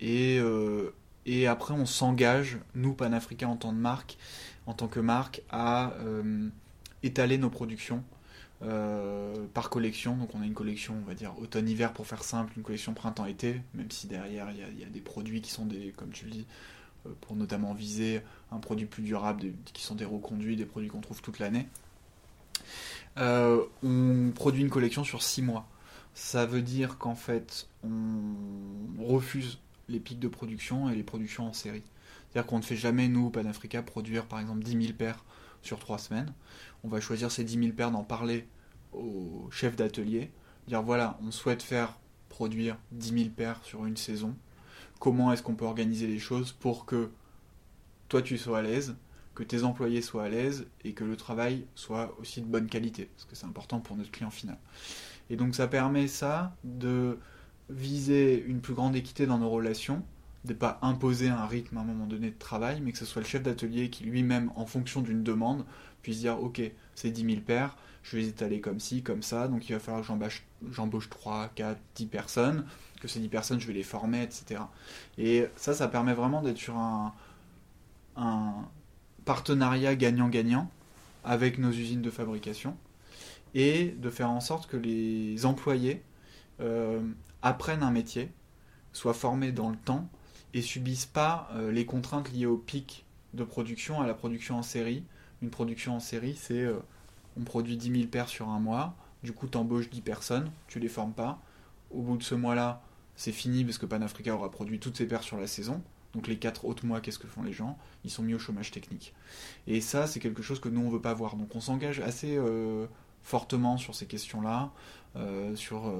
et, 0.00 1.46
après, 1.46 1.74
on 1.74 1.86
s'engage, 1.86 2.58
nous, 2.74 2.94
Panafrica, 2.94 3.48
en 3.48 3.56
tant 3.56 3.70
que 3.70 3.76
marque, 3.76 4.16
en 4.66 4.74
tant 4.74 4.88
que 4.88 5.00
marque, 5.00 5.42
à 5.50 5.94
étaler 7.02 7.38
nos 7.38 7.50
productions. 7.50 8.02
Par 9.54 9.70
collection, 9.70 10.16
donc 10.16 10.34
on 10.34 10.42
a 10.42 10.46
une 10.46 10.54
collection, 10.54 10.94
on 11.02 11.06
va 11.06 11.14
dire 11.14 11.36
automne-hiver 11.38 11.92
pour 11.92 12.06
faire 12.06 12.22
simple, 12.22 12.52
une 12.56 12.62
collection 12.62 12.94
printemps-été, 12.94 13.60
même 13.74 13.90
si 13.90 14.06
derrière 14.06 14.50
il 14.50 14.80
y, 14.80 14.84
a 14.84 14.88
des 14.88 15.00
produits 15.00 15.40
qui 15.40 15.50
sont 15.50 15.66
des, 15.66 15.92
comme 15.96 16.10
tu 16.10 16.26
le 16.26 16.30
dis, 16.30 16.46
pour 17.20 17.36
notamment 17.36 17.74
viser 17.74 18.22
un 18.50 18.58
produit 18.58 18.86
plus 18.86 19.02
durable, 19.02 19.46
qui 19.72 19.82
sont 19.82 19.94
des 19.94 20.04
reconduits, 20.04 20.56
des 20.56 20.66
produits 20.66 20.88
qu'on 20.88 21.00
trouve 21.00 21.20
toute 21.22 21.38
l'année. 21.38 21.66
Euh, 23.18 23.64
on 23.82 24.32
produit 24.34 24.62
une 24.62 24.70
collection 24.70 25.04
sur 25.04 25.22
6 25.22 25.42
mois. 25.42 25.68
Ça 26.14 26.46
veut 26.46 26.62
dire 26.62 26.98
qu'en 26.98 27.14
fait, 27.14 27.68
on 27.84 29.04
refuse 29.04 29.58
les 29.88 30.00
pics 30.00 30.20
de 30.20 30.28
production 30.28 30.90
et 30.90 30.94
les 30.94 31.02
productions 31.02 31.46
en 31.46 31.52
série. 31.52 31.82
C'est-à-dire 32.30 32.48
qu'on 32.48 32.58
ne 32.58 32.62
fait 32.62 32.76
jamais, 32.76 33.08
nous, 33.08 33.30
Panafrica, 33.30 33.82
produire 33.82 34.26
par 34.26 34.40
exemple 34.40 34.62
10 34.62 34.86
000 34.86 34.92
paires 34.94 35.24
sur 35.62 35.78
3 35.78 35.98
semaines. 35.98 36.32
On 36.84 36.88
va 36.88 37.00
choisir 37.00 37.30
ces 37.30 37.44
10 37.44 37.58
000 37.58 37.72
paires, 37.72 37.90
d'en 37.90 38.04
parler 38.04 38.46
au 38.92 39.48
chef 39.50 39.76
d'atelier, 39.76 40.30
dire 40.66 40.82
voilà, 40.82 41.18
on 41.22 41.30
souhaite 41.30 41.62
faire 41.62 41.98
produire 42.28 42.76
10 42.92 43.14
000 43.14 43.30
paires 43.30 43.60
sur 43.62 43.86
une 43.86 43.96
saison. 43.96 44.34
Comment 44.98 45.32
est-ce 45.32 45.42
qu'on 45.42 45.54
peut 45.54 45.64
organiser 45.64 46.06
les 46.06 46.18
choses 46.18 46.52
pour 46.52 46.86
que 46.86 47.10
toi 48.08 48.22
tu 48.22 48.38
sois 48.38 48.58
à 48.58 48.62
l'aise, 48.62 48.96
que 49.34 49.42
tes 49.42 49.64
employés 49.64 50.02
soient 50.02 50.24
à 50.24 50.28
l'aise 50.28 50.66
et 50.84 50.92
que 50.92 51.04
le 51.04 51.16
travail 51.16 51.66
soit 51.74 52.14
aussi 52.20 52.40
de 52.40 52.46
bonne 52.46 52.66
qualité, 52.66 53.06
parce 53.06 53.24
que 53.24 53.34
c'est 53.34 53.46
important 53.46 53.80
pour 53.80 53.96
notre 53.96 54.10
client 54.10 54.30
final. 54.30 54.58
Et 55.30 55.36
donc 55.36 55.54
ça 55.54 55.68
permet 55.68 56.08
ça 56.08 56.54
de 56.64 57.18
viser 57.70 58.42
une 58.44 58.60
plus 58.60 58.74
grande 58.74 58.94
équité 58.94 59.26
dans 59.26 59.38
nos 59.38 59.48
relations, 59.48 60.04
de 60.44 60.54
pas 60.54 60.78
imposer 60.82 61.28
un 61.28 61.46
rythme 61.46 61.78
à 61.78 61.80
un 61.80 61.84
moment 61.84 62.06
donné 62.06 62.30
de 62.30 62.38
travail, 62.38 62.80
mais 62.80 62.92
que 62.92 62.98
ce 62.98 63.04
soit 63.04 63.22
le 63.22 63.28
chef 63.28 63.42
d'atelier 63.42 63.90
qui 63.90 64.04
lui-même, 64.04 64.50
en 64.56 64.66
fonction 64.66 65.00
d'une 65.00 65.22
demande, 65.22 65.64
puisse 66.02 66.18
dire 66.18 66.42
ok, 66.42 66.60
c'est 66.94 67.10
10 67.10 67.24
000 67.24 67.40
paires, 67.42 67.76
je 68.02 68.16
vais 68.16 68.22
les 68.22 68.28
étaler 68.28 68.60
comme 68.60 68.80
ci, 68.80 69.02
comme 69.02 69.22
ça, 69.22 69.46
donc 69.46 69.68
il 69.68 69.72
va 69.72 69.78
falloir 69.78 70.02
que 70.02 70.34
j'embauche 70.72 71.08
3, 71.08 71.50
4, 71.54 71.78
10 71.94 72.06
personnes, 72.06 72.66
que 73.00 73.08
ces 73.08 73.20
10 73.20 73.28
personnes, 73.28 73.60
je 73.60 73.66
vais 73.66 73.72
les 73.72 73.84
former, 73.84 74.22
etc. 74.22 74.62
Et 75.18 75.46
ça, 75.56 75.74
ça 75.74 75.88
permet 75.88 76.14
vraiment 76.14 76.42
d'être 76.42 76.58
sur 76.58 76.76
un, 76.76 77.14
un, 78.16 78.54
partenariat 79.24 79.94
gagnant-gagnant 79.94 80.68
avec 81.24 81.58
nos 81.58 81.70
usines 81.70 82.02
de 82.02 82.10
fabrication 82.10 82.76
et 83.54 83.94
de 83.96 84.10
faire 84.10 84.30
en 84.30 84.40
sorte 84.40 84.68
que 84.68 84.76
les 84.76 85.46
employés 85.46 86.02
euh, 86.60 87.00
apprennent 87.42 87.84
un 87.84 87.92
métier, 87.92 88.30
soient 88.92 89.14
formés 89.14 89.52
dans 89.52 89.70
le 89.70 89.76
temps 89.76 90.08
et 90.54 90.62
subissent 90.62 91.06
pas 91.06 91.48
euh, 91.54 91.72
les 91.72 91.86
contraintes 91.86 92.32
liées 92.32 92.46
au 92.46 92.56
pic 92.56 93.04
de 93.34 93.44
production, 93.44 94.00
à 94.00 94.06
la 94.06 94.14
production 94.14 94.58
en 94.58 94.62
série. 94.62 95.04
Une 95.40 95.50
production 95.50 95.96
en 95.96 96.00
série, 96.00 96.36
c'est 96.38 96.60
euh, 96.60 96.78
on 97.36 97.42
produit 97.42 97.76
10 97.76 97.92
000 97.92 98.06
paires 98.08 98.28
sur 98.28 98.48
un 98.48 98.60
mois, 98.60 98.94
du 99.22 99.32
coup 99.32 99.48
tu 99.48 99.56
embauches 99.56 99.88
10 99.90 100.02
personnes, 100.02 100.50
tu 100.68 100.78
les 100.78 100.88
formes 100.88 101.12
pas. 101.12 101.40
Au 101.90 102.02
bout 102.02 102.16
de 102.16 102.22
ce 102.22 102.34
mois-là, 102.34 102.82
c'est 103.16 103.32
fini 103.32 103.64
parce 103.64 103.78
que 103.78 103.86
Panafrica 103.86 104.34
aura 104.34 104.50
produit 104.50 104.78
toutes 104.78 104.96
ses 104.96 105.06
paires 105.06 105.22
sur 105.22 105.38
la 105.38 105.46
saison. 105.46 105.82
Donc 106.14 106.26
les 106.26 106.38
quatre 106.38 106.66
autres 106.66 106.84
mois, 106.84 107.00
qu'est-ce 107.00 107.18
que 107.18 107.26
font 107.26 107.42
les 107.42 107.52
gens? 107.52 107.78
Ils 108.04 108.10
sont 108.10 108.22
mis 108.22 108.34
au 108.34 108.38
chômage 108.38 108.70
technique. 108.70 109.14
Et 109.66 109.80
ça, 109.80 110.06
c'est 110.06 110.20
quelque 110.20 110.42
chose 110.42 110.60
que 110.60 110.68
nous, 110.68 110.82
on 110.82 110.90
veut 110.90 111.00
pas 111.00 111.14
voir. 111.14 111.36
Donc 111.36 111.54
on 111.56 111.60
s'engage 111.60 112.00
assez 112.00 112.36
euh, 112.36 112.86
fortement 113.22 113.78
sur 113.78 113.94
ces 113.94 114.06
questions-là, 114.06 114.72
sur 115.54 115.92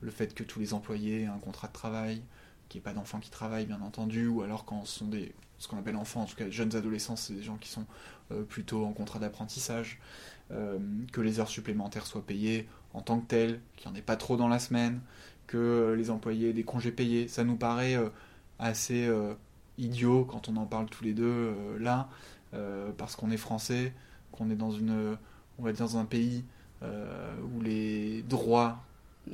le 0.00 0.10
fait 0.10 0.34
que 0.34 0.42
tous 0.42 0.58
les 0.58 0.72
employés 0.72 1.22
aient 1.22 1.26
un 1.26 1.38
contrat 1.38 1.68
de 1.68 1.72
travail, 1.72 2.22
qu'il 2.74 2.80
n'y 2.80 2.90
ait 2.90 2.92
pas 2.92 2.98
d'enfants 2.98 3.20
qui 3.20 3.30
travaillent, 3.30 3.66
bien 3.66 3.80
entendu, 3.80 4.26
ou 4.26 4.42
alors 4.42 4.64
quand 4.64 4.84
ce 4.84 4.98
sont 4.98 5.06
des, 5.06 5.32
ce 5.58 5.68
qu'on 5.68 5.78
appelle 5.78 5.96
enfants, 5.96 6.22
en 6.22 6.26
tout 6.26 6.36
cas 6.36 6.50
jeunes 6.50 6.74
adolescents, 6.74 7.16
c'est 7.16 7.34
des 7.34 7.42
gens 7.42 7.56
qui 7.56 7.68
sont 7.68 7.86
plutôt 8.48 8.84
en 8.84 8.92
contrat 8.92 9.18
d'apprentissage, 9.18 10.00
que 10.50 11.20
les 11.20 11.40
heures 11.40 11.48
supplémentaires 11.48 12.06
soient 12.06 12.24
payées 12.24 12.66
en 12.94 13.00
tant 13.00 13.20
que 13.20 13.26
telles, 13.26 13.60
qu'il 13.76 13.90
n'y 13.90 13.96
en 13.96 13.98
ait 13.98 14.02
pas 14.02 14.16
trop 14.16 14.36
dans 14.36 14.48
la 14.48 14.58
semaine, 14.58 15.00
que 15.46 15.94
les 15.96 16.10
employés 16.10 16.50
aient 16.50 16.54
des 16.54 16.64
congés 16.64 16.90
payés. 16.90 17.28
Ça 17.28 17.44
nous 17.44 17.56
paraît 17.56 17.96
assez 18.58 19.08
idiot 19.78 20.24
quand 20.24 20.48
on 20.48 20.56
en 20.56 20.66
parle 20.66 20.86
tous 20.86 21.04
les 21.04 21.12
deux 21.12 21.24
euh, 21.24 21.78
là, 21.78 22.08
euh, 22.54 22.90
parce 22.96 23.16
qu'on 23.16 23.30
est 23.30 23.36
français, 23.36 23.92
qu'on 24.32 24.50
est 24.50 24.56
dans 24.56 24.70
une, 24.70 25.16
on 25.58 25.62
va 25.62 25.72
dire 25.72 25.86
dans 25.86 25.98
un 25.98 26.04
pays 26.04 26.44
euh, 26.82 27.34
où 27.54 27.60
les 27.60 28.22
droits 28.22 28.83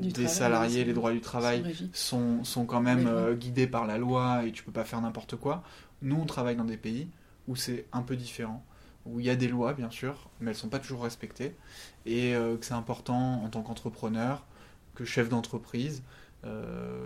des 0.00 0.28
salariés, 0.28 0.84
les 0.84 0.92
droits 0.92 1.12
du 1.12 1.20
travail 1.20 1.90
sont, 1.92 2.44
sont, 2.44 2.64
quand 2.64 2.80
même 2.80 3.34
guidés 3.34 3.66
par 3.66 3.86
la 3.86 3.98
loi 3.98 4.44
et 4.46 4.52
tu 4.52 4.62
peux 4.62 4.72
pas 4.72 4.84
faire 4.84 5.00
n'importe 5.00 5.36
quoi. 5.36 5.62
Nous, 6.02 6.16
on 6.16 6.26
travaille 6.26 6.56
dans 6.56 6.64
des 6.64 6.76
pays 6.76 7.08
où 7.48 7.56
c'est 7.56 7.86
un 7.92 8.02
peu 8.02 8.16
différent, 8.16 8.64
où 9.06 9.20
il 9.20 9.26
y 9.26 9.30
a 9.30 9.36
des 9.36 9.48
lois, 9.48 9.72
bien 9.72 9.90
sûr, 9.90 10.28
mais 10.40 10.50
elles 10.50 10.56
sont 10.56 10.68
pas 10.68 10.78
toujours 10.78 11.02
respectées, 11.02 11.54
et 12.06 12.32
que 12.32 12.64
c'est 12.64 12.74
important 12.74 13.42
en 13.42 13.48
tant 13.48 13.62
qu'entrepreneur, 13.62 14.44
que 14.94 15.04
chef 15.04 15.28
d'entreprise, 15.28 16.02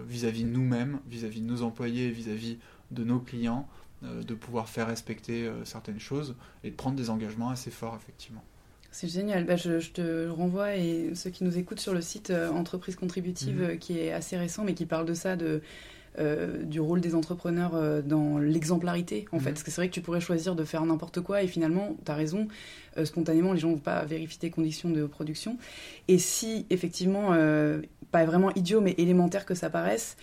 vis-à-vis 0.06 0.44
de 0.44 0.50
nous-mêmes, 0.50 1.00
vis-à-vis 1.08 1.40
de 1.40 1.46
nos 1.46 1.62
employés, 1.62 2.10
vis-à-vis 2.10 2.58
de 2.90 3.04
nos 3.04 3.20
clients, 3.20 3.68
euh, 4.04 4.22
de 4.22 4.34
pouvoir 4.34 4.68
faire 4.68 4.88
respecter 4.88 5.46
euh, 5.46 5.64
certaines 5.64 6.00
choses 6.00 6.36
et 6.62 6.70
de 6.70 6.74
prendre 6.74 6.96
des 6.96 7.10
engagements 7.10 7.50
assez 7.50 7.70
forts, 7.70 7.96
effectivement. 7.96 8.44
C'est 8.94 9.08
génial. 9.08 9.42
Bah, 9.42 9.56
je, 9.56 9.90
te 9.90 10.28
renvoie 10.28 10.76
et 10.76 11.16
ceux 11.16 11.28
qui 11.28 11.42
nous 11.42 11.58
écoutent 11.58 11.80
sur 11.80 11.92
le 11.94 12.00
site 12.00 12.30
euh, 12.30 12.48
Entreprise 12.50 12.94
Contributive, 12.94 13.60
mhm. 13.60 13.78
qui 13.78 13.98
est 13.98 14.12
assez 14.12 14.36
récent, 14.36 14.62
mais 14.62 14.74
qui 14.74 14.86
parle 14.86 15.04
de 15.04 15.14
ça, 15.14 15.34
de, 15.34 15.62
du 16.62 16.78
rôle 16.78 17.00
des 17.00 17.16
entrepreneurs 17.16 18.04
dans 18.04 18.38
l'exemplarité, 18.38 19.24
en 19.32 19.40
fait. 19.40 19.46
Mhm. 19.46 19.54
Parce 19.54 19.62
que 19.64 19.72
c'est 19.72 19.80
vrai 19.80 19.88
que 19.88 19.94
tu 19.94 20.00
pourrais 20.00 20.20
choisir 20.20 20.54
de 20.54 20.62
faire 20.62 20.86
n'importe 20.86 21.20
quoi 21.22 21.42
et 21.42 21.48
finalement, 21.48 21.96
tu 22.04 22.12
as 22.12 22.14
raison, 22.14 22.46
spontanément, 23.02 23.52
les 23.52 23.58
gens 23.58 23.70
ne 23.70 23.74
vont 23.74 23.80
pas 23.80 24.04
vérifier 24.04 24.38
tes 24.38 24.50
conditions 24.50 24.90
de 24.90 25.06
production. 25.06 25.58
Et 26.06 26.18
si, 26.18 26.64
effectivement, 26.70 27.30
pas 28.12 28.24
vraiment 28.24 28.54
idiot, 28.54 28.80
mais 28.80 28.94
élémentaire 28.96 29.44
que 29.44 29.56
ça 29.56 29.70
paraisse, 29.70 30.16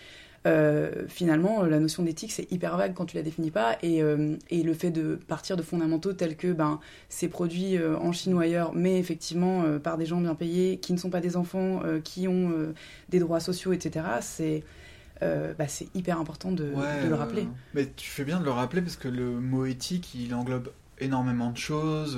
euh, 0.47 1.07
finalement, 1.07 1.63
la 1.63 1.79
notion 1.79 2.03
d'éthique, 2.03 2.31
c'est 2.31 2.51
hyper 2.51 2.75
vague 2.75 2.93
quand 2.93 3.05
tu 3.05 3.15
la 3.15 3.21
définis 3.21 3.51
pas. 3.51 3.77
Et, 3.83 4.01
euh, 4.01 4.35
et, 4.49 4.63
le 4.63 4.73
fait 4.73 4.89
de 4.89 5.15
partir 5.15 5.55
de 5.55 5.61
fondamentaux 5.61 6.13
tels 6.13 6.35
que 6.35 6.51
ben, 6.51 6.79
c'est 7.09 7.27
produit 7.27 7.77
euh, 7.77 7.97
en 7.97 8.11
Chine 8.11 8.33
ou 8.33 8.39
ailleurs, 8.39 8.73
mais 8.73 8.97
effectivement 8.97 9.63
par 9.79 9.97
des 9.97 10.05
gens 10.05 10.19
bien 10.19 10.35
payés, 10.35 10.77
qui 10.77 10.93
ne 10.93 10.97
sont 10.97 11.09
pas 11.09 11.21
des 11.21 11.37
enfants, 11.37 11.81
qui 12.03 12.27
ont 12.27 12.51
des 13.09 13.19
droits 13.19 13.39
sociaux, 13.39 13.73
etc., 13.73 14.05
c'est. 14.21 14.63
Bah, 15.21 15.67
c'est 15.67 15.87
hyper 15.95 16.19
important 16.19 16.51
de, 16.51 16.63
de 16.63 17.07
le 17.07 17.13
rappeler. 17.13 17.47
mais 17.75 17.87
tu 17.95 18.09
fais 18.09 18.23
bien 18.23 18.39
de 18.39 18.45
le 18.45 18.49
rappeler 18.49 18.81
parce 18.81 18.95
que 18.95 19.07
le 19.07 19.39
mot 19.39 19.67
éthique, 19.67 20.15
il 20.15 20.33
englobe 20.33 20.71
énormément 20.97 21.51
de 21.51 21.57
choses 21.57 22.17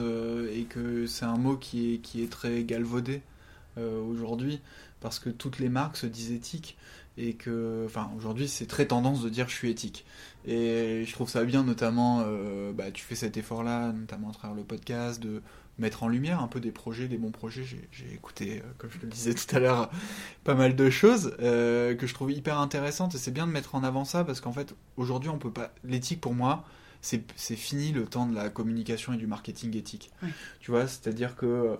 et 0.53 0.63
que 0.63 1.05
c'est 1.05 1.25
un 1.25 1.35
mot 1.35 1.57
qui 1.57 1.95
est, 1.95 1.97
qui 1.97 2.23
est 2.23 2.31
très 2.31 2.63
galvaudé 2.63 3.21
aujourd'hui 3.77 4.61
parce 5.01 5.19
que 5.19 5.29
toutes 5.29 5.59
les 5.59 5.67
marques 5.67 5.97
se 5.97 6.05
disent 6.05 6.31
éthiques 6.31 6.77
et 7.17 7.33
que, 7.33 7.83
enfin, 7.85 8.11
aujourd'hui, 8.17 8.47
c'est 8.47 8.65
très 8.65 8.87
tendance 8.87 9.21
de 9.21 9.29
dire 9.29 9.47
je 9.47 9.53
suis 9.53 9.69
éthique. 9.69 10.05
Et 10.45 11.03
je 11.05 11.11
trouve 11.13 11.29
ça 11.29 11.43
bien, 11.43 11.63
notamment, 11.63 12.23
euh, 12.25 12.73
bah, 12.73 12.91
tu 12.91 13.03
fais 13.03 13.15
cet 13.15 13.37
effort-là, 13.37 13.91
notamment 13.91 14.29
à 14.29 14.33
travers 14.33 14.55
le 14.55 14.63
podcast, 14.63 15.21
de 15.21 15.41
mettre 15.79 16.03
en 16.03 16.07
lumière 16.07 16.41
un 16.41 16.47
peu 16.47 16.59
des 16.59 16.71
projets, 16.71 17.07
des 17.07 17.17
bons 17.17 17.31
projets. 17.31 17.63
J'ai 17.63 18.13
écouté, 18.13 18.59
euh, 18.59 18.69
comme 18.77 18.89
je 18.91 18.99
le 18.99 19.07
disais 19.07 19.33
tout 19.33 19.55
à 19.55 19.59
l'heure, 19.59 19.91
pas 20.43 20.55
mal 20.55 20.75
de 20.75 20.89
choses 20.89 21.35
euh, 21.39 21.95
que 21.95 22.07
je 22.07 22.13
trouve 22.13 22.31
hyper 22.31 22.57
intéressantes. 22.59 23.15
Et 23.15 23.17
c'est 23.17 23.31
bien 23.31 23.47
de 23.47 23.51
mettre 23.51 23.75
en 23.75 23.83
avant 23.83 24.05
ça 24.05 24.23
parce 24.23 24.41
qu'en 24.41 24.51
fait, 24.51 24.75
aujourd'hui, 24.97 25.29
on 25.29 25.37
peut 25.37 25.51
pas. 25.51 25.71
L'éthique, 25.83 26.19
pour 26.19 26.33
moi, 26.33 26.65
c'est 27.01 27.55
fini 27.55 27.91
le 27.91 28.05
temps 28.05 28.25
de 28.25 28.33
la 28.33 28.49
communication 28.49 29.11
et 29.13 29.17
du 29.17 29.27
marketing 29.27 29.75
éthique. 29.75 30.09
Tu 30.61 30.71
vois, 30.71 30.87
c'est-à-dire 30.87 31.35
que 31.35 31.77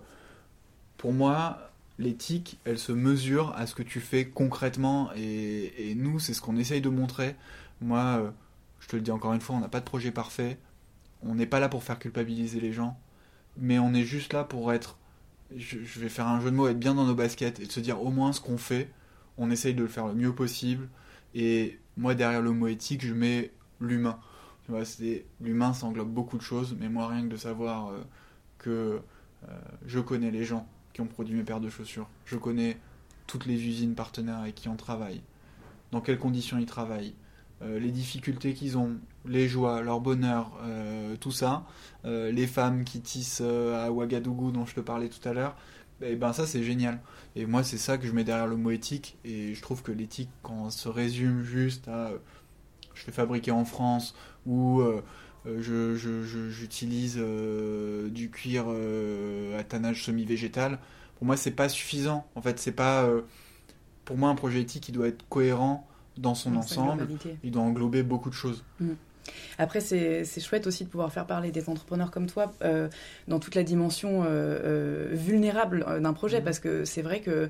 pour 0.98 1.13
moi, 1.13 1.73
l'éthique, 2.04 2.60
elle 2.66 2.78
se 2.78 2.92
mesure 2.92 3.54
à 3.56 3.66
ce 3.66 3.74
que 3.74 3.84
tu 3.84 4.00
fais 4.00 4.26
concrètement. 4.26 5.10
Et, 5.16 5.96
nous, 5.96 6.20
c'est 6.20 6.34
ce 6.34 6.42
qu'on 6.42 6.58
essaye 6.58 6.82
de 6.82 6.89
montrer. 6.89 7.36
Moi, 7.82 8.00
euh, 8.00 8.32
je 8.80 8.88
te 8.88 8.96
le 8.96 9.02
dis 9.02 9.12
encore 9.12 9.34
une 9.34 9.42
fois, 9.42 9.56
on 9.56 9.60
n'a 9.60 9.70
pas 9.70 9.80
de 9.80 9.86
projet 9.86 10.12
parfait. 10.12 10.60
On 11.24 11.36
n'est 11.36 11.48
pas 11.48 11.60
là 11.60 11.70
pour 11.70 11.84
faire 11.84 12.00
culpabiliser 12.00 12.60
les 12.60 12.74
gens. 12.74 13.00
Mais 13.58 13.80
on 13.80 13.93
est 13.93 14.04
juste 14.04 14.34
là 14.34 14.43
pour 14.43 14.74
être, 14.74 14.97
je, 15.56 15.78
vais 15.99 16.10
faire 16.10 16.28
un 16.28 16.39
jeu 16.39 16.51
de 16.51 16.56
mots, 16.56 16.68
être 16.68 16.80
bien 16.80 16.95
dans 16.95 17.06
nos 17.06 17.16
baskets 17.16 17.60
et 17.60 17.66
de 17.66 17.72
se 17.72 17.80
dire 17.80 18.01
au 18.01 18.12
moins 18.12 18.34
ce 18.34 18.41
qu'on 18.41 18.58
fait, 18.58 18.91
on 19.38 19.51
essaye 19.51 19.74
de 19.74 19.82
le 19.82 19.88
faire 19.88 20.08
le 20.08 20.16
mieux 20.16 20.34
possible. 20.34 20.89
Et 21.34 21.80
moi, 21.97 22.16
derrière 22.16 22.41
le 22.41 22.51
mot 22.51 22.68
éthique, 22.68 23.06
je 23.06 23.14
mets 23.14 23.51
l'humain. 23.80 24.20
L'humain, 25.39 25.74
ça 25.74 25.86
englobe 25.86 26.12
beaucoup 26.12 26.38
de 26.38 26.43
choses. 26.43 26.76
Mais 26.80 26.89
moi, 26.89 27.08
rien 27.08 27.24
que 27.24 27.32
de 27.32 27.38
savoir 27.38 27.89
euh, 27.89 28.01
que 28.58 29.01
euh, 29.49 29.60
je 29.86 29.99
connais 29.99 30.32
les 30.32 30.45
gens 30.45 30.68
qui 30.94 31.02
ont 31.02 31.08
produit 31.08 31.36
mes 31.36 31.44
paires 31.44 31.60
de 31.60 31.70
chaussures. 31.70 32.08
Je 32.26 32.38
connais 32.38 32.78
toutes 33.28 33.46
les 33.46 33.66
usines 33.66 33.96
partenaires 33.96 34.39
avec 34.39 34.56
qui 34.56 34.70
on 34.70 34.76
travaille, 34.76 35.22
dans 35.91 36.02
quelles 36.02 36.20
conditions 36.20 36.58
ils 36.58 36.66
travaillent, 36.66 37.16
euh, 37.62 37.80
les 37.80 37.91
difficultés 37.91 38.54
qu'ils 38.54 38.78
ont, 38.78 38.98
les 39.26 39.48
joies, 39.48 39.82
leur 39.82 40.02
bonheur, 40.02 40.52
euh, 40.64 41.16
tout 41.18 41.32
ça, 41.32 41.66
euh, 42.06 42.32
les 42.32 42.48
femmes 42.48 42.84
qui 42.84 43.02
tissent 43.02 43.41
à 43.41 43.91
Ouagadougou 43.91 44.52
dont 44.52 44.66
je 44.66 44.76
te 44.76 44.82
parlais 44.82 45.10
tout 45.10 45.28
à 45.28 45.34
l'heure, 45.34 45.56
et 46.02 46.12
eh 46.12 46.16
ben 46.16 46.34
ça 46.34 46.46
c'est 46.46 46.64
génial. 46.64 47.00
Et 47.36 47.46
moi 47.46 47.64
c'est 47.64 47.78
ça 47.78 47.98
que 47.98 48.06
je 48.06 48.12
mets 48.12 48.24
derrière 48.24 48.48
le 48.48 48.58
mot 48.58 48.72
éthique 48.72 49.18
et 49.24 49.54
je 49.54 49.62
trouve 49.62 49.84
que 49.84 49.91
l'éthique 49.91 50.30
quand 50.41 50.66
on 50.66 50.70
se 50.70 50.89
résume 50.89 51.44
juste 51.44 51.88
à 51.88 52.12
je 52.94 53.04
fais 53.04 53.12
fabriquer 53.12 53.52
en 53.52 53.64
France 53.64 54.14
ou 54.46 54.84
je, 55.46 55.96
j'utilise 56.50 57.18
du 57.18 58.30
cuir 58.30 58.66
à 59.58 59.64
tannage 59.64 60.04
semi-végétal, 60.04 60.80
pour 61.18 61.26
moi 61.26 61.38
c'est 61.38 61.52
pas 61.52 61.70
suffisant. 61.70 62.26
En 62.36 62.41
fait 62.41 62.60
c'est 62.60 62.72
pas 62.72 63.10
pour 64.06 64.18
moi 64.18 64.30
un 64.30 64.36
projet 64.36 64.62
éthique 64.62 64.89
il 64.89 64.94
doit 64.94 65.08
être 65.08 65.26
cohérent 65.30 65.88
dans 66.18 66.36
son 66.36 66.56
ensemble. 66.56 67.08
Il 67.44 67.52
doit 67.52 67.64
englober 67.64 68.04
beaucoup 68.04 68.30
de 68.30 68.36
choses. 68.36 68.64
Mm. 68.80 68.91
Après, 69.57 69.82
c'est 69.82 70.41
chouette 70.41 70.67
aussi 70.67 70.84
de 70.84 70.89
pouvoir 70.89 71.11
faire 71.11 71.26
parler 71.26 71.51
des 71.51 71.69
entrepreneurs 71.69 72.11
comme 72.11 72.28
toi 72.28 72.53
euh, 72.63 72.89
dans 73.28 73.39
toute 73.39 73.55
la 73.55 73.63
dimension 73.63 74.24
euh, 74.24 74.28
euh, 74.28 75.07
vulnérable 75.11 75.86
d'un 76.01 76.13
projet, 76.13 76.41
mm. 76.41 76.43
parce 76.43 76.59
que 76.59 76.86
c'est 76.86 77.01
vrai 77.01 77.21
que 77.21 77.49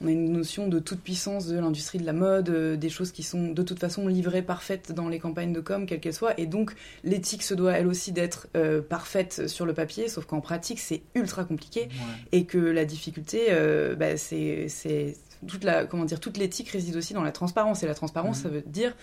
on 0.00 0.08
a 0.08 0.10
une 0.10 0.32
notion 0.32 0.66
de 0.66 0.80
toute 0.80 1.00
puissance 1.00 1.46
de 1.46 1.56
l'industrie 1.56 1.98
de 1.98 2.04
la 2.04 2.12
mode, 2.12 2.50
des 2.50 2.88
choses 2.90 3.12
qui 3.12 3.22
sont 3.22 3.52
de 3.52 3.62
toute 3.62 3.78
façon 3.78 4.08
livrées 4.08 4.42
parfaites 4.42 4.90
dans 4.90 5.08
les 5.08 5.20
campagnes 5.20 5.52
de 5.52 5.60
com, 5.60 5.86
quelles 5.86 6.00
qu'elles 6.00 6.12
soient, 6.12 6.38
et 6.38 6.46
donc 6.46 6.74
l'éthique 7.04 7.44
se 7.44 7.54
doit 7.54 7.74
elle 7.74 7.86
aussi 7.86 8.10
d'être 8.10 8.48
parfaite 8.88 9.46
sur 9.46 9.64
le 9.64 9.72
papier, 9.72 10.08
sauf 10.08 10.26
qu'en 10.26 10.40
pratique 10.40 10.80
c'est 10.80 11.02
ultra 11.14 11.44
compliqué, 11.44 11.88
et 12.32 12.44
que 12.44 12.58
la 12.58 12.84
difficulté, 12.84 13.56
bah, 13.96 14.16
c'est 14.16 15.14
toute 15.46 15.64
la 15.64 15.86
comment 15.86 16.04
dire 16.04 16.20
toute 16.20 16.38
l'éthique 16.38 16.70
réside 16.70 16.96
aussi 16.96 17.14
dans 17.14 17.22
la 17.22 17.32
transparence. 17.32 17.82
Et 17.82 17.86
la 17.86 17.94
transparence 17.94 18.38
ça 18.38 18.48
mhm. 18.48 18.54
veut 18.54 18.62
dire 18.66 18.94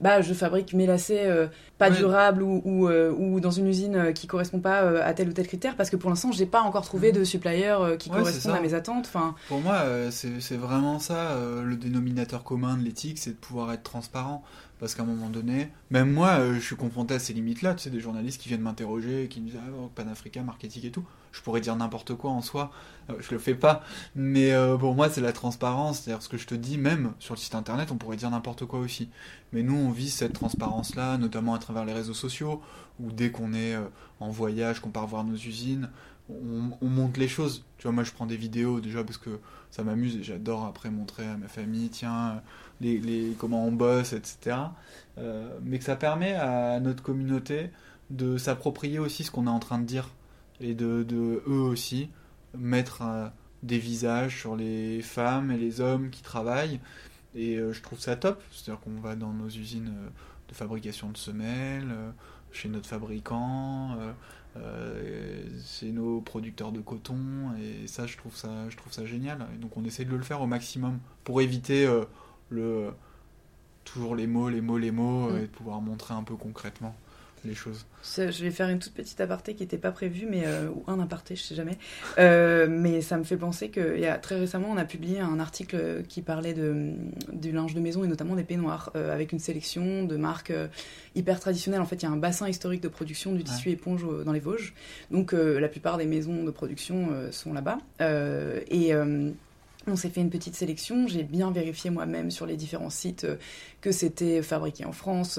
bah 0.00 0.20
je 0.20 0.34
fabrique 0.34 0.74
mes 0.74 0.86
lacets 0.86 1.26
euh, 1.26 1.46
pas 1.78 1.90
durables 1.90 2.42
ou, 2.42 2.60
ou, 2.64 2.88
euh, 2.88 3.12
ou, 3.12 3.40
dans 3.40 3.50
une 3.50 3.66
usine 3.66 3.96
euh, 3.96 4.12
qui 4.12 4.26
correspond 4.26 4.60
pas 4.60 5.02
à 5.02 5.14
tel 5.14 5.28
ou 5.28 5.32
tel 5.32 5.46
critère 5.46 5.76
parce 5.76 5.88
que 5.88 5.96
pour 5.96 6.10
l'instant 6.10 6.32
j'ai 6.32 6.46
pas 6.46 6.60
encore 6.60 6.84
trouvé 6.84 7.12
mhm. 7.12 7.18
de 7.18 7.24
supplier 7.24 7.74
qui 7.98 8.10
correspond 8.10 8.52
à 8.52 8.60
mes 8.60 8.74
attentes 8.74 9.06
enfin. 9.06 9.34
Pour 9.48 9.60
moi 9.60 9.84
c'est 10.10 10.56
vraiment 10.56 10.98
ça 10.98 11.36
le 11.62 11.76
dénominateur 11.76 12.44
commun 12.44 12.76
de 12.76 12.82
l'éthique 12.82 13.18
c'est 13.18 13.30
de 13.30 13.36
pouvoir 13.36 13.72
être 13.72 13.82
transparent 13.82 14.44
parce 14.78 14.94
qu'à 14.94 15.02
un 15.02 15.06
moment 15.06 15.30
donné, 15.30 15.68
même 15.90 16.12
moi, 16.12 16.54
je 16.54 16.60
suis 16.60 16.76
confronté 16.76 17.14
à 17.14 17.18
ces 17.18 17.32
limites-là. 17.32 17.74
Tu 17.74 17.84
sais, 17.84 17.90
des 17.90 18.00
journalistes 18.00 18.40
qui 18.40 18.48
viennent 18.48 18.62
m'interroger, 18.62 19.28
qui 19.28 19.40
me 19.40 19.46
disent 19.46 19.58
ah, 19.58 19.88
Pan-Africain, 19.94 20.42
marketing 20.42 20.86
et 20.86 20.90
tout 20.90 21.04
je 21.36 21.42
pourrais 21.42 21.60
dire 21.60 21.76
n'importe 21.76 22.14
quoi 22.14 22.30
en 22.30 22.40
soi, 22.40 22.70
euh, 23.10 23.14
je 23.20 23.30
le 23.30 23.38
fais 23.38 23.54
pas, 23.54 23.82
mais 24.14 24.52
euh, 24.52 24.76
pour 24.76 24.94
moi 24.94 25.10
c'est 25.10 25.20
la 25.20 25.32
transparence, 25.32 26.00
c'est-à-dire 26.00 26.22
ce 26.22 26.28
que 26.28 26.38
je 26.38 26.46
te 26.46 26.54
dis, 26.54 26.78
même 26.78 27.12
sur 27.18 27.34
le 27.34 27.38
site 27.38 27.54
internet, 27.54 27.92
on 27.92 27.96
pourrait 27.96 28.16
dire 28.16 28.30
n'importe 28.30 28.64
quoi 28.64 28.78
aussi. 28.78 29.10
Mais 29.52 29.62
nous 29.62 29.76
on 29.76 29.90
vit 29.90 30.08
cette 30.08 30.32
transparence-là, 30.32 31.18
notamment 31.18 31.54
à 31.54 31.58
travers 31.58 31.84
les 31.84 31.92
réseaux 31.92 32.14
sociaux, 32.14 32.62
où 32.98 33.12
dès 33.12 33.30
qu'on 33.30 33.52
est 33.52 33.74
euh, 33.74 33.84
en 34.18 34.30
voyage, 34.30 34.80
qu'on 34.80 34.90
part 34.90 35.06
voir 35.06 35.24
nos 35.24 35.36
usines, 35.36 35.90
on, 36.28 36.88
monte 36.88 37.18
les 37.18 37.28
choses. 37.28 37.64
Tu 37.78 37.84
vois, 37.84 37.92
moi 37.92 38.02
je 38.02 38.10
prends 38.10 38.26
des 38.26 38.36
vidéos 38.36 38.80
déjà 38.80 39.04
parce 39.04 39.18
que 39.18 39.38
ça 39.70 39.84
m'amuse 39.84 40.16
et 40.16 40.24
j'adore 40.24 40.64
après 40.64 40.90
montrer 40.90 41.24
à 41.24 41.36
ma 41.36 41.46
famille, 41.46 41.88
tiens, 41.88 42.42
les, 42.80 43.34
comment 43.38 43.64
on 43.64 43.72
bosse, 43.72 44.12
etc. 44.12 44.56
mais 45.62 45.78
que 45.78 45.84
ça 45.84 45.96
permet 45.96 46.34
à 46.34 46.78
notre 46.80 47.02
communauté 47.02 47.70
de 48.10 48.36
s'approprier 48.38 48.98
aussi 48.98 49.24
ce 49.24 49.30
qu'on 49.30 49.46
est 49.46 49.50
en 49.50 49.58
train 49.58 49.78
de 49.78 49.84
dire 49.84 50.10
et 50.60 50.74
de, 50.74 51.42
eux 51.46 51.60
aussi 51.60 52.08
mettre 52.56 53.02
euh, 53.02 53.28
des 53.62 53.78
visages 53.78 54.38
sur 54.38 54.56
les 54.56 55.02
femmes 55.02 55.50
et 55.50 55.58
les 55.58 55.80
hommes 55.80 56.10
qui 56.10 56.22
travaillent. 56.22 56.80
Et 57.34 57.56
euh, 57.56 57.72
je 57.72 57.82
trouve 57.82 58.00
ça 58.00 58.16
top. 58.16 58.42
C'est-à-dire 58.50 58.80
qu'on 58.80 59.00
va 59.00 59.16
dans 59.16 59.32
nos 59.32 59.48
usines 59.48 59.88
euh, 59.88 60.08
de 60.48 60.54
fabrication 60.54 61.10
de 61.10 61.16
semelles, 61.16 61.92
chez 62.52 62.68
notre 62.68 62.86
fabricant, 62.86 63.98
chez 65.64 65.90
nos 65.90 66.20
producteurs 66.20 66.70
de 66.70 66.80
coton. 66.80 67.52
Et 67.60 67.88
ça, 67.88 68.06
je 68.06 68.16
trouve 68.16 68.34
ça, 68.36 68.48
je 68.70 68.76
trouve 68.76 68.92
ça 68.92 69.04
génial. 69.04 69.44
Donc 69.60 69.76
on 69.76 69.84
essaie 69.84 70.04
de 70.04 70.14
le 70.14 70.22
faire 70.22 70.40
au 70.40 70.46
maximum 70.46 71.00
pour 71.24 71.40
éviter 71.40 71.84
le 72.48 72.90
toujours 73.84 74.16
les 74.16 74.26
mots, 74.26 74.48
les 74.48 74.60
mots, 74.60 74.78
les 74.78 74.90
mots, 74.90 75.30
mm. 75.30 75.36
et 75.36 75.40
de 75.42 75.46
pouvoir 75.46 75.80
montrer 75.80 76.14
un 76.14 76.22
peu 76.22 76.34
concrètement 76.34 76.94
les 77.46 77.54
choses. 77.54 77.86
Je 78.16 78.44
vais 78.44 78.50
faire 78.50 78.68
une 78.68 78.78
toute 78.78 78.92
petite 78.92 79.20
aparté 79.20 79.54
qui 79.54 79.62
n'était 79.62 79.78
pas 79.78 79.90
prévue, 79.90 80.26
mais 80.28 80.44
euh, 80.46 80.68
ou 80.68 80.84
un 80.86 81.00
aparté, 81.00 81.36
je 81.36 81.42
sais 81.42 81.54
jamais. 81.54 81.78
Euh, 82.18 82.66
mais 82.68 83.02
ça 83.02 83.18
me 83.18 83.24
fait 83.24 83.36
penser 83.36 83.70
y 83.76 84.06
a 84.06 84.16
très 84.16 84.38
récemment, 84.38 84.68
on 84.70 84.76
a 84.78 84.84
publié 84.84 85.20
un 85.20 85.38
article 85.38 86.02
qui 86.08 86.22
parlait 86.22 86.54
de, 86.54 86.94
du 87.32 87.52
linge 87.52 87.74
de 87.74 87.80
maison 87.80 88.04
et 88.04 88.06
notamment 88.06 88.36
des 88.36 88.42
peignoirs, 88.42 88.90
euh, 88.96 89.12
avec 89.12 89.32
une 89.32 89.38
sélection 89.38 90.04
de 90.04 90.16
marques 90.16 90.52
hyper 91.14 91.38
traditionnelles. 91.38 91.80
En 91.80 91.86
fait, 91.86 91.96
il 91.96 92.02
y 92.04 92.06
a 92.06 92.10
un 92.10 92.16
bassin 92.16 92.48
historique 92.48 92.80
de 92.80 92.88
production 92.88 93.32
du 93.32 93.44
tissu 93.44 93.70
éponge 93.70 94.06
dans 94.24 94.32
les 94.32 94.40
Vosges. 94.40 94.72
Donc, 95.10 95.32
la 95.32 95.68
plupart 95.68 95.98
des 95.98 96.06
maisons 96.06 96.42
de 96.42 96.50
production 96.50 97.10
sont 97.30 97.52
là-bas. 97.52 97.78
et 98.00 98.92
on 99.86 99.96
s'est 99.96 100.10
fait 100.10 100.20
une 100.20 100.30
petite 100.30 100.54
sélection. 100.54 101.06
J'ai 101.06 101.22
bien 101.22 101.50
vérifié 101.50 101.90
moi-même 101.90 102.30
sur 102.30 102.46
les 102.46 102.56
différents 102.56 102.90
sites 102.90 103.26
que 103.80 103.92
c'était 103.92 104.42
fabriqué 104.42 104.84
en 104.84 104.92
France. 104.92 105.38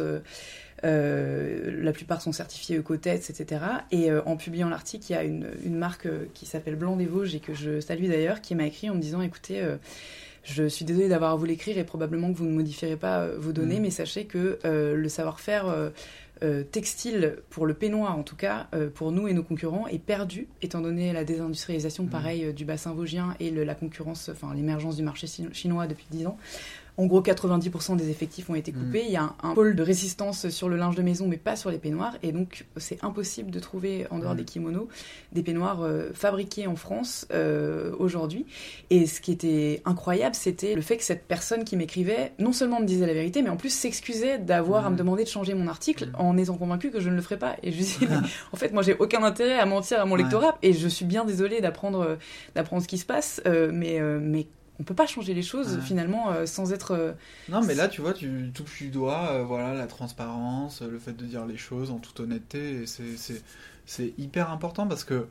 Euh, 0.84 1.82
la 1.82 1.92
plupart 1.92 2.22
sont 2.22 2.32
certifiés 2.32 2.78
Ecotest, 2.78 3.30
etc. 3.30 3.62
Et 3.92 4.12
euh, 4.12 4.22
en 4.26 4.38
publiant 4.38 4.70
l'article, 4.70 5.06
il 5.10 5.14
y 5.14 5.16
a 5.16 5.24
une, 5.24 5.78
marque 5.78 6.06
euh, 6.06 6.26
qui 6.34 6.46
s'appelle 6.46 6.76
Blanc 6.76 6.96
des 6.96 7.06
Vosges 7.06 7.36
et 7.36 7.40
que 7.40 7.54
je 7.54 7.80
salue 7.80 8.08
d'ailleurs, 8.08 8.42
qui 8.42 8.56
m'a 8.56 8.66
écrit 8.66 8.90
en 8.90 8.96
me 8.96 9.02
disant 9.02 9.22
écoutez, 9.22 9.64
je 10.44 10.68
suis 10.68 10.86
désolée 10.86 11.10
d'avoir 11.10 11.32
à 11.32 11.36
vous 11.36 11.46
l'écrire 11.46 11.78
et 11.78 11.84
probablement 11.84 12.32
que 12.32 12.38
vous 12.38 12.46
ne 12.46 12.54
modifierez 12.54 12.96
pas 12.96 13.28
vos 13.28 13.52
données, 13.52 13.80
mm. 13.80 13.84
mais 13.84 13.90
sachez 13.90 14.26
que 14.26 14.60
le 14.64 15.10
savoir-faire 15.10 15.92
textile 16.72 17.38
pour 17.50 17.66
le 17.66 17.74
peignoir, 17.74 18.18
en 18.18 18.24
tout 18.24 18.36
cas, 18.36 18.68
pour 18.96 19.12
nous 19.12 19.28
et 19.28 19.34
nos 19.34 19.44
concurrents, 19.44 19.88
est 19.88 20.00
perdu, 20.00 20.48
étant 20.62 20.82
donné 20.82 21.14
la 21.14 21.24
désindustrialisation, 21.24 22.04
mm. 22.04 22.10
pareil, 22.10 22.54
du 22.54 22.66
bassin 22.66 22.94
vosgien 22.94 23.36
et 23.40 23.52
la 23.52 23.76
concurrence, 23.76 24.30
enfin 24.30 24.54
l'émergence 24.54 24.96
du 24.96 25.04
marché 25.04 25.28
chinois 25.52 25.88
depuis 25.88 26.06
10 26.12 26.28
ans. 26.28 26.38
En 26.98 27.06
gros, 27.06 27.22
90% 27.22 27.96
des 27.96 28.10
effectifs 28.10 28.50
ont 28.50 28.56
été 28.56 28.72
coupés. 28.72 29.04
Mm. 29.04 29.06
Il 29.06 29.12
y 29.12 29.18
a 29.18 29.34
un, 29.44 29.54
pôle 29.54 29.76
de 29.76 29.84
résistance 29.84 30.50
sur 30.50 30.68
le 30.68 30.78
linge 30.78 30.96
de 30.96 31.04
maison, 31.04 31.28
mais 31.28 31.38
pas 31.38 31.56
sur 31.56 31.70
les 31.70 31.78
peignoirs. 31.78 32.16
Et 32.24 32.32
donc, 32.32 32.66
c'est 32.78 33.04
impossible 33.04 33.52
de 33.52 33.60
trouver, 33.60 34.08
en 34.10 34.18
dehors 34.18 34.34
mm. 34.34 34.38
des 34.38 34.46
kimonos, 34.46 34.88
des 35.32 35.44
peignoirs 35.44 35.84
euh, 35.84 36.10
fabriqués 36.14 36.66
en 36.66 36.76
France 36.76 37.28
euh, 37.32 37.92
aujourd'hui. 38.00 38.48
Et 38.90 39.06
ce 39.06 39.22
qui 39.22 39.32
était 39.32 39.84
incroyable, 39.86 40.34
c'était 40.34 40.74
le 40.74 40.82
fait 40.82 40.98
que 40.98 41.04
cette 41.04 41.28
personne 41.28 41.66
qui 41.66 41.78
m'écrivait, 41.78 42.34
non 42.40 42.52
seulement 42.52 42.80
me 42.80 42.86
disait 42.86 43.06
la 43.06 43.14
vérité, 43.14 43.44
mais 43.44 43.50
en 43.50 43.58
plus 43.58 43.70
s'excusait 43.70 44.40
d'avoir 44.40 44.88
à 44.88 44.90
me 44.90 44.96
mm. 44.96 44.98
demander 44.98 45.24
de 45.24 45.30
changer 45.30 45.54
mon 45.54 45.68
article 45.68 46.10
en 46.18 46.36
étant 46.36 46.58
convaincue 46.58 46.90
que 46.90 47.00
je 47.00 47.12
ne 47.12 47.16
le 47.16 47.22
ferais 47.22 47.38
pas. 47.38 47.58
Et 47.62 47.72
je 47.72 47.78
disais, 47.78 48.08
en 48.52 48.58
fait, 48.58 48.74
moi, 48.74 48.82
j'ai 48.82 48.96
aucun 48.96 49.24
intérêt 49.24 49.60
à 49.60 49.68
mentir 49.68 50.02
à 50.02 50.06
mon 50.06 50.16
lectorat. 50.16 50.58
Et 50.64 50.74
je 50.74 50.88
suis 50.88 51.06
bien 51.06 51.26
désolée 51.26 51.62
d'apprendre, 51.62 52.18
d'apprendre 52.56 52.82
ce 52.82 52.88
qui 52.88 52.98
se 52.98 53.06
passe. 53.06 53.40
Euh, 53.46 53.70
mais, 53.72 54.02
mais 54.20 54.48
on 54.80 54.84
peut 54.84 54.94
pas 54.94 55.08
changer 55.08 55.34
les 55.34 55.42
choses 55.42 55.80
finalement 55.82 56.32
euh, 56.32 56.46
sans 56.46 56.72
être. 56.74 56.92
Euh, 56.92 57.14
non, 57.50 57.62
mais 57.64 57.76
là, 57.76 57.88
tu 57.88 58.02
vois, 58.02 58.14
tu 58.14 58.52
touches 58.54 58.84
du 58.84 58.90
doigt, 58.90 59.30
euh, 59.32 59.44
voilà, 59.44 59.74
la 59.74 59.88
transparence, 59.88 60.82
le 60.82 61.00
fait 61.00 61.14
de 61.14 61.26
dire 61.26 61.46
les 61.46 61.58
choses 61.58 61.92
en 61.92 61.98
toute 61.98 62.20
honnêteté, 62.20 62.86
c'est 63.86 64.14
hyper 64.18 64.52
important 64.52 64.88
parce 64.88 65.04
que 65.04 65.28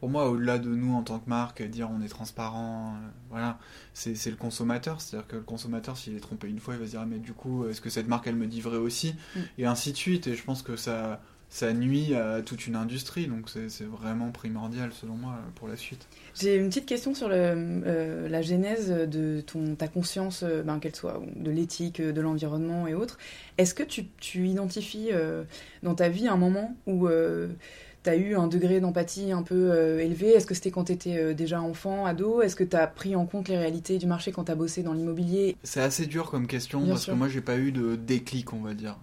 pour 0.00 0.10
moi, 0.10 0.28
au-delà 0.28 0.58
de 0.58 0.68
nous 0.68 0.92
en 0.94 1.02
tant 1.02 1.18
que 1.18 1.30
marque, 1.30 1.62
dire 1.62 1.88
on 1.90 2.02
est 2.02 2.08
transparent, 2.08 2.94
voilà, 3.30 3.58
c'est 3.94 4.26
le 4.26 4.36
consommateur. 4.36 5.00
C'est-à-dire 5.00 5.26
que 5.26 5.36
le 5.36 5.42
consommateur, 5.42 5.96
s'il 5.96 6.14
est 6.14 6.20
trompé 6.20 6.48
une 6.48 6.60
fois, 6.60 6.74
il 6.74 6.80
va 6.80 6.86
se 6.86 6.90
dire 6.90 7.00
ah, 7.02 7.06
mais 7.06 7.18
du 7.18 7.32
coup, 7.32 7.66
est-ce 7.66 7.80
que 7.80 7.90
cette 7.90 8.06
marque 8.06 8.26
elle 8.26 8.36
me 8.36 8.46
dit 8.46 8.60
vrai 8.60 8.76
aussi? 8.76 9.14
Mm. 9.34 9.40
Et 9.58 9.66
ainsi 9.66 9.92
de 9.92 9.96
suite. 9.96 10.26
Et 10.26 10.34
je 10.34 10.44
pense 10.44 10.62
que 10.62 10.76
ça 10.76 11.20
ça 11.54 11.72
nuit 11.72 12.16
à 12.16 12.42
toute 12.42 12.66
une 12.66 12.74
industrie. 12.74 13.28
Donc 13.28 13.48
c'est 13.48 13.84
vraiment 13.84 14.32
primordial 14.32 14.90
selon 14.92 15.14
moi 15.14 15.36
pour 15.54 15.68
la 15.68 15.76
suite. 15.76 16.08
J'ai 16.34 16.56
une 16.56 16.68
petite 16.68 16.84
question 16.84 17.14
sur 17.14 17.28
le, 17.28 17.36
euh, 17.36 18.28
la 18.28 18.42
genèse 18.42 18.90
de 18.90 19.40
ton, 19.40 19.76
ta 19.76 19.86
conscience, 19.86 20.42
euh, 20.42 20.64
ben, 20.64 20.80
qu'elle 20.80 20.96
soit 20.96 21.22
de 21.36 21.52
l'éthique, 21.52 22.02
de 22.02 22.20
l'environnement 22.20 22.88
et 22.88 22.94
autres. 22.94 23.18
Est-ce 23.56 23.72
que 23.72 23.84
tu, 23.84 24.06
tu 24.18 24.48
identifies 24.48 25.10
euh, 25.12 25.44
dans 25.84 25.94
ta 25.94 26.08
vie 26.08 26.26
un 26.26 26.36
moment 26.36 26.76
où 26.88 27.06
tu 27.06 28.10
as 28.10 28.16
eu 28.16 28.34
un 28.34 28.48
degré 28.48 28.80
d'empathie 28.80 29.30
un 29.30 29.42
peu 29.42 30.00
élevé? 30.00 30.30
Est-ce 30.30 30.46
que 30.46 30.54
c'était 30.54 30.72
quand 30.72 30.86
tu 30.86 30.92
étais 30.92 31.34
déjà 31.34 31.62
enfant, 31.62 32.04
ado? 32.04 32.42
Est-ce 32.42 32.56
que 32.56 32.64
tu 32.64 32.74
as 32.74 32.88
pris 32.88 33.14
en 33.14 33.26
compte 33.26 33.46
les 33.46 33.58
réalités 33.58 33.98
du 33.98 34.06
marché 34.06 34.32
quand 34.32 34.46
tu 34.46 34.50
as 34.50 34.56
bossé 34.56 34.82
dans 34.82 34.92
l'immobilier? 34.92 35.54
C'est 35.62 35.82
assez 35.82 36.06
dur 36.06 36.32
comme 36.32 36.48
question 36.48 36.84
parce 36.84 37.06
que 37.06 37.12
moi 37.12 37.28
j'ai 37.28 37.42
pas 37.42 37.58
eu 37.58 37.70
de 37.70 37.94
déclic, 37.94 38.52
on 38.52 38.60
va 38.60 38.74
dire. 38.74 38.98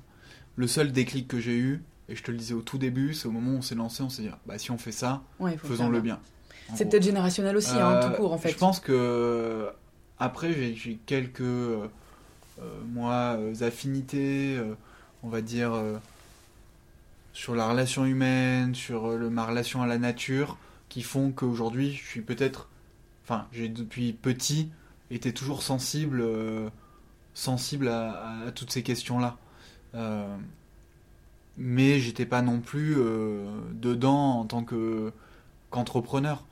Le 0.57 0.67
seul 0.67 0.91
déclic 0.91 1.29
que 1.29 1.39
j'ai 1.39 1.57
eu, 1.57 1.81
et 2.11 2.15
je 2.15 2.23
te 2.23 2.31
le 2.31 2.37
disais 2.37 2.53
au 2.53 2.61
tout 2.61 2.77
début, 2.77 3.13
c'est 3.13 3.27
au 3.27 3.31
moment 3.31 3.53
où 3.53 3.57
on 3.57 3.61
s'est 3.61 3.75
lancé, 3.75 4.03
on 4.03 4.09
s'est 4.09 4.23
dit, 4.23 4.29
bah, 4.45 4.57
si 4.57 4.69
on 4.69 4.77
fait 4.77 4.91
ça, 4.91 5.21
faisons-le 5.63 6.01
bien. 6.01 6.19
C'est 6.75 6.89
peut-être 6.89 7.03
générationnel 7.03 7.55
aussi, 7.55 7.71
hein, 7.71 7.99
tout 8.01 8.07
euh, 8.07 8.15
court, 8.17 8.33
en 8.33 8.37
fait. 8.37 8.49
Je 8.49 8.57
pense 8.57 8.79
que 8.79 9.69
après, 10.19 10.53
j'ai 10.53 10.99
quelques 11.05 11.41
euh, 11.41 11.87
moi 12.91 13.37
euh, 13.37 13.53
affinités, 13.61 14.59
on 15.23 15.29
va 15.29 15.41
dire, 15.41 15.71
sur 17.31 17.55
la 17.55 17.69
relation 17.69 18.05
humaine, 18.05 18.75
sur 18.75 19.17
le, 19.17 19.29
ma 19.29 19.45
relation 19.45 19.81
à 19.81 19.87
la 19.87 19.97
nature, 19.97 20.57
qui 20.89 21.03
font 21.03 21.31
qu'aujourd'hui, 21.31 21.93
je 21.93 22.05
suis 22.05 22.21
peut-être, 22.21 22.67
enfin, 23.23 23.47
j'ai 23.53 23.69
depuis 23.69 24.11
petit 24.11 24.69
été 25.11 25.33
toujours 25.33 25.63
sensible, 25.63 26.23
sensible 27.33 27.87
à 27.87 28.51
toutes 28.53 28.71
ces 28.71 28.83
questions-là. 28.83 29.37
Mais 31.63 31.99
j'étais 31.99 32.25
pas 32.25 32.41
non 32.41 32.59
plus 32.59 32.95
euh, 32.97 33.45
dedans 33.73 34.39
en 34.39 34.45
tant 34.45 34.63
que 34.63 35.13
qu'entrepreneur. 35.69 36.43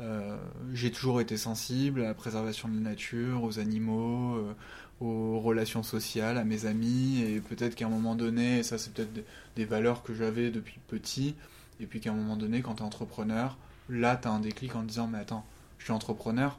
Euh, 0.00 0.36
j'ai 0.72 0.92
toujours 0.92 1.20
été 1.20 1.36
sensible 1.36 2.00
à 2.02 2.04
la 2.04 2.14
préservation 2.14 2.68
de 2.68 2.74
la 2.76 2.90
nature, 2.90 3.42
aux 3.42 3.58
animaux, 3.58 4.36
euh, 4.36 4.54
aux 5.00 5.40
relations 5.40 5.82
sociales, 5.82 6.38
à 6.38 6.44
mes 6.44 6.66
amis, 6.66 7.22
et 7.22 7.40
peut-être 7.40 7.74
qu'à 7.74 7.86
un 7.86 7.88
moment 7.88 8.14
donné, 8.14 8.60
et 8.60 8.62
ça 8.62 8.78
c'est 8.78 8.92
peut-être 8.92 9.12
des, 9.12 9.24
des 9.56 9.64
valeurs 9.64 10.04
que 10.04 10.14
j'avais 10.14 10.50
depuis 10.52 10.78
petit, 10.86 11.34
et 11.80 11.86
puis 11.86 11.98
qu'à 12.00 12.12
un 12.12 12.14
moment 12.14 12.36
donné, 12.36 12.62
quand 12.62 12.76
tu 12.76 12.82
es 12.82 12.86
entrepreneur, 12.86 13.58
là 13.88 14.16
tu 14.16 14.28
as 14.28 14.30
un 14.30 14.40
déclic 14.40 14.76
en 14.76 14.82
te 14.82 14.86
disant, 14.86 15.08
mais 15.08 15.18
attends, 15.18 15.44
je 15.78 15.84
suis 15.84 15.92
entrepreneur, 15.92 16.58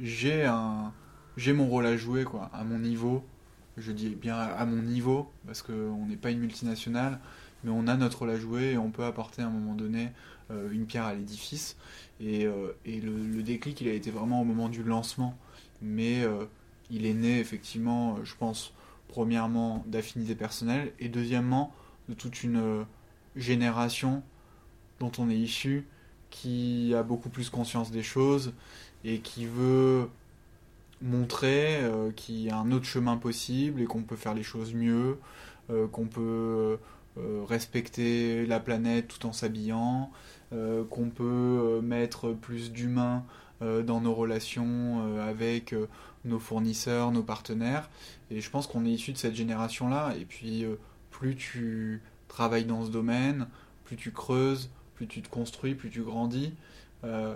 j'ai 0.00 0.44
un, 0.44 0.92
j'ai 1.36 1.52
mon 1.52 1.68
rôle 1.68 1.86
à 1.86 1.96
jouer, 1.96 2.24
quoi, 2.24 2.50
à 2.52 2.64
mon 2.64 2.80
niveau, 2.80 3.24
je 3.76 3.92
dis 3.92 4.10
bien 4.10 4.36
à 4.36 4.64
mon 4.66 4.82
niveau, 4.82 5.30
parce 5.46 5.62
qu'on 5.62 6.06
n'est 6.06 6.16
pas 6.16 6.30
une 6.30 6.40
multinationale, 6.40 7.20
mais 7.64 7.70
on 7.70 7.86
a 7.86 7.96
notre 7.96 8.20
rôle 8.20 8.30
à 8.30 8.38
jouer 8.38 8.72
et 8.72 8.78
on 8.78 8.90
peut 8.90 9.04
apporter 9.04 9.42
à 9.42 9.46
un 9.46 9.50
moment 9.50 9.74
donné 9.74 10.10
euh, 10.50 10.70
une 10.70 10.86
pierre 10.86 11.04
à 11.04 11.14
l'édifice. 11.14 11.76
Et, 12.20 12.44
euh, 12.46 12.72
et 12.84 13.00
le, 13.00 13.42
déclic, 13.42 13.80
il 13.80 13.88
a 13.88 13.92
été 13.92 14.10
vraiment 14.10 14.40
au 14.40 14.44
moment 14.44 14.68
du 14.68 14.82
lancement, 14.82 15.36
mais 15.80 16.22
euh, 16.22 16.44
il 16.90 17.06
est 17.06 17.14
né 17.14 17.40
effectivement, 17.40 18.22
je 18.24 18.34
pense, 18.34 18.72
premièrement 19.08 19.84
d'affinités 19.86 20.34
personnelles 20.34 20.92
et 21.00 21.08
deuxièmement 21.08 21.72
de 22.08 22.14
toute 22.14 22.42
une 22.42 22.84
génération 23.36 24.22
dont 25.00 25.12
on 25.18 25.30
est 25.30 25.36
issu 25.36 25.86
qui 26.30 26.94
a 26.94 27.02
beaucoup 27.02 27.30
plus 27.30 27.48
conscience 27.48 27.90
des 27.90 28.02
choses 28.02 28.52
et 29.04 29.20
qui 29.20 29.46
veut 29.46 30.08
montrer 31.00 31.80
qu'il 32.16 32.40
y 32.40 32.50
a 32.50 32.58
un 32.58 32.70
autre 32.72 32.86
chemin 32.86 33.16
possible 33.16 33.80
et 33.80 33.84
qu'on 33.84 34.02
peut 34.02 34.16
faire 34.16 34.34
les 34.34 34.42
choses 34.42 34.74
mieux, 34.74 35.18
qu'on 35.92 36.06
peut 36.06 36.78
respecter 37.46 38.46
la 38.46 38.60
planète 38.60 39.08
tout 39.08 39.26
en 39.26 39.32
s'habillant, 39.32 40.10
euh, 40.52 40.84
qu'on 40.84 41.10
peut 41.10 41.24
euh, 41.24 41.80
mettre 41.80 42.32
plus 42.32 42.72
d'humain 42.72 43.24
euh, 43.62 43.82
dans 43.82 44.00
nos 44.00 44.14
relations 44.14 45.00
euh, 45.00 45.28
avec 45.28 45.72
euh, 45.72 45.88
nos 46.24 46.38
fournisseurs, 46.38 47.12
nos 47.12 47.22
partenaires. 47.22 47.88
Et 48.30 48.40
je 48.40 48.50
pense 48.50 48.66
qu'on 48.66 48.84
est 48.84 48.90
issu 48.90 49.12
de 49.12 49.18
cette 49.18 49.34
génération-là. 49.34 50.14
Et 50.20 50.24
puis, 50.24 50.64
euh, 50.64 50.76
plus 51.10 51.36
tu 51.36 52.02
travailles 52.28 52.64
dans 52.64 52.84
ce 52.84 52.90
domaine, 52.90 53.46
plus 53.84 53.96
tu 53.96 54.10
creuses, 54.10 54.70
plus 54.94 55.06
tu 55.06 55.22
te 55.22 55.28
construis, 55.28 55.74
plus 55.74 55.90
tu 55.90 56.02
grandis, 56.02 56.52
euh, 57.04 57.34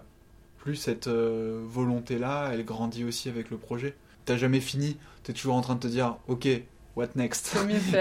plus 0.59 0.77
cette 0.77 1.07
euh, 1.07 1.63
volonté-là, 1.67 2.51
elle 2.53 2.65
grandit 2.65 3.05
aussi 3.05 3.29
avec 3.29 3.51
le 3.51 3.57
projet. 3.57 3.95
T'as 4.25 4.37
jamais 4.37 4.61
fini, 4.61 4.97
t'es 5.23 5.33
toujours 5.33 5.55
en 5.55 5.61
train 5.61 5.75
de 5.77 5.81
te 5.81 5.89
dire, 5.89 6.19
ok, 6.27 6.49
what 6.99 7.09
next. 7.15 7.55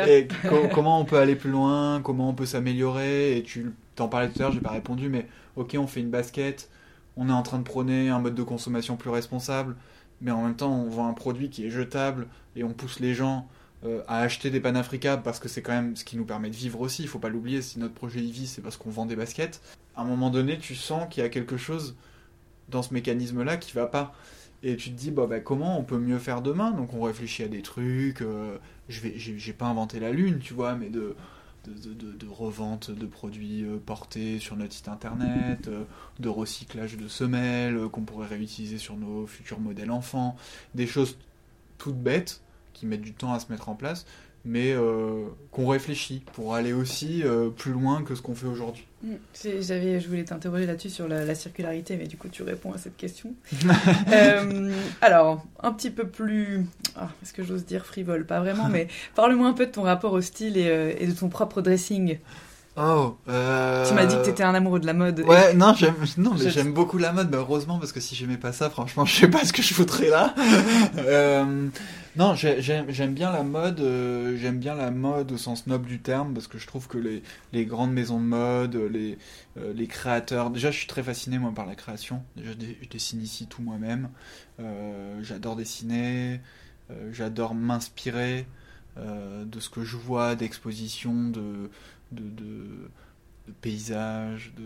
Et 0.10 0.28
co- 0.50 0.68
comment 0.74 1.00
on 1.00 1.06
peut 1.06 1.18
aller 1.18 1.36
plus 1.36 1.52
loin, 1.52 2.02
comment 2.02 2.30
on 2.30 2.34
peut 2.34 2.46
s'améliorer, 2.46 3.38
et 3.38 3.44
tu 3.44 3.72
t'en 3.96 4.08
parlais 4.08 4.28
tout 4.30 4.40
à 4.40 4.44
l'heure, 4.44 4.52
j'ai 4.52 4.60
pas 4.60 4.72
répondu, 4.72 5.10
mais 5.10 5.28
ok, 5.56 5.76
on 5.80 5.88
fait 5.88 6.02
une 6.02 6.10
basket, 6.10 6.70
on 7.16 7.30
est 7.30 7.34
en 7.34 7.44
train 7.44 7.60
de 7.60 7.64
prôner 7.64 8.10
un 8.10 8.20
mode 8.20 8.36
de 8.36 8.44
consommation 8.44 8.96
plus 8.98 9.10
responsable, 9.10 9.76
mais 10.22 10.32
en 10.32 10.42
même 10.44 10.56
temps, 10.56 10.72
on 10.74 10.90
vend 10.90 11.08
un 11.08 11.14
produit 11.14 11.50
qui 11.50 11.66
est 11.66 11.70
jetable, 11.70 12.28
et 12.56 12.64
on 12.64 12.74
pousse 12.74 13.00
les 13.00 13.14
gens 13.14 13.48
euh, 13.86 14.02
à 14.08 14.22
acheter 14.22 14.50
des 14.50 14.60
panafricables 14.60 15.22
parce 15.22 15.40
que 15.40 15.48
c'est 15.48 15.62
quand 15.62 15.74
même 15.74 15.96
ce 15.96 16.04
qui 16.04 16.18
nous 16.18 16.26
permet 16.26 16.50
de 16.50 16.56
vivre 16.56 16.82
aussi, 16.82 17.04
il 17.04 17.08
faut 17.08 17.20
pas 17.20 17.30
l'oublier, 17.30 17.62
si 17.62 17.78
notre 17.80 17.94
projet 17.94 18.20
y 18.20 18.32
vit, 18.32 18.48
c'est 18.48 18.62
parce 18.62 18.78
qu'on 18.78 18.90
vend 18.90 19.06
des 19.06 19.16
baskets. 19.16 19.62
À 19.96 20.02
un 20.02 20.06
moment 20.06 20.32
donné, 20.32 20.58
tu 20.58 20.74
sens 20.76 21.08
qu'il 21.10 21.22
y 21.22 21.26
a 21.26 21.30
quelque 21.30 21.58
chose 21.58 21.96
dans 22.70 22.82
ce 22.82 22.94
mécanisme-là 22.94 23.58
qui 23.58 23.74
va 23.74 23.86
pas. 23.86 24.14
Et 24.64 24.76
tu 24.76 24.90
te 24.92 24.96
dis, 24.96 25.12
bah, 25.12 25.28
bah, 25.28 25.40
comment 25.40 25.80
on 25.80 25.84
peut 25.84 26.00
mieux 26.00 26.20
faire 26.20 26.42
demain? 26.42 26.72
Donc 26.72 26.94
on 26.94 27.02
réfléchit 27.02 27.44
à 27.44 27.48
des 27.48 27.62
trucs. 27.62 28.22
euh, 28.22 28.58
je 28.90 29.02
vais, 29.02 29.14
j'ai, 29.18 29.54
pas 29.54 29.66
inventé 29.68 30.00
la 30.00 30.12
lune, 30.12 30.40
tu 30.40 30.54
vois, 30.54 30.76
mais 30.76 30.90
de, 30.90 31.16
de, 31.66 31.94
de, 31.94 32.12
de- 32.14 32.28
revente 32.28 32.92
de 32.92 33.06
produits 33.06 33.64
euh, 33.64 33.78
portés 33.86 34.40
sur 34.40 34.56
notre 34.56 34.74
site 34.74 34.88
internet, 34.88 35.68
euh, 35.68 35.84
de 36.20 36.30
recyclage 36.30 36.98
de 36.98 37.08
semelles 37.08 37.78
qu'on 37.92 38.02
pourrait 38.02 38.28
réutiliser 38.28 38.78
sur 38.78 38.96
nos 38.98 39.28
futurs 39.28 39.60
modèles 39.60 39.92
enfants, 39.92 40.36
des 40.76 40.88
choses 40.88 41.18
toutes 41.78 41.98
bêtes 41.98 42.42
qui 42.74 42.86
mettent 42.86 43.02
du 43.02 43.14
temps 43.14 43.34
à 43.34 43.40
se 43.40 43.52
mettre 43.52 43.70
en 43.70 43.76
place, 43.76 44.06
mais 44.46 44.72
euh, 44.72 45.26
qu'on 45.52 45.68
réfléchit 45.68 46.24
pour 46.34 46.56
aller 46.56 46.74
aussi 46.74 47.24
euh, 47.24 47.50
plus 47.50 47.72
loin 47.72 48.04
que 48.04 48.16
ce 48.16 48.22
qu'on 48.22 48.36
fait 48.36 48.48
aujourd'hui. 48.48 48.86
Mm. 49.04 49.16
J'avais, 49.60 50.00
je 50.00 50.08
voulais 50.08 50.24
t'interroger 50.24 50.66
là-dessus 50.66 50.90
sur 50.90 51.08
la, 51.08 51.26
la 51.26 51.36
circularité, 51.36 51.98
mais 51.98 52.08
du 52.08 52.18
coup 52.18 52.30
tu 52.30 52.44
réponds 52.44 52.74
à 52.74 52.78
cette 52.78 52.98
question. 52.98 53.34
Euh, 54.14 54.72
alors, 55.02 55.46
un 55.62 55.72
petit 55.74 55.90
peu 55.90 56.08
plus, 56.08 56.66
ah, 56.96 57.10
est-ce 57.22 57.34
que 57.34 57.44
j'ose 57.44 57.66
dire 57.66 57.86
frivole? 57.86 58.26
Pas 58.26 58.40
vraiment, 58.40 58.68
mais 58.72 58.88
parle-moi 59.16 59.48
un 59.48 59.54
peu 59.54 59.66
de 59.66 59.72
ton 59.72 59.84
rapport 59.84 60.14
au 60.14 60.22
style 60.22 60.58
et, 60.58 60.96
et 61.00 61.08
de 61.08 61.12
ton 61.12 61.30
propre 61.30 61.62
dressing. 61.62 62.18
Oh, 62.80 63.18
euh... 63.28 63.88
Tu 63.88 63.96
m'as 63.96 64.06
dit 64.06 64.16
que 64.16 64.24
t'étais 64.24 64.44
un 64.44 64.54
amoureux 64.54 64.80
de 64.80 64.86
la 64.86 64.94
mode. 64.94 65.22
Ouais, 65.22 65.56
non, 65.56 65.74
j'aime, 65.74 65.96
non, 66.18 66.36
mais 66.38 66.52
j'aime 66.52 66.74
beaucoup 66.74 67.00
la 67.00 67.12
mode, 67.12 67.32
bah, 67.32 67.40
heureusement, 67.40 67.80
parce 67.80 67.92
que 67.92 68.00
si 68.00 68.14
j'aimais 68.14 68.38
pas 68.38 68.52
ça, 68.54 68.70
franchement, 68.70 69.04
je 69.06 69.16
sais 69.16 69.28
pas 69.28 69.44
ce 69.44 69.52
que 69.52 69.64
je 69.64 69.74
foutrais 69.74 70.10
là. 70.10 70.36
Euh, 70.98 71.70
non, 72.16 72.36
j'ai- 72.36 72.62
j'aime, 72.62 73.14
bien 73.14 73.32
la 73.32 73.44
mode, 73.44 73.80
euh, 73.80 74.38
j'aime 74.38 74.60
bien 74.60 74.76
la 74.76 74.92
mode 74.92 75.32
au 75.32 75.38
sens 75.38 75.68
noble 75.68 75.88
du 75.88 76.00
terme, 76.00 76.34
parce 76.34 76.48
que 76.48 76.58
je 76.58 76.68
trouve 76.68 76.88
que 76.88 76.98
les, 76.98 77.24
les 77.54 77.66
grandes 77.66 77.92
maisons 77.92 78.20
de 78.20 78.26
mode, 78.26 78.76
les, 78.76 79.18
euh, 79.58 79.74
les 79.74 79.88
créateurs, 79.88 80.50
déjà, 80.50 80.72
je 80.72 80.78
suis 80.78 80.88
très 80.88 81.04
fasciné, 81.04 81.40
moi, 81.40 81.52
par 81.56 81.66
la 81.66 81.76
création. 81.76 82.24
Déjà, 82.36 82.52
je, 82.52 82.88
dessine 82.90 83.22
ici 83.22 83.48
tout 83.48 83.62
moi-même. 83.62 84.10
Euh, 84.60 85.20
j'adore 85.24 85.56
dessiner, 85.56 86.42
euh, 86.92 87.10
j'adore 87.12 87.56
m'inspirer 87.56 88.48
euh, 88.98 89.46
de 89.46 89.60
ce 89.60 89.70
que 89.70 89.84
je 89.84 89.96
vois, 89.96 90.36
d'expositions, 90.36 91.30
de, 91.30 91.70
de, 92.12 92.22
de, 92.24 92.90
de 93.48 93.52
paysages, 93.62 94.54
de, 94.58 94.64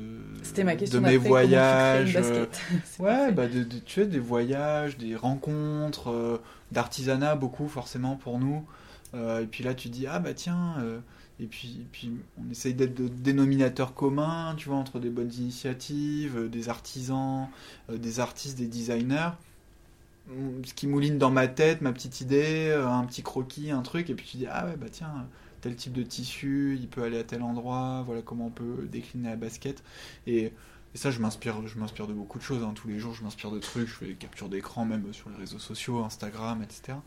ma 0.63 0.75
de 0.87 0.99
mes 0.99 1.17
voyages. 1.17 2.15
euh, 2.21 2.45
Ouais, 2.99 3.31
bah 3.31 3.47
de, 3.47 3.63
de- 3.63 3.79
tu 3.79 4.01
sais, 4.01 4.07
des 4.07 4.19
voyages, 4.19 4.97
des 4.97 5.15
rencontres, 5.15 6.09
euh, 6.11 6.37
d'artisanat 6.71 7.35
beaucoup 7.35 7.67
forcément 7.67 8.15
pour 8.15 8.39
nous. 8.39 8.65
Euh, 9.13 9.41
et 9.41 9.47
puis 9.47 9.63
là, 9.63 9.73
tu 9.73 9.89
dis, 9.89 10.07
ah 10.07 10.19
bah 10.19 10.33
tiens, 10.33 10.75
et 11.39 11.45
puis, 11.47 11.79
et 11.81 11.87
puis 11.91 12.11
on 12.39 12.49
essaye 12.51 12.73
d'être 12.73 12.95
de 12.95 13.07
dénominateurs 13.07 13.93
communs, 13.95 14.55
tu 14.57 14.69
vois, 14.69 14.77
entre 14.77 14.99
des 14.99 15.09
bonnes 15.09 15.33
initiatives, 15.33 16.49
des 16.49 16.69
artisans, 16.69 17.47
des 17.91 18.19
artistes, 18.19 18.57
des 18.57 18.67
designers. 18.67 19.31
Hum, 20.29 20.63
Ce 20.65 20.73
qui 20.73 20.87
mouline 20.87 21.17
dans 21.17 21.31
ma 21.31 21.47
tête, 21.47 21.81
ma 21.81 21.91
petite 21.93 22.21
idée, 22.21 22.71
un 22.71 23.03
petit 23.05 23.23
croquis, 23.23 23.71
un 23.71 23.81
truc, 23.81 24.09
et 24.09 24.15
puis 24.15 24.25
tu 24.27 24.37
dis, 24.37 24.47
ah 24.49 24.65
ouais, 24.65 24.75
bah 24.77 24.87
tiens, 24.91 25.27
tel 25.61 25.75
type 25.75 25.93
de 25.93 26.03
tissu, 26.03 26.77
il 26.79 26.87
peut 26.87 27.03
aller 27.03 27.19
à 27.19 27.23
tel 27.23 27.43
endroit, 27.43 28.03
voilà 28.05 28.21
comment 28.21 28.47
on 28.47 28.51
peut 28.51 28.87
décliner 28.91 29.29
la 29.29 29.35
basket. 29.35 29.83
Et 30.27 30.51
et 30.93 30.97
ça, 30.97 31.09
je 31.09 31.19
m'inspire, 31.19 31.65
je 31.67 31.79
m'inspire 31.79 32.05
de 32.05 32.11
beaucoup 32.13 32.37
de 32.37 32.43
choses. 32.43 32.63
hein. 32.63 32.73
Tous 32.75 32.89
les 32.89 32.99
jours, 32.99 33.13
je 33.13 33.23
m'inspire 33.23 33.49
de 33.49 33.59
trucs. 33.59 33.87
Je 33.87 33.93
fais 33.93 34.07
des 34.07 34.15
captures 34.15 34.49
d'écran, 34.49 34.83
même 34.83 35.13
sur 35.13 35.29
les 35.29 35.37
réseaux 35.37 35.57
sociaux, 35.59 36.03
Instagram, 36.03 36.61
etc. 36.63 36.97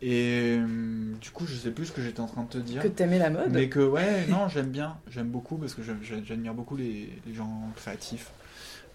Et 0.00 0.58
hum, 0.58 1.16
du 1.20 1.30
coup, 1.30 1.46
je 1.46 1.54
sais 1.54 1.70
plus 1.70 1.86
ce 1.86 1.92
que 1.92 2.02
j'étais 2.02 2.20
en 2.20 2.26
train 2.26 2.42
de 2.44 2.48
te 2.48 2.58
dire. 2.58 2.82
Que 2.82 2.88
t'aimais 2.88 3.18
la 3.18 3.30
mode 3.30 3.50
Mais 3.50 3.68
que, 3.68 3.80
ouais, 3.80 4.26
non, 4.28 4.48
j'aime 4.48 4.70
bien. 4.70 4.98
J'aime 5.10 5.28
beaucoup 5.28 5.56
parce 5.56 5.74
que 5.74 5.82
j'admire 5.82 6.54
beaucoup 6.54 6.76
les, 6.76 7.10
les 7.26 7.34
gens 7.34 7.62
créatifs 7.76 8.30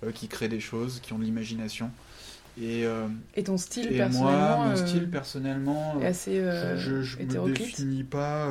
euh, 0.04 0.12
qui 0.12 0.28
créent 0.28 0.48
des 0.50 0.60
choses, 0.60 1.00
qui 1.02 1.12
ont 1.14 1.20
de 1.20 1.24
l'imagination. 1.24 1.90
Et, 2.62 2.86
euh, 2.86 3.08
Et 3.36 3.44
ton 3.44 3.58
style, 3.58 3.92
et 3.92 3.98
personnellement, 3.98 4.58
moi, 4.58 4.66
mon 4.66 4.72
euh, 4.72 4.76
style, 4.76 5.10
personnellement, 5.10 6.00
est 6.02 6.06
euh, 6.06 6.10
assez 6.10 6.80
je, 6.80 7.02
je 7.02 7.18
me 7.18 7.54
définis 7.54 8.04
pas. 8.04 8.50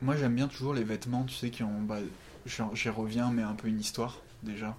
moi, 0.00 0.16
j'aime 0.16 0.34
bien 0.34 0.48
toujours 0.48 0.74
les 0.74 0.84
vêtements, 0.84 1.24
tu 1.24 1.34
sais, 1.34 1.50
qui 1.50 1.62
ont. 1.62 1.82
Bah, 1.82 1.98
j'y 2.46 2.62
j'y 2.74 2.88
reviens, 2.88 3.30
mais 3.30 3.42
un 3.42 3.54
peu 3.54 3.68
une 3.68 3.80
histoire 3.80 4.22
déjà. 4.42 4.76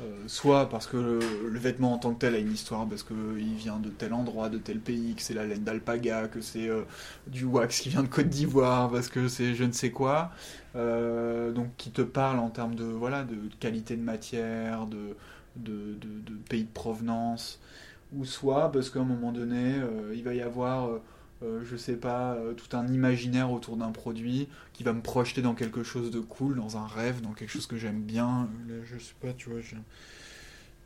Euh, 0.00 0.24
soit 0.28 0.68
parce 0.70 0.86
que 0.86 0.96
le, 0.96 1.18
le 1.50 1.58
vêtement 1.58 1.92
en 1.92 1.98
tant 1.98 2.14
que 2.14 2.20
tel 2.20 2.34
a 2.34 2.38
une 2.38 2.52
histoire, 2.52 2.88
parce 2.88 3.02
qu'il 3.02 3.54
vient 3.56 3.78
de 3.78 3.90
tel 3.90 4.14
endroit, 4.14 4.48
de 4.48 4.56
tel 4.56 4.80
pays, 4.80 5.14
que 5.14 5.20
c'est 5.20 5.34
la 5.34 5.44
laine 5.44 5.62
d'alpaga, 5.62 6.28
que 6.28 6.40
c'est 6.40 6.68
euh, 6.68 6.84
du 7.26 7.44
wax 7.44 7.80
qui 7.80 7.90
vient 7.90 8.02
de 8.02 8.08
Côte 8.08 8.28
d'Ivoire, 8.28 8.90
parce 8.90 9.08
que 9.08 9.28
c'est 9.28 9.54
je 9.54 9.64
ne 9.64 9.72
sais 9.72 9.90
quoi. 9.90 10.30
Euh, 10.74 11.52
donc 11.52 11.68
qui 11.76 11.90
te 11.90 12.00
parle 12.02 12.38
en 12.38 12.48
termes 12.48 12.74
de, 12.76 12.84
voilà, 12.84 13.24
de 13.24 13.36
qualité 13.58 13.94
de 13.96 14.02
matière, 14.02 14.86
de, 14.86 15.16
de, 15.62 15.94
de- 16.00 16.20
de 16.32 16.34
pays 16.48 16.64
de 16.64 16.68
provenance, 16.72 17.60
ou 18.12 18.24
soit 18.24 18.72
parce 18.72 18.90
qu'à 18.90 19.00
un 19.00 19.04
moment 19.04 19.32
donné, 19.32 19.74
euh, 19.76 20.12
il 20.14 20.22
va 20.24 20.34
y 20.34 20.42
avoir, 20.42 20.88
euh, 20.88 21.02
euh, 21.42 21.62
je 21.64 21.76
sais 21.76 21.96
pas, 21.96 22.36
tout 22.56 22.76
un 22.76 22.86
imaginaire 22.88 23.50
autour 23.52 23.76
d'un 23.76 23.90
produit 23.92 24.48
qui 24.72 24.82
va 24.82 24.92
me 24.92 25.00
projeter 25.02 25.42
dans 25.42 25.54
quelque 25.54 25.82
chose 25.82 26.10
de 26.10 26.20
cool, 26.20 26.56
dans 26.56 26.76
un 26.76 26.86
rêve, 26.86 27.20
dans 27.20 27.32
quelque 27.32 27.50
chose 27.50 27.66
que 27.66 27.76
j'aime 27.76 28.02
bien. 28.02 28.48
Là, 28.68 28.74
je 28.84 28.98
sais 28.98 29.14
pas, 29.20 29.32
tu 29.32 29.48
vois, 29.50 29.60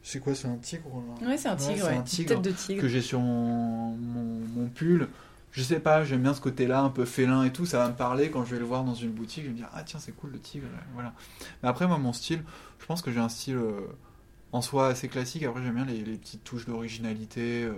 c'est 0.03 0.21
quoi, 0.21 0.35
c'est 0.35 0.49
un 0.49 0.57
tigre 0.57 1.03
là? 1.21 1.29
Ouais, 1.29 1.39
c'est 1.39 1.49
un 1.49 1.57
tigre, 1.57 1.87
ouais. 1.87 1.97
un 1.97 2.03
tigre 2.03 2.35
tête 2.35 2.43
de 2.43 2.51
tigre. 2.51 2.83
que 2.83 2.89
j'ai 2.89 3.01
sur 3.01 3.21
mon, 3.21 3.97
mon, 3.97 4.41
mon 4.55 4.69
pull. 4.69 5.09
Je 5.53 5.63
sais 5.63 5.79
pas, 5.81 6.05
j'aime 6.05 6.21
bien 6.23 6.35
ce 6.35 6.41
côté-là, 6.41 6.81
un 6.81 6.91
peu 6.91 7.05
félin 7.05 7.45
et 7.45 7.53
tout. 7.53 7.65
Ça 7.65 7.79
va 7.79 7.89
me 7.89 7.95
parler 7.95 8.29
quand 8.31 8.45
je 8.45 8.51
vais 8.55 8.59
le 8.59 8.67
voir 8.67 8.85
dans 8.85 8.95
une 8.95 9.13
boutique. 9.13 9.45
Je 9.45 9.49
vais 9.49 9.53
me 9.53 9.59
dire, 9.59 9.69
ah 9.73 9.83
tiens, 9.85 10.01
c'est 10.01 10.13
cool 10.13 10.33
le 10.33 10.41
tigre. 10.41 10.67
Voilà. 10.95 11.15
Mais 11.63 11.69
après, 11.69 11.87
moi, 11.87 11.97
mon 11.97 12.13
style, 12.13 12.43
je 12.81 12.87
pense 12.87 13.01
que 13.03 13.11
j'ai 13.13 13.21
un 13.21 13.29
style 13.29 13.57
en 14.55 14.63
soi 14.63 14.87
assez 14.87 15.09
classique. 15.09 15.43
Après, 15.43 15.63
j'aime 15.63 15.75
bien 15.75 15.85
les, 15.85 16.17
petites 16.17 16.45
touches 16.45 16.67
d'originalité. 16.67 17.65
euh. 17.65 17.75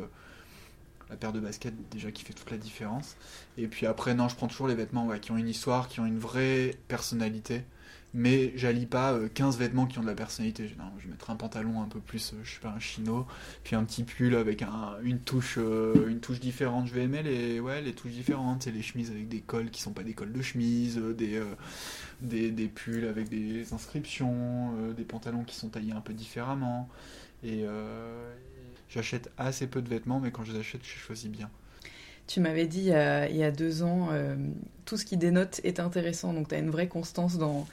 la 1.09 1.17
paire 1.17 1.33
de 1.33 1.41
baskets 1.41 1.75
déjà 1.91 2.13
qui 2.13 2.25
fait 2.25 2.35
toute 2.35 2.51
la 2.51 2.59
différence. 2.59 3.17
Et 3.57 3.67
puis 3.67 3.87
après, 3.87 4.15
non, 4.15 4.29
je 4.29 4.37
prends 4.37 4.47
toujours 4.47 4.69
les 4.69 4.75
vêtements 4.75 5.09
qui 5.19 5.33
ont 5.33 5.39
une 5.39 5.49
histoire, 5.49 5.89
qui 5.89 6.01
ont 6.01 6.07
une 6.07 6.19
vraie 6.19 6.77
personnalité. 6.89 7.63
Mais 8.19 8.57
j'allie 8.57 8.87
pas 8.87 9.13
euh, 9.13 9.29
15 9.29 9.59
vêtements 9.59 9.85
qui 9.85 9.99
ont 9.99 10.03
de 10.03 10.07
la 10.07 10.15
personnalité. 10.15 10.69
Je 10.99 11.09
mettrai 11.09 11.35
un 11.35 11.37
pantalon 11.37 11.83
un 11.83 11.87
peu 11.87 12.01
plus, 12.01 12.33
euh, 12.33 12.37
je 12.45 12.55
sais 12.55 12.61
pas, 12.61 12.71
un 12.71 12.81
chino, 12.81 13.27
puis 13.63 13.77
un 13.77 13.85
petit 13.85 14.05
pull 14.05 14.35
avec 14.37 14.63
un, 14.63 14.95
une, 15.03 15.21
touche, 15.21 15.59
euh, 15.59 16.09
une 16.09 16.21
touche 16.21 16.41
différente. 16.41 16.87
Je 16.87 16.95
vais 16.95 17.03
aimer 17.03 17.23
les, 17.23 17.61
ouais, 17.61 17.83
les 17.83 17.93
touches 17.93 18.13
différentes. 18.13 18.67
Et 18.67 18.73
les 18.73 18.81
chemises 18.81 19.11
avec 19.11 19.29
des 19.29 19.41
cols 19.41 19.69
qui 19.71 19.83
sont 19.83 19.93
pas 19.93 20.03
des 20.03 20.15
cols 20.15 20.33
de 20.33 20.41
chemise, 20.41 20.97
euh, 20.97 21.13
des, 21.13 21.37
euh, 21.37 21.45
des, 22.23 22.51
des 22.51 22.69
pulls 22.69 23.07
avec 23.07 23.29
des 23.29 23.73
inscriptions, 23.73 24.73
euh, 24.79 24.93
des 24.93 25.05
pantalons 25.05 25.45
qui 25.45 25.57
sont 25.57 25.69
taillés 25.69 25.93
un 25.93 26.01
peu 26.01 26.15
différemment. 26.15 26.89
Et 27.45 27.65
euh, 27.65 28.33
j'achète 28.89 29.31
assez 29.37 29.67
peu 29.67 29.83
de 29.83 29.89
vêtements, 29.89 30.21
mais 30.21 30.31
quand 30.31 30.45
je 30.45 30.53
les 30.53 30.61
achète, 30.61 30.83
je 30.83 30.99
choisis 30.99 31.31
bien. 31.31 31.51
Tu 32.27 32.41
m'avais 32.41 32.67
dit 32.67 32.81
il 32.81 33.37
y, 33.37 33.45
a, 33.45 33.51
deux 33.53 33.85
ans, 33.85 34.09
euh, 34.11 34.35
tout 34.85 34.97
ce 34.97 35.05
qui 35.05 35.17
dénote 35.17 35.61
est 35.63 35.79
intéressant, 35.79 36.33
donc 36.33 36.49
tu 36.49 36.57
as 36.57 36.59
une 36.59 36.71
vraie 36.71 36.89
constance 36.89 37.39
dans, 37.39 37.69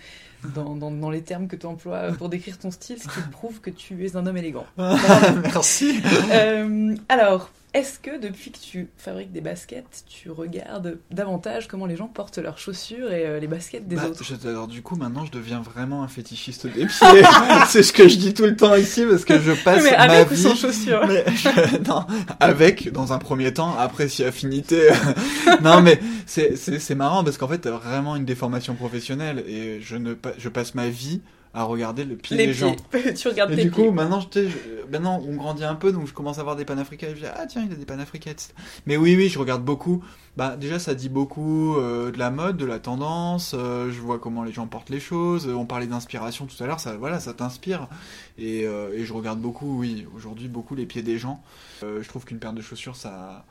dans, 0.55 0.75
dans, 0.75 0.91
dans 0.91 1.09
les 1.09 1.21
termes 1.21 1.47
que 1.47 1.55
tu 1.55 1.65
emploies 1.65 2.11
pour 2.17 2.29
décrire 2.29 2.57
ton 2.57 2.71
style, 2.71 2.97
ce 2.99 3.07
qui 3.07 3.21
prouve 3.31 3.59
que 3.61 3.69
tu 3.69 4.05
es 4.05 4.15
un 4.15 4.25
homme 4.27 4.37
élégant. 4.37 4.65
Merci. 4.77 6.01
Euh, 6.31 6.95
alors, 7.09 7.49
est-ce 7.73 7.99
que 7.99 8.19
depuis 8.19 8.51
que 8.51 8.57
tu 8.59 8.87
fabriques 8.97 9.31
des 9.31 9.41
baskets, 9.41 10.03
tu 10.07 10.29
regardes 10.29 10.97
davantage 11.11 11.67
comment 11.67 11.85
les 11.87 11.95
gens 11.95 12.07
portent 12.07 12.37
leurs 12.37 12.57
chaussures 12.59 13.11
et 13.11 13.25
euh, 13.25 13.39
les 13.39 13.47
baskets 13.47 13.87
des 13.87 13.95
Bah, 13.95 14.07
autres 14.09 14.23
je- 14.23 14.47
alors 14.47 14.67
du 14.67 14.81
coup 14.83 14.95
maintenant 14.95 15.25
je 15.25 15.31
deviens 15.31 15.61
vraiment 15.61 16.03
un 16.03 16.07
fétichiste 16.07 16.67
des 16.67 16.85
pieds. 16.85 17.23
c'est 17.67 17.81
ce 17.83 17.91
que 17.93 18.07
je 18.07 18.17
dis 18.17 18.33
tout 18.35 18.43
le 18.45 18.55
temps 18.55 18.75
ici 18.75 19.03
parce 19.09 19.25
que 19.25 19.39
je 19.39 19.51
passe 19.63 19.83
Mais 19.83 19.91
ma 19.91 19.97
avec 20.03 20.29
ou 20.31 20.35
vie. 20.35 20.41
sans 20.43 20.55
chaussures 20.55 21.03
Mais 21.07 21.23
je- 21.35 21.77
non, 21.89 22.05
avec 22.39 22.91
dans 22.91 23.11
un 23.13 23.17
premier 23.17 23.53
temps, 23.53 23.75
après 23.77 24.07
si 24.07 24.23
affinité. 24.23 24.89
non 25.61 25.81
mais 25.81 25.99
c'est 26.27 26.95
marrant 26.95 27.23
parce 27.23 27.37
qu'en 27.39 27.47
fait 27.47 27.57
t'as 27.59 27.71
vraiment 27.71 28.15
une 28.15 28.25
déformation 28.25 28.75
professionnelle 28.75 29.43
et 29.47 29.81
je 29.81 29.95
ne 29.95 30.13
je 30.37 30.49
passe 30.49 30.75
ma 30.75 30.89
vie 30.89 31.21
à 31.55 31.63
regarder 31.65 32.03
le 32.03 32.15
pied 32.15 32.35
Les 32.35 32.47
des 32.47 32.53
gens. 32.53 32.75
pieds. 32.91 33.13
tu 33.13 33.27
regardes 33.27 33.51
Et 33.51 33.55
tes 33.55 33.63
du 33.65 33.69
pieds. 33.71 33.85
coup, 33.85 33.91
maintenant, 33.91 34.19
je, 34.19 34.49
je- 34.49 34.57
maintenant, 34.91 35.21
on 35.27 35.35
grandit 35.35 35.63
un 35.63 35.75
peu, 35.75 35.91
donc 35.91 36.07
je 36.07 36.13
commence 36.13 36.39
à 36.39 36.43
voir 36.43 36.55
des 36.55 36.65
panafricains 36.65 37.09
et 37.09 37.15
je 37.15 37.19
dis, 37.21 37.25
ah 37.31 37.45
tiens, 37.47 37.63
il 37.67 37.71
a 37.71 37.75
des 37.75 37.85
panafricains. 37.85 38.31
etc. 38.31 38.53
Mais 38.87 38.97
oui, 38.97 39.15
oui, 39.15 39.29
je 39.29 39.37
regarde 39.37 39.63
beaucoup. 39.63 40.03
Bah, 40.35 40.55
déjà, 40.57 40.79
ça 40.79 40.95
dit 40.95 41.09
beaucoup 41.09 41.75
euh, 41.77 42.11
de 42.11 42.17
la 42.17 42.31
mode, 42.31 42.57
de 42.57 42.65
la 42.65 42.79
tendance. 42.79 43.53
euh, 43.55 43.91
je 43.91 43.99
vois 44.01 44.17
comment 44.17 44.43
les 44.43 44.51
gens 44.51 44.65
portent 44.65 44.89
les 44.89 44.99
choses. 44.99 45.47
on 45.47 45.65
parlait 45.67 45.85
d'inspiration 45.85 46.47
tout 46.47 46.63
à 46.63 46.65
l'heure, 46.65 46.79
ça, 46.79 46.97
voilà, 46.97 47.19
ça 47.19 47.33
t'inspire. 47.35 47.87
Et, 48.39 48.65
euh, 48.65 48.91
et 48.97 49.05
je 49.05 49.13
regarde 49.13 49.39
beaucoup, 49.39 49.77
oui, 49.79 50.07
aujourd'hui, 50.15 50.47
beaucoup 50.47 50.73
les 50.73 50.87
pieds 50.87 51.03
des 51.03 51.19
gens. 51.19 51.43
Je 51.83 52.07
trouve 52.07 52.25
qu'une 52.25 52.39
paire 52.39 52.53
de 52.53 52.61
chaussures, 52.63 52.95
ça. 52.95 53.45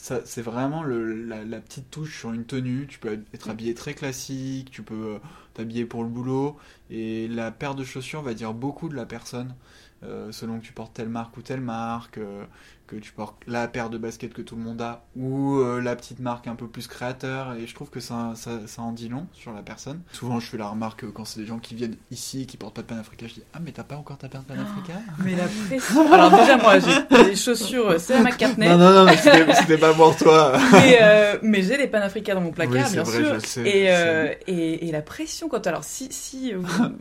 Ça, 0.00 0.20
c'est 0.24 0.42
vraiment 0.42 0.84
le, 0.84 1.24
la, 1.24 1.44
la 1.44 1.60
petite 1.60 1.90
touche 1.90 2.20
sur 2.20 2.32
une 2.32 2.44
tenue. 2.44 2.86
Tu 2.86 3.00
peux 3.00 3.18
être 3.34 3.50
habillé 3.50 3.74
très 3.74 3.94
classique, 3.94 4.70
tu 4.70 4.82
peux 4.82 5.16
euh, 5.16 5.18
t'habiller 5.54 5.86
pour 5.86 6.04
le 6.04 6.08
boulot. 6.08 6.56
Et 6.88 7.26
la 7.26 7.50
paire 7.50 7.74
de 7.74 7.82
chaussures 7.82 8.22
va 8.22 8.32
dire 8.32 8.54
beaucoup 8.54 8.88
de 8.88 8.94
la 8.94 9.06
personne, 9.06 9.56
euh, 10.04 10.30
selon 10.30 10.60
que 10.60 10.64
tu 10.64 10.72
portes 10.72 10.94
telle 10.94 11.08
marque 11.08 11.36
ou 11.36 11.42
telle 11.42 11.60
marque, 11.60 12.18
euh, 12.18 12.44
que 12.88 12.96
tu 12.96 13.12
portes 13.12 13.36
la 13.46 13.68
paire 13.68 13.90
de 13.90 13.98
baskets 13.98 14.32
que 14.32 14.42
tout 14.42 14.56
le 14.56 14.62
monde 14.62 14.80
a, 14.82 15.04
ou 15.16 15.58
euh, 15.58 15.80
la 15.80 15.94
petite 15.94 16.18
marque 16.20 16.46
un 16.48 16.54
peu 16.56 16.66
plus 16.66 16.86
créateur. 16.88 17.54
Et 17.54 17.66
je 17.66 17.74
trouve 17.74 17.90
que 17.90 18.00
ça, 18.00 18.32
ça, 18.34 18.50
ça 18.66 18.82
en 18.82 18.90
dit 18.92 19.08
long 19.08 19.26
sur 19.32 19.52
la 19.52 19.62
personne. 19.62 20.00
Souvent, 20.12 20.40
je 20.40 20.46
fais 20.46 20.56
la 20.56 20.68
remarque 20.68 21.04
euh, 21.04 21.12
quand 21.14 21.24
c'est 21.24 21.40
des 21.40 21.46
gens 21.46 21.58
qui 21.58 21.74
viennent 21.74 21.96
ici 22.10 22.42
et 22.42 22.46
qui 22.46 22.56
portent 22.56 22.74
pas 22.74 22.82
de 22.82 22.86
panafrica, 22.86 23.26
je 23.28 23.34
dis 23.34 23.42
Ah, 23.54 23.58
mais 23.62 23.70
t'as 23.72 23.84
pas 23.84 23.96
encore 23.96 24.18
ta 24.18 24.28
paire 24.28 24.40
de 24.42 24.46
panafrica 24.46 24.94
Mais 25.24 25.36
la 25.36 25.44
pression. 25.68 26.12
Alors, 26.12 26.30
déjà, 26.30 26.56
moi, 26.56 26.78
j'ai 26.80 27.24
des 27.24 27.36
chaussures 27.36 27.90
euh, 27.90 27.98
Sarah 27.98 28.22
McCartney. 28.22 28.68
Non, 28.68 28.78
non, 28.78 28.92
non, 28.92 29.04
mais 29.04 29.16
c'était 29.16 29.78
pas 29.78 29.92
pour 29.94 30.16
toi. 30.16 30.52
Mais, 30.72 30.98
euh, 31.02 31.36
mais 31.42 31.62
j'ai 31.62 31.76
les 31.76 31.86
panafricains 31.86 32.34
dans 32.34 32.40
mon 32.40 32.50
placard, 32.52 32.74
Oui, 32.74 32.80
c'est 32.86 32.94
bien 32.94 33.02
vrai, 33.02 33.18
sûr. 33.18 33.34
je 33.34 33.46
sais, 33.46 33.60
et, 33.68 33.86
euh, 33.90 34.32
et, 34.46 34.88
et 34.88 34.92
la 34.92 35.02
pression 35.02 35.48
quand 35.48 35.66
alors 35.66 35.84
si 35.84 36.08
si 36.10 36.52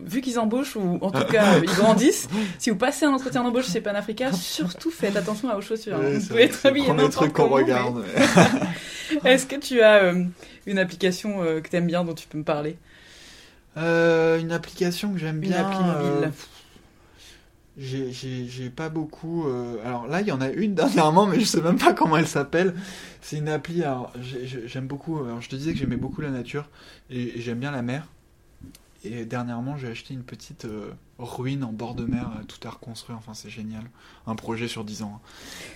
vu 0.04 0.22
qu'ils 0.22 0.38
embauchent 0.40 0.76
ou 0.76 0.98
en 1.02 1.12
tout 1.12 1.24
cas 1.26 1.58
ils 1.60 1.66
grandissent, 1.70 2.28
si 2.60 2.70
vous 2.70 2.76
passez 2.76 3.06
un 3.06 3.14
entretien 3.14 3.44
d'embauche 3.44 3.70
chez 3.72 3.82
Panafrica, 3.82 4.32
surtout 4.34 4.92
faites 4.92 5.16
attention 5.16 5.50
à 5.50 5.56
vos 5.56 5.62
chaussures. 5.62 5.77
Hein. 5.92 6.00
Oui, 6.02 6.14
vous 6.16 6.20
c'est 6.22 6.28
pouvez 6.30 6.44
être 6.44 6.66
habillé 6.66 6.88
n'importe 6.88 7.12
truc 7.14 7.34
qu'on 7.34 7.48
mais- 7.50 7.56
regarde. 7.56 8.04
Est-ce 9.26 9.46
que 9.46 9.56
tu 9.56 9.82
as 9.82 10.04
euh, 10.04 10.24
une 10.66 10.80
application 10.80 11.42
euh, 11.44 11.62
que 11.62 11.70
t'aimes 11.70 11.88
bien 11.88 12.04
dont 12.04 12.14
tu 12.14 12.28
peux 12.28 12.38
me 12.38 12.44
parler? 12.44 12.78
Euh, 13.78 14.40
une 14.40 14.52
application 14.52 15.14
que 15.14 15.20
j'aime 15.20 15.36
Une 15.36 15.50
bien. 15.50 15.66
appli 15.66 15.80
mobile. 15.84 16.32
j'ai- 17.78 18.70
pas 18.70 18.90
beaucoup. 18.90 19.46
Alors 19.86 20.08
là, 20.08 20.22
il 20.22 20.28
y 20.28 20.32
en 20.32 20.42
a 20.42 20.50
une 20.50 20.74
dernièrement, 20.76 21.26
mais 21.28 21.40
je 21.40 21.46
sais 21.46 21.62
même 21.62 21.78
pas 21.78 21.94
comment 21.94 22.18
elle 22.18 22.28
s'appelle. 22.28 22.74
C'est 23.22 23.38
une 23.38 23.50
appli. 23.50 23.84
Alors 23.84 24.12
j'ai- 24.22 24.46
j'ai- 24.48 24.68
j'aime 24.68 24.88
beaucoup. 24.88 25.20
Alors 25.24 25.42
je 25.42 25.50
te 25.50 25.56
disais 25.56 25.74
que 25.74 25.80
j'aimais 25.80 25.96
beaucoup 25.98 26.22
la 26.22 26.30
nature 26.32 26.70
et, 27.10 27.38
et 27.38 27.42
j'aime 27.42 27.60
bien 27.60 27.72
la 27.72 27.82
mer. 27.84 28.08
Et 29.12 29.26
dernièrement, 29.26 29.78
j'ai 29.78 29.88
acheté 29.88 30.14
une 30.14 30.24
petite 30.24 30.66
euh, 30.66 30.92
ruine 31.20 31.64
en 31.64 31.72
bord 31.72 31.96
de 31.96 32.06
mer, 32.06 32.30
euh, 32.38 32.44
tout 32.48 32.66
à 32.68 32.72
reconstruire. 32.72 33.18
Enfin, 33.18 33.34
c'est 33.34 33.50
génial. 33.50 33.84
Un 34.26 34.36
projet 34.36 34.68
sur 34.68 34.84
10 34.84 35.04
ans. 35.04 35.22
hein. 35.24 35.28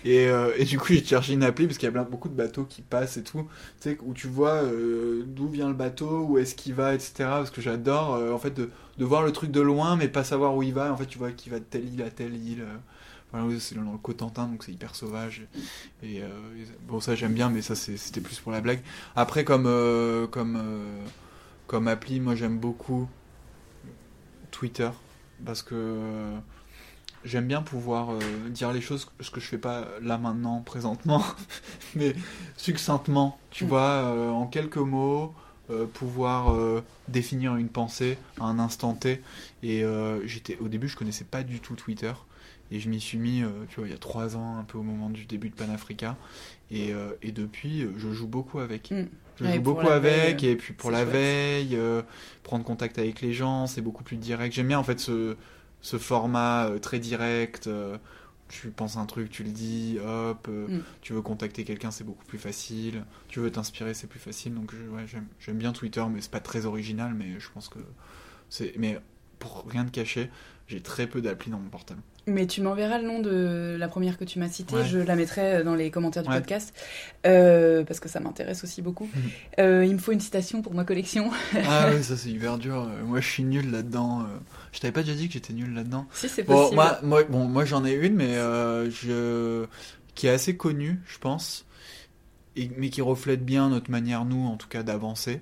Et, 0.06 0.28
euh, 0.28 0.52
et 0.58 0.66
du 0.66 0.78
coup, 0.78 0.88
j'ai 0.94 1.04
cherché 1.04 1.34
une 1.34 1.44
appli 1.44 1.66
parce 1.66 1.78
qu'il 1.78 1.86
y 1.88 1.90
a 1.90 1.92
plein- 1.92 2.04
beaucoup 2.04 2.30
de 2.30 2.36
bateaux 2.36 2.66
qui 2.66 2.82
passent 2.82 3.18
et 3.18 3.24
tout. 3.24 3.48
Tu 3.82 3.90
sais, 3.92 3.98
où 4.04 4.14
tu 4.14 4.28
vois 4.28 4.62
d'où 5.26 5.48
vient 5.48 5.68
le 5.68 5.74
bateau, 5.74 6.26
où 6.26 6.38
est-ce 6.38 6.56
qu'il 6.56 6.74
va, 6.74 6.94
etc. 6.94 7.14
Parce 7.18 7.52
que 7.52 7.62
j'adore, 7.62 8.34
en 8.34 8.38
fait, 8.40 8.54
de, 8.54 8.70
voir 9.06 9.24
le 9.24 9.32
truc 9.32 9.52
de 9.52 9.62
loin, 9.62 9.96
mais 9.96 10.08
pas 10.08 10.24
savoir 10.24 10.56
où 10.56 10.64
il 10.64 10.74
va. 10.74 10.92
En 10.92 10.98
fait, 10.98 11.06
tu 11.08 11.18
vois 11.18 11.32
qu'il 11.32 11.52
va 11.52 11.60
de 11.60 11.64
telle 11.66 11.86
île 11.92 12.02
à 12.04 12.10
telle 12.12 12.36
île. 12.36 12.66
c'est 13.60 13.76
dans 13.76 13.92
le 13.92 13.98
Cotentin, 13.98 14.48
donc 14.48 14.64
c'est 14.64 14.72
hyper 14.72 14.96
sauvage. 14.96 15.48
Bon, 16.88 17.00
ça 17.00 17.16
j'aime 17.16 17.34
bien, 17.34 17.50
mais 17.50 17.62
ça 17.62 17.76
c'était 17.76 18.22
plus 18.22 18.40
pour 18.40 18.52
la 18.52 18.62
blague. 18.62 18.82
Après, 19.16 19.44
comme 19.44 19.66
comme 20.32 20.62
comme 21.68 21.88
appli, 21.88 22.20
moi 22.20 22.36
j'aime 22.36 22.58
beaucoup 22.60 23.08
Twitter 24.62 24.92
parce 25.44 25.64
que 25.64 25.98
j'aime 27.26 27.48
bien 27.48 27.64
pouvoir 27.64 28.12
euh, 28.12 28.20
dire 28.50 28.72
les 28.72 28.82
choses, 28.82 29.10
ce 29.20 29.32
que 29.32 29.40
je 29.40 29.48
fais 29.48 29.58
pas 29.58 29.88
là 30.04 30.20
maintenant, 30.20 30.62
présentement, 30.62 31.24
mais 31.96 32.14
succinctement. 32.58 33.40
Tu 33.50 33.66
Mm. 33.66 33.68
vois, 33.68 33.82
euh, 33.82 34.30
en 34.30 34.46
quelques 34.46 34.78
mots, 34.78 35.34
euh, 35.72 35.88
pouvoir 35.88 36.56
définir 37.08 37.56
une 37.56 37.70
pensée 37.70 38.20
à 38.40 38.46
un 38.46 38.60
instant 38.60 38.94
T. 38.94 39.22
Et 39.64 39.84
j'étais 40.26 40.58
au 40.60 40.68
début, 40.68 40.88
je 40.88 40.96
connaissais 40.96 41.24
pas 41.26 41.42
du 41.42 41.60
tout 41.60 41.76
Twitter. 41.76 42.14
Et 42.74 42.80
je 42.80 42.88
m'y 42.88 43.02
suis 43.02 43.18
mis, 43.18 43.44
tu 43.70 43.80
vois, 43.80 43.88
il 43.88 43.92
y 43.92 43.96
a 43.96 44.00
trois 44.00 44.38
ans, 44.38 44.58
un 44.60 44.64
peu 44.64 44.78
au 44.78 44.84
moment 44.84 45.10
du 45.10 45.26
début 45.26 45.50
de 45.50 45.56
Panafrica. 45.56 46.16
Et, 46.70 46.94
et 47.24 47.32
depuis, 47.32 47.88
je 47.98 48.12
joue 48.14 48.28
beaucoup 48.28 48.60
avec. 48.60 48.92
Mm. 48.92 49.06
Je 49.36 49.46
Ouais, 49.46 49.54
joue 49.54 49.62
beaucoup 49.62 49.90
avec, 49.90 50.42
veille, 50.42 50.44
et 50.44 50.56
puis 50.56 50.74
pour 50.74 50.92
la 50.92 51.06
chouette. 51.06 51.10
veille, 51.10 51.76
euh, 51.76 52.04
prendre 52.44 52.64
contact 52.64 52.98
avec 53.00 53.22
les 53.22 53.34
gens, 53.34 53.68
c'est 53.68 53.82
beaucoup 53.82 54.04
plus 54.04 54.18
direct. 54.18 54.54
J'aime 54.54 54.68
bien 54.68 54.80
en 54.80 54.84
fait 54.84 55.00
ce, 55.00 55.36
ce 55.82 55.98
format 55.98 56.68
euh, 56.68 56.80
très 56.80 57.00
direct. 57.00 57.68
euh, 57.68 57.98
tu 58.50 58.70
penses 58.72 58.98
un 58.98 59.06
truc, 59.06 59.30
tu 59.30 59.44
le 59.44 59.52
dis, 59.52 59.98
hop. 60.06 60.48
Mm. 60.68 60.80
Tu 61.02 61.14
veux 61.14 61.22
contacter 61.22 61.64
quelqu'un, 61.64 61.92
c'est 61.92 62.04
beaucoup 62.04 62.26
plus 62.26 62.38
facile. 62.40 63.06
Tu 63.30 63.40
veux 63.40 63.52
t'inspirer, 63.52 63.94
c'est 63.94 64.08
plus 64.08 64.20
facile. 64.20 64.54
Donc 64.54 64.74
ouais, 64.74 65.06
j'aime, 65.08 65.58
bien 65.58 65.72
Twitter, 65.72 66.04
mais 66.12 66.22
c'est 66.22 66.32
pas 66.32 66.42
très 66.42 66.66
original. 66.66 67.14
Mais 67.14 67.40
je 67.40 67.50
pense 67.54 67.70
que 67.70 67.80
c'est. 68.50 68.74
Mais 68.78 69.00
pour 69.40 69.66
rien 69.68 69.86
te 69.86 69.92
cacher, 69.92 70.30
j'ai 70.68 70.82
très 70.82 71.08
peu 71.08 71.22
d'applis 71.22 71.52
dans 71.52 71.60
mon 71.60 71.70
portable. 71.70 72.02
Mais 72.28 72.46
tu 72.46 72.62
m'enverras 72.62 73.00
le 73.00 73.08
nom 73.08 73.20
de 73.20 73.76
la 73.80 73.88
première 73.88 74.18
que 74.18 74.24
tu 74.24 74.38
m'as 74.38 74.48
citée, 74.48 74.76
Ouais. 74.76 74.86
je 74.86 75.00
la 75.00 75.16
mettrai 75.16 75.64
dans 75.64 75.74
les 75.74 75.90
commentaires 75.90 76.22
du 76.22 76.30
Ouais. 76.30 76.36
podcast, 76.40 76.72
euh, 77.26 77.84
parce 77.84 78.00
que 78.00 78.08
ça 78.08 78.20
m'intéresse 78.20 78.64
aussi 78.64 78.84
beaucoup. 78.84 79.10
Mhm. 79.14 79.22
Euh, 79.60 79.86
il 79.86 79.94
me 79.94 79.98
faut 79.98 80.12
une 80.12 80.20
citation 80.20 80.62
pour 80.62 80.76
ma 80.76 80.84
collection. 80.84 81.32
ah 81.68 81.90
oui, 81.94 82.04
ça 82.04 82.16
c'est 82.16 82.30
hyper 82.30 82.60
dur. 82.60 82.84
Euh, 82.84 83.04
Moi, 83.04 83.22
je 83.22 83.28
suis 83.28 83.44
nul 83.44 83.72
là-dedans. 83.72 84.22
euh. 84.22 84.26
Je 84.72 84.80
t'avais 84.80 84.92
pas 84.92 85.02
déjà 85.02 85.16
dit 85.16 85.28
que 85.28 85.34
j'étais 85.34 85.54
nul 85.54 85.74
là-dedans. 85.74 86.06
si 86.14 86.30
c'est 86.30 86.44
Bon, 86.44 86.56
possible. 86.58 86.76
moi, 86.76 87.00
moi, 87.02 87.24
bon, 87.24 87.46
moi 87.46 87.66
j'en 87.66 87.84
ai 87.86 87.94
une, 87.94 88.14
mais 88.16 88.36
euh, 88.38 88.90
je... 88.92 89.66
qui 90.14 90.28
est 90.28 90.32
assez 90.32 90.56
connue, 90.56 91.00
je 91.08 91.18
pense, 91.18 91.66
et... 92.56 92.70
mais 92.78 92.90
qui 92.92 93.02
reflète 93.02 93.44
bien 93.44 93.70
notre 93.70 93.90
manière, 93.90 94.26
nous, 94.26 94.46
en 94.46 94.58
tout 94.58 94.68
cas, 94.68 94.84
d'avancer. 94.84 95.42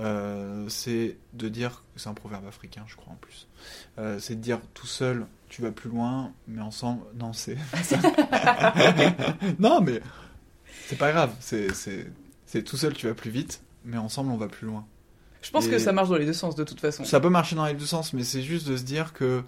Euh, 0.00 0.66
c'est 0.68 1.16
de 1.32 1.48
dire, 1.48 1.82
c'est 1.96 2.08
un 2.10 2.14
proverbe 2.14 2.46
africain, 2.46 2.84
je 2.86 2.96
crois 2.96 3.14
en 3.14 3.16
plus. 3.16 3.48
Euh, 3.98 4.18
c'est 4.20 4.34
de 4.36 4.40
dire 4.40 4.60
tout 4.74 4.86
seul, 4.86 5.26
tu 5.48 5.62
vas 5.62 5.70
plus 5.72 5.90
loin, 5.90 6.32
mais 6.46 6.60
ensemble, 6.60 7.02
non, 7.18 7.32
c'est. 7.32 7.56
non, 9.58 9.80
mais 9.80 10.00
c'est 10.86 10.96
pas 10.98 11.12
grave. 11.12 11.32
C'est, 11.40 11.72
c'est, 11.74 12.06
c'est 12.46 12.62
tout 12.62 12.76
seul, 12.76 12.94
tu 12.94 13.06
vas 13.06 13.14
plus 13.14 13.30
vite, 13.30 13.62
mais 13.84 13.96
ensemble, 13.96 14.30
on 14.30 14.36
va 14.36 14.48
plus 14.48 14.66
loin. 14.66 14.86
Je 15.42 15.50
pense 15.50 15.66
Et- 15.66 15.70
que 15.70 15.78
ça 15.78 15.92
marche 15.92 16.08
dans 16.08 16.16
les 16.16 16.26
deux 16.26 16.32
sens 16.32 16.54
de 16.56 16.64
toute 16.64 16.80
façon. 16.80 17.04
Ça 17.04 17.20
peut 17.20 17.28
marcher 17.28 17.56
dans 17.56 17.66
les 17.66 17.74
deux 17.74 17.86
sens, 17.86 18.12
mais 18.12 18.24
c'est 18.24 18.42
juste 18.42 18.68
de 18.68 18.76
se 18.76 18.82
dire 18.82 19.12
que 19.12 19.42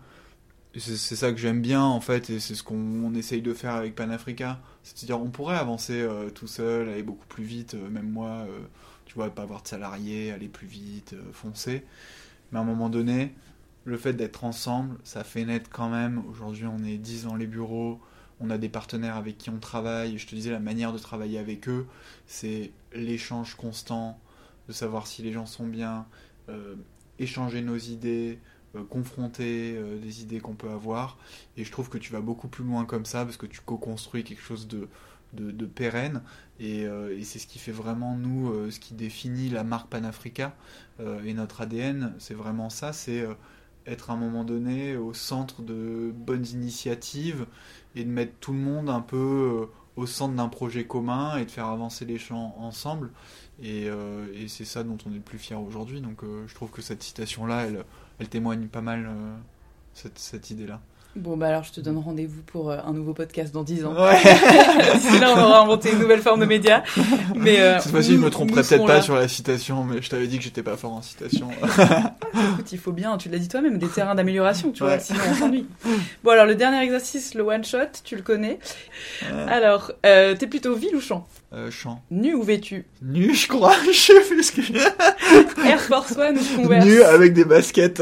c'est 0.77 0.97
c'est 0.97 1.17
ça 1.17 1.33
que 1.33 1.39
j'aime 1.39 1.61
bien 1.61 1.83
en 1.83 2.01
fait, 2.01 2.31
et 2.31 2.39
c'est 2.39 2.55
ce 2.55 2.63
qu'on 2.63 2.77
on 2.77 3.15
essaye 3.15 3.43
de 3.43 3.53
faire 3.53 3.75
avec 3.75 3.95
Panafrica. 3.97 4.61
C'est-à-dire, 4.85 5.21
on 5.21 5.29
pourrait 5.31 5.57
avancer 5.57 6.01
euh, 6.01 6.31
tout 6.31 6.47
seul, 6.47 6.89
aller 6.89 7.03
beaucoup 7.03 7.27
plus 7.27 7.45
vite, 7.45 7.75
euh, 7.75 7.89
même 7.91 8.09
moi, 8.09 8.29
euh, 8.49 8.61
tu 9.05 9.15
vois, 9.15 9.29
pas 9.31 9.43
avoir 9.43 9.63
de 9.63 9.69
salariés, 9.69 10.31
aller 10.31 10.49
plus 10.49 10.69
vite, 10.69 11.13
euh, 11.15 11.23
foncer. 11.33 11.85
Mais 12.53 12.59
à 12.59 12.63
un 12.63 12.65
moment 12.65 12.89
donné, 12.89 13.35
le 13.91 13.99
fait 13.99 14.13
d'être 14.13 14.45
ensemble, 14.45 14.97
ça 15.03 15.25
fait 15.25 15.45
naître 15.45 15.69
quand 15.69 15.91
même. 15.91 16.23
Aujourd'hui, 16.31 16.65
on 16.67 16.79
est 16.85 16.97
10 16.97 17.25
dans 17.25 17.35
les 17.35 17.49
bureaux, 17.49 18.01
on 18.39 18.49
a 18.49 18.57
des 18.57 18.69
partenaires 18.69 19.17
avec 19.17 19.37
qui 19.37 19.51
on 19.51 19.59
travaille. 19.59 20.17
Je 20.17 20.29
te 20.29 20.35
disais, 20.35 20.53
la 20.53 20.61
manière 20.61 20.93
de 20.93 20.99
travailler 20.99 21.39
avec 21.39 21.69
eux, 21.69 21.87
c'est 22.27 22.71
l'échange 22.93 23.57
constant, 23.57 24.21
de 24.69 24.73
savoir 24.73 25.09
si 25.09 25.23
les 25.23 25.33
gens 25.33 25.45
sont 25.45 25.67
bien, 25.67 26.07
euh, 26.49 26.77
échanger 27.19 27.63
nos 27.63 27.77
idées, 27.77 28.39
euh, 28.77 28.85
confronter 28.85 29.75
euh, 29.77 29.99
des 29.99 30.23
idées 30.23 30.39
qu'on 30.39 30.55
peut 30.55 30.71
avoir. 30.71 31.19
Et 31.57 31.65
je 31.65 31.73
trouve 31.73 31.89
que 31.89 31.99
tu 31.99 32.13
vas 32.13 32.21
beaucoup 32.21 32.47
plus 32.47 32.65
loin 32.65 32.85
comme 32.85 33.05
ça 33.05 33.25
parce 33.25 33.37
que 33.37 33.47
tu 33.47 33.61
co-construis 33.61 34.23
quelque 34.23 34.43
chose 34.43 34.69
de, 34.69 34.87
pérenne. 35.67 36.23
Et, 36.61 36.87
c'est 37.25 37.41
ce 37.41 37.47
qui 37.49 37.59
fait 37.59 37.73
vraiment, 37.73 38.15
nous, 38.17 38.71
ce 38.71 38.79
qui 38.79 38.95
définit 38.95 39.49
la 39.49 39.65
marque 39.65 39.89
Panafrica 39.89 40.55
et 41.25 41.35
notre 41.35 41.61
ADN. 41.61 42.15
C'est 42.19 42.35
vraiment 42.35 42.69
ça 42.69 42.93
c'est 42.93 43.25
être 43.87 44.11
à 44.11 44.15
un 44.15 44.17
moment 44.17 44.45
donné 44.45 44.97
au 44.97 45.15
centre 45.15 45.63
de 45.63 46.13
bonnes 46.15 46.47
initiatives 46.47 47.47
et 47.95 48.05
de 48.05 48.11
mettre 48.11 48.33
tout 48.41 48.53
le 48.53 48.59
monde 48.59 48.89
un 48.89 49.01
peu 49.01 49.17
euh, 49.17 49.67
au 49.97 50.07
centre 50.07 50.35
d'un 50.35 50.49
projet 50.49 50.85
commun 50.85 51.37
et 51.37 51.45
de 51.45 51.51
faire 51.51 51.67
avancer 51.67 52.05
les 52.05 52.19
champs 52.19 52.55
ensemble. 52.59 53.11
Et, 53.63 53.89
euh, 53.89 54.47
c'est 54.49 54.65
ça 54.65 54.83
dont 54.83 54.99
on 55.07 55.11
est 55.11 55.17
le 55.17 55.21
plus 55.21 55.39
fier 55.39 55.61
aujourd'hui. 55.61 56.01
Donc 56.01 56.23
euh, 56.23 56.47
je 56.47 56.55
trouve 56.55 56.71
que 56.71 56.83
cette 56.83 57.03
citation-là, 57.03 57.67
elle, 57.67 57.85
elle 58.19 58.29
témoigne 58.29 58.69
pas 58.69 58.83
mal 58.83 59.11
cette, 59.95 60.19
cette 60.19 60.51
idée-là. 60.51 60.81
Bon, 61.17 61.37
bah 61.37 61.49
alors 61.49 61.65
je 61.65 61.73
te 61.73 61.81
donne 61.81 61.99
rendez-vous 61.99 62.41
pour 62.43 62.71
euh, 62.71 62.79
un 62.87 62.93
nouveau 62.93 63.15
podcast 63.15 63.53
dans 63.53 63.65
10 63.65 63.85
ans. 63.85 63.95
Ouais. 63.95 64.23
Là, 65.21 65.35
on 65.35 65.41
aura 65.41 65.61
inventé 65.63 65.91
une 65.91 65.99
nouvelle 65.99 66.21
forme 66.21 66.41
de 66.41 66.47
média. 66.47 66.85
Mais 67.35 67.61
euh, 67.61 67.81
Cette 67.81 67.91
fois-ci, 67.91 68.13
je 68.13 68.19
me 68.19 68.31
tromperai 68.31 68.61
nous 68.61 68.67
peut-être 68.69 68.87
pas 68.87 68.95
là. 68.97 69.03
sur 69.03 69.17
la 69.17 69.27
citation, 69.27 69.83
mais 69.83 70.03
je 70.03 70.09
t'avais 70.09 70.29
dit 70.29 70.39
que 70.39 70.45
j'étais 70.45 70.63
pas 70.63 70.77
fort 70.77 70.93
en 70.93 71.03
citation. 71.03 71.49
Écoute, 72.53 72.71
il 72.71 72.79
faut 72.79 72.93
bien, 72.93 73.17
tu 73.17 73.29
l'as 73.29 73.39
dit 73.39 73.49
toi-même, 73.49 73.79
des 73.79 73.89
terrains 73.89 74.15
d'amélioration, 74.15 74.71
tu 74.71 74.85
vois, 74.85 75.01
sinon 75.01 75.19
on 75.31 75.35
s'ennuie. 75.35 75.67
Bon, 76.23 76.31
alors 76.31 76.47
le 76.47 76.55
dernier 76.55 76.81
exercice, 76.85 77.35
le 77.35 77.43
one 77.43 77.65
shot, 77.65 77.79
tu 78.05 78.15
le 78.15 78.23
connais. 78.23 78.61
Alors, 79.49 79.91
euh, 80.07 80.37
t'es 80.37 80.47
plutôt 80.47 80.75
ville 80.77 80.95
ou 80.95 81.01
champ? 81.01 81.27
Euh, 81.53 81.69
chant. 81.73 82.01
Nu 82.13 82.35
ou 82.35 82.45
vêtu? 82.45 82.87
Nu, 83.03 83.35
je 83.35 83.49
crois. 83.49 83.75
Je 83.93 83.99
sais 83.99 84.21
plus 84.21 84.43
ce 84.45 84.53
que 84.53 85.67
Air 85.67 85.81
Force 85.81 86.17
One 86.17 86.39
ou 86.39 86.63
Converse? 86.63 86.87
Nu 86.87 87.03
avec 87.03 87.33
des 87.33 87.45
baskets. 87.45 88.01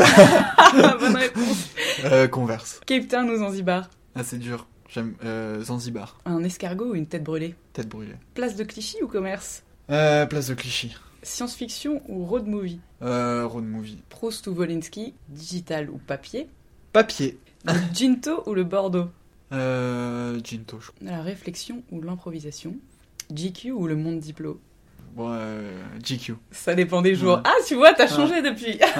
Bonne 1.00 1.16
réponse. 1.16 1.70
Euh, 2.04 2.28
Converse. 2.28 2.80
Cape 2.86 3.08
Town 3.08 3.28
ou 3.30 3.36
Zanzibar 3.36 3.90
Ah, 4.14 4.22
c'est 4.24 4.38
dur. 4.38 4.66
J'aime 4.88 5.14
euh, 5.24 5.62
Zanzibar. 5.62 6.18
Un 6.24 6.42
escargot 6.44 6.92
ou 6.92 6.94
une 6.94 7.06
tête 7.06 7.22
brûlée 7.24 7.54
Tête 7.72 7.88
brûlée. 7.88 8.14
Place 8.34 8.56
de 8.56 8.64
Clichy 8.64 9.02
ou 9.02 9.08
commerce 9.08 9.62
Euh, 9.90 10.24
place 10.26 10.48
de 10.48 10.54
Clichy. 10.54 10.94
Science-fiction 11.22 12.02
ou 12.08 12.24
road 12.24 12.46
movie 12.46 12.80
Euh, 13.02 13.46
road 13.46 13.64
movie. 13.64 13.98
Proust 14.08 14.46
ou 14.46 14.54
Volinsky 14.54 15.14
Digital 15.28 15.90
ou 15.90 15.98
papier 15.98 16.48
Papier. 16.92 17.38
Le 17.64 17.72
Ginto 17.94 18.42
ou 18.46 18.54
le 18.54 18.64
Bordeaux 18.64 19.08
Euh, 19.52 20.38
Ginto. 20.42 20.78
je 20.80 20.90
La 21.04 21.22
réflexion 21.22 21.82
ou 21.90 22.00
l'improvisation 22.00 22.76
GQ 23.32 23.72
ou 23.72 23.86
le 23.86 23.96
monde 23.96 24.20
diplo 24.20 24.60
Bon, 25.14 25.30
euh, 25.32 25.70
GQ. 26.04 26.34
Ça 26.50 26.74
dépend 26.74 27.02
des 27.02 27.14
jours. 27.14 27.36
Ouais. 27.36 27.42
Ah, 27.44 27.52
tu 27.66 27.74
vois, 27.74 27.92
t'as 27.94 28.06
changé 28.08 28.40
depuis. 28.42 28.78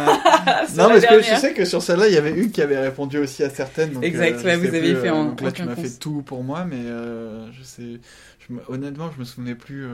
Non, 0.77 0.89
parce 0.89 1.01
que 1.01 1.01
dernière. 1.09 1.23
je 1.37 1.41
sais 1.41 1.55
que 1.55 1.65
sur 1.65 1.83
celle-là, 1.83 2.09
il 2.09 2.15
y 2.15 2.17
avait 2.17 2.33
Hugues 2.33 2.51
qui 2.51 2.63
avait 2.63 2.79
répondu 2.79 3.19
aussi 3.19 3.43
à 3.45 3.51
certaines. 3.51 3.93
donc, 3.93 4.05
Exact, 4.05 4.35
euh, 4.35 4.37
vous 4.57 4.67
plus, 4.95 5.01
fait 5.03 5.09
euh, 5.09 5.15
en- 5.15 5.25
Donc 5.27 5.41
là, 5.41 5.53
tu 5.53 5.63
m'as 5.65 5.77
fait 5.77 5.99
tout 5.99 6.23
pour 6.23 6.43
moi, 6.43 6.65
mais 6.65 6.77
euh, 6.81 7.51
je 7.53 7.63
sais. 7.63 8.01
Je 8.41 8.55
honnêtement, 8.69 9.11
je 9.15 9.21
me 9.21 9.25
souvenais 9.25 9.55
plus. 9.55 9.87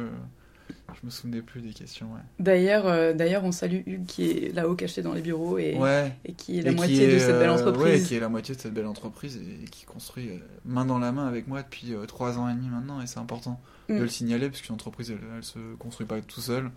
Je 1.01 1.07
me 1.07 1.11
souvenais 1.11 1.43
plus 1.43 1.61
des 1.61 1.73
questions. 1.73 2.07
Ouais. 2.13 2.21
D'ailleurs, 2.39 2.87
euh, 2.87 3.13
d'ailleurs, 3.13 3.45
on 3.45 3.53
salue 3.53 3.81
Hugues 3.87 4.07
qui 4.07 4.31
est 4.31 4.55
là-haut 4.55 4.75
caché 4.75 5.03
dans 5.03 5.13
les 5.13 5.23
bureaux 5.23 5.59
et, 5.59 5.77
ouais. 5.77 6.13
et 6.25 6.33
qui 6.33 6.59
est 6.59 6.63
la 6.63 6.71
Et 6.71 6.75
qui 6.75 6.77
moitié 6.77 7.13
de 7.13 7.19
cette 7.19 7.39
belle 7.39 7.49
euh, 7.51 7.55
entreprise. 7.55 8.03
ouais, 8.03 8.07
qui 8.09 8.15
est 8.15 8.21
la 8.21 8.29
moitié 8.29 8.55
de 8.55 8.61
cette 8.61 8.75
belle 8.75 8.87
entreprise 8.87 9.37
et, 9.37 9.65
qui 9.67 9.85
construit 9.85 10.29
euh, 10.31 10.39
main 10.65 10.85
dans 10.85 10.99
la 10.99 11.13
main 11.13 11.27
avec 11.27 11.49
moi 11.49 11.63
depuis 11.63 11.95
euh, 11.95 12.07
trois 12.07 12.39
ans 12.39 12.49
et 12.49 12.55
demi 12.55 12.69
maintenant. 12.69 13.01
Et 13.01 13.07
c'est 13.07 13.19
important 13.21 13.61
Mm. 13.89 13.97
de 13.99 14.03
le 14.03 14.09
signaler 14.09 14.49
parce 14.49 14.63
qu'une 14.63 14.75
entreprise, 14.75 15.11
elle, 15.11 15.19
elle 15.37 15.45
se 15.45 15.59
construit 15.79 16.07
pas 16.07 16.19
tout 16.23 16.41
seul 16.41 16.71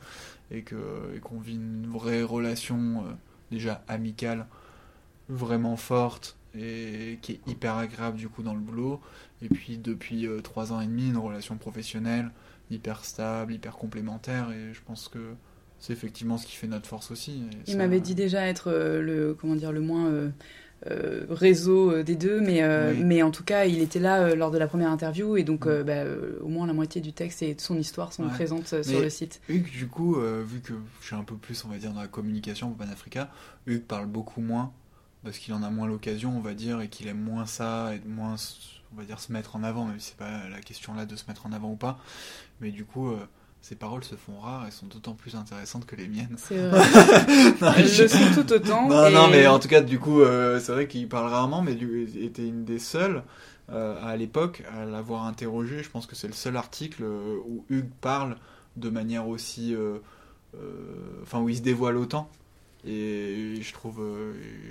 et 0.51 0.61
que 0.63 0.75
qu'on 1.21 1.39
vit 1.39 1.53
une 1.55 1.87
vraie 1.87 2.21
relation 2.21 3.05
déjà 3.49 3.81
amicale, 3.87 4.45
vraiment 5.29 5.77
forte 5.77 6.35
et 6.53 7.17
qui 7.21 7.33
est 7.33 7.39
hyper 7.47 7.75
agréable 7.77 8.17
du 8.17 8.27
coup 8.27 8.43
dans 8.43 8.53
le 8.53 8.59
boulot. 8.59 8.99
Et 9.41 9.47
puis 9.47 9.77
depuis 9.77 10.27
trois 10.43 10.73
ans 10.73 10.81
et 10.81 10.85
demi, 10.85 11.07
une 11.07 11.15
relation 11.17 11.55
professionnelle 11.55 12.29
hyper 12.71 13.03
stable, 13.05 13.53
hyper 13.53 13.77
complémentaire. 13.77 14.51
Et 14.51 14.73
je 14.73 14.79
pense 14.85 15.07
que 15.07 15.33
c'est 15.79 15.93
effectivement 15.93 16.37
ce 16.37 16.45
qui 16.47 16.55
fait 16.55 16.67
notre 16.67 16.87
force 16.87 17.11
aussi. 17.11 17.31
Et 17.31 17.57
Il 17.67 17.71
ça- 17.73 17.77
m'avait 17.77 17.99
dit 18.01 18.15
déjà 18.15 18.45
être 18.47 18.71
euh, 18.71 19.01
le 19.01 19.33
comment 19.33 19.55
dire 19.55 19.71
le 19.71 19.81
moins 19.81 20.07
euh, 20.07 20.29
euh, 20.91 21.25
réseau 21.29 22.03
des 22.03 22.15
deux, 22.15 22.39
mais 22.39 22.61
euh, 22.61 22.91
Oui. 22.93 23.03
mais 23.03 23.23
en 23.23 23.31
tout 23.31 23.43
cas, 23.43 23.65
il 23.65 23.79
était 23.79 23.99
là 23.99 24.21
euh, 24.21 24.35
lors 24.35 24.51
de 24.51 24.57
la 24.59 24.67
première 24.67 24.91
interview 24.91 25.35
et 25.35 25.43
donc 25.43 25.65
euh, 25.65 25.83
bah, 25.83 26.03
au 26.41 26.47
moins 26.49 26.67
la 26.67 26.73
moitié 26.73 27.01
du 27.01 27.13
texte 27.13 27.41
et 27.41 27.55
de 27.55 27.61
son 27.61 27.77
histoire 27.77 28.13
sont 28.13 28.23
Ouais. 28.23 28.29
présentes 28.29 28.83
sur 28.83 29.01
le 29.01 29.09
site. 29.09 29.41
Hugues, 29.49 29.71
du 29.71 29.87
coup, 29.87 30.15
vu 30.45 30.59
que 30.61 30.73
je 31.01 31.05
suis 31.07 31.15
un 31.15 31.23
peu 31.23 31.35
plus, 31.35 31.65
on 31.65 31.69
va 31.69 31.77
dire, 31.77 31.93
dans 31.93 32.01
la 32.01 32.07
communication 32.07 32.67
pour 32.69 32.77
Panafrica, 32.77 33.29
Hugues 33.65 33.81
parle 33.85 34.05
beaucoup 34.05 34.39
moins, 34.41 34.71
parce 35.23 35.39
qu'il 35.39 35.53
en 35.55 35.63
a 35.63 35.69
moins 35.71 35.87
l'occasion, 35.87 36.37
on 36.37 36.41
va 36.41 36.53
dire, 36.53 36.79
et 36.81 36.89
qu'il 36.89 37.07
aime 37.07 37.21
moins 37.21 37.47
ça, 37.47 37.93
et 37.95 38.01
moins, 38.07 38.35
on 38.97 39.01
va 39.01 39.05
dire, 39.05 39.19
se 39.19 39.31
mettre 39.31 39.55
en 39.55 39.63
avant, 39.63 39.85
même 39.85 39.99
si 39.99 40.09
c'est 40.09 40.17
pas 40.17 40.49
la 40.49 40.59
question 40.59 40.93
là 40.95 41.05
de 41.05 41.15
se 41.15 41.23
mettre 41.27 41.45
en 41.45 41.51
avant 41.53 41.69
ou 41.71 41.75
pas. 41.75 41.99
Mais 42.61 42.71
du 42.71 42.83
coup, 42.83 43.09
euh, 43.11 43.17
ses 43.61 43.75
paroles 43.75 44.03
se 44.03 44.15
font 44.15 44.39
rares 44.39 44.67
et 44.67 44.71
sont 44.71 44.87
d'autant 44.87 45.13
plus 45.13 45.35
intéressantes 45.35 45.85
que 45.85 45.95
les 45.95 46.07
miennes. 46.07 46.35
C'est 46.37 46.67
vrai. 46.67 46.83
Non, 47.61 47.73
Elles 47.77 47.87
je- 47.93 48.03
le 48.03 48.07
sont 48.09 48.41
tout 48.43 48.51
autant. 48.53 48.87
non, 48.89 49.07
et- 49.07 49.13
non, 49.13 49.27
mais 49.29 49.45
en 49.47 49.59
tout 49.59 49.67
cas, 49.67 49.81
du 49.81 49.99
coup, 49.99 50.21
euh, 50.21 50.59
c'est 50.59 50.71
vrai 50.71 50.87
qu'il 50.87 51.07
parle 51.07 51.29
rarement, 51.29 51.61
mais 51.61 51.73
lui 51.75 52.23
était 52.25 52.47
une 52.47 52.65
des 52.65 52.79
seules 52.79 53.23
euh, 53.69 53.95
à 54.03 54.15
l'époque 54.17 54.63
à 54.73 54.85
l'avoir 54.85 55.25
interrogé. 55.25 55.83
Je 55.83 55.89
pense 55.89 56.07
que 56.07 56.15
c'est 56.15 56.27
le 56.27 56.33
seul 56.33 56.55
article 56.57 57.03
euh, 57.03 57.37
où 57.45 57.65
Hugues 57.69 57.91
parle 58.01 58.37
de 58.77 58.89
manière 58.89 59.27
aussi. 59.27 59.75
Enfin, 61.23 61.39
où 61.39 61.49
il 61.49 61.57
se 61.57 61.61
dévoile 61.61 61.97
autant. 61.97 62.29
Et 62.85 63.59
je 63.61 63.73
trouve, 63.73 64.01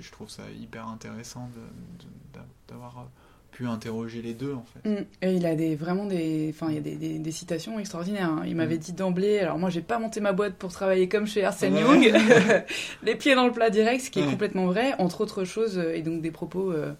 je 0.01 0.11
trouve 0.11 0.29
ça 0.29 0.43
hyper 0.59 0.87
intéressant 0.87 1.49
de- 1.55 2.39
de- 2.39 2.45
d'avoir 2.67 3.07
pu 3.51 3.65
interroger 3.67 4.21
les 4.21 4.33
deux, 4.33 4.53
en 4.53 4.63
fait. 4.65 4.87
Mm. 4.89 5.05
Et 5.23 5.33
il 5.33 5.45
a 5.45 5.55
des, 5.55 5.75
vraiment 5.75 6.05
des, 6.05 6.53
enfin, 6.53 6.67
il 6.69 6.75
y 6.75 6.77
a 6.77 6.81
des, 6.81 6.95
des- 6.95 7.17
des 7.19 7.31
citations 7.31 7.79
extraordinaires. 7.79 8.29
hein. 8.29 8.43
Il 8.45 8.55
m'avait 8.55 8.75
Mm. 8.75 8.79
dit 8.79 8.93
d'emblée, 8.93 9.39
alors 9.39 9.57
moi 9.57 9.69
j'ai 9.69 9.81
pas 9.81 9.97
monté 9.99 10.19
ma 10.19 10.31
boîte 10.33 10.55
pour 10.55 10.71
travailler 10.71 11.07
comme 11.09 11.25
chez 11.25 11.43
Arsène 11.43 11.73
Ouais. 11.73 11.81
Young, 11.81 12.13
les 13.03 13.15
pieds 13.15 13.35
dans 13.35 13.45
le 13.45 13.51
plat 13.51 13.69
direct, 13.69 14.03
ce 14.05 14.11
qui 14.11 14.19
est 14.19 14.25
complètement 14.29 14.65
vrai, 14.67 14.93
entre 14.99 15.21
autres 15.21 15.43
choses, 15.43 15.77
euh, 15.77 15.95
et 15.95 16.01
donc 16.03 16.21
des 16.21 16.31
propos, 16.31 16.71
euh, 16.71 16.93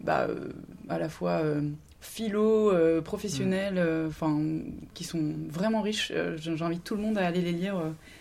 bah, 0.00 0.26
euh, 0.28 0.48
à 0.88 0.98
la 0.98 1.08
fois 1.08 1.40
euh, 1.42 1.62
philo, 2.00 2.72
professionnels, 3.04 3.74
Mm. 3.74 4.06
enfin, 4.08 4.38
qui 4.94 5.02
sont 5.04 5.32
vraiment 5.48 5.82
riches. 5.82 6.12
J'invite 6.36 6.84
tout 6.84 6.94
le 6.94 7.02
monde 7.02 7.18
à 7.18 7.26
aller 7.26 7.40
les 7.40 7.50
lire 7.52 7.74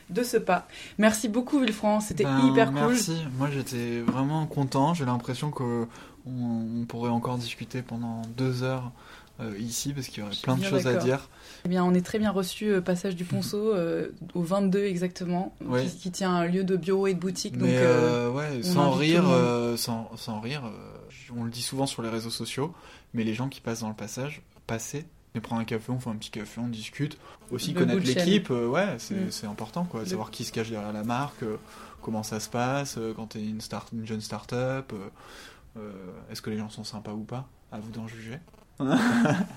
de 0.09 0.23
ce 0.23 0.37
pas. 0.37 0.67
Merci 0.97 1.29
beaucoup 1.29 1.59
Villefranc, 1.59 1.99
c'était 1.99 2.23
Ben, 2.23 2.39
hyper 2.47 2.71
cool. 2.71 2.79
Merci. 2.89 3.17
Moi, 3.37 3.49
j'étais 3.53 3.99
vraiment 4.01 4.47
content. 4.47 4.93
J'ai 4.95 5.05
l'impression 5.05 5.51
que 5.51 5.85
on, 6.27 6.81
on 6.81 6.85
pourrait 6.85 7.09
encore 7.09 7.37
discuter 7.37 7.81
pendant 7.81 8.21
deux 8.37 8.63
heures 8.63 8.91
euh, 9.39 9.53
ici 9.59 9.93
parce 9.93 10.07
qu'il 10.07 10.23
y 10.23 10.25
aurait 10.25 10.35
plein 10.41 10.55
de 10.57 10.63
choses 10.63 10.87
à 10.87 10.95
dire. 10.95 11.29
Eh 11.65 11.69
bien, 11.69 11.83
on 11.83 11.93
est 11.93 12.01
très 12.05 12.17
bien 12.19 12.31
reçu, 12.31 12.69
euh, 12.71 12.81
passage 12.81 13.15
du 13.15 13.23
Ponceau, 13.23 13.71
euh, 13.73 14.09
au 14.33 14.41
22 14.41 14.83
exactement, 14.85 15.53
Ouais. 15.65 15.85
qui, 15.85 15.95
qui 15.97 16.11
tient 16.11 16.31
un 16.35 16.45
lieu 16.47 16.63
de 16.63 16.75
bureau 16.75 17.07
et 17.07 17.13
de 17.13 17.19
boutique. 17.19 17.57
Donc, 17.57 17.67
Mais 17.67 17.77
euh, 17.77 18.29
ouais, 18.31 18.59
on 18.59 18.63
sans 18.63 18.91
rire, 18.91 19.25
sans, 19.77 20.09
sans 20.15 20.39
rire, 20.39 20.63
on 21.35 21.43
le 21.43 21.51
dit 21.51 21.61
souvent 21.61 21.85
sur 21.85 22.01
les 22.01 22.09
réseaux 22.09 22.29
sociaux, 22.31 22.73
mais 23.13 23.23
les 23.23 23.33
gens 23.35 23.47
qui 23.49 23.61
passent 23.61 23.81
dans 23.81 23.89
le 23.89 23.95
passage, 23.95 24.41
passer, 24.65 25.05
et 25.35 25.39
prendre 25.39 25.61
un 25.61 25.65
café, 25.65 25.91
on 25.91 25.99
fait 25.99 26.09
un 26.09 26.15
petit 26.15 26.31
café, 26.31 26.59
on 26.59 26.67
discute. 26.67 27.17
Aussi 27.51 27.73
Le 27.73 27.79
connaître 27.81 28.01
de 28.01 28.07
l'équipe, 28.07 28.49
ouais, 28.49 28.95
c'est 28.97 29.13
Mm. 29.13 29.31
c'est 29.31 29.45
important, 29.45 29.83
quoi. 29.85 29.99
Le- 29.99 30.07
Savoir 30.07 30.31
qui 30.31 30.45
se 30.45 30.51
cache 30.51 30.69
derrière 30.71 30.91
la 30.93 31.03
marque, 31.03 31.43
comment 32.01 32.23
ça 32.23 32.39
se 32.39 32.49
passe, 32.49 32.97
quand 33.15 33.27
t'es 33.27 33.43
une, 33.43 33.61
start, 33.61 33.89
une 33.93 34.07
jeune 34.07 34.21
start-up, 34.21 34.91
est-ce 36.29 36.41
que 36.41 36.49
les 36.49 36.57
gens 36.57 36.69
sont 36.69 36.83
sympas 36.83 37.13
ou 37.13 37.23
pas 37.23 37.47
À 37.71 37.79
vous 37.79 37.91
d'en 37.91 38.07
juger. 38.07 38.39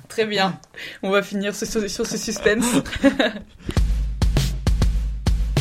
Très 0.09 0.27
bien. 0.27 0.59
On 1.03 1.11
va 1.11 1.23
finir 1.23 1.55
sur 1.55 1.67
ce 2.07 2.17
suspense. 2.17 2.65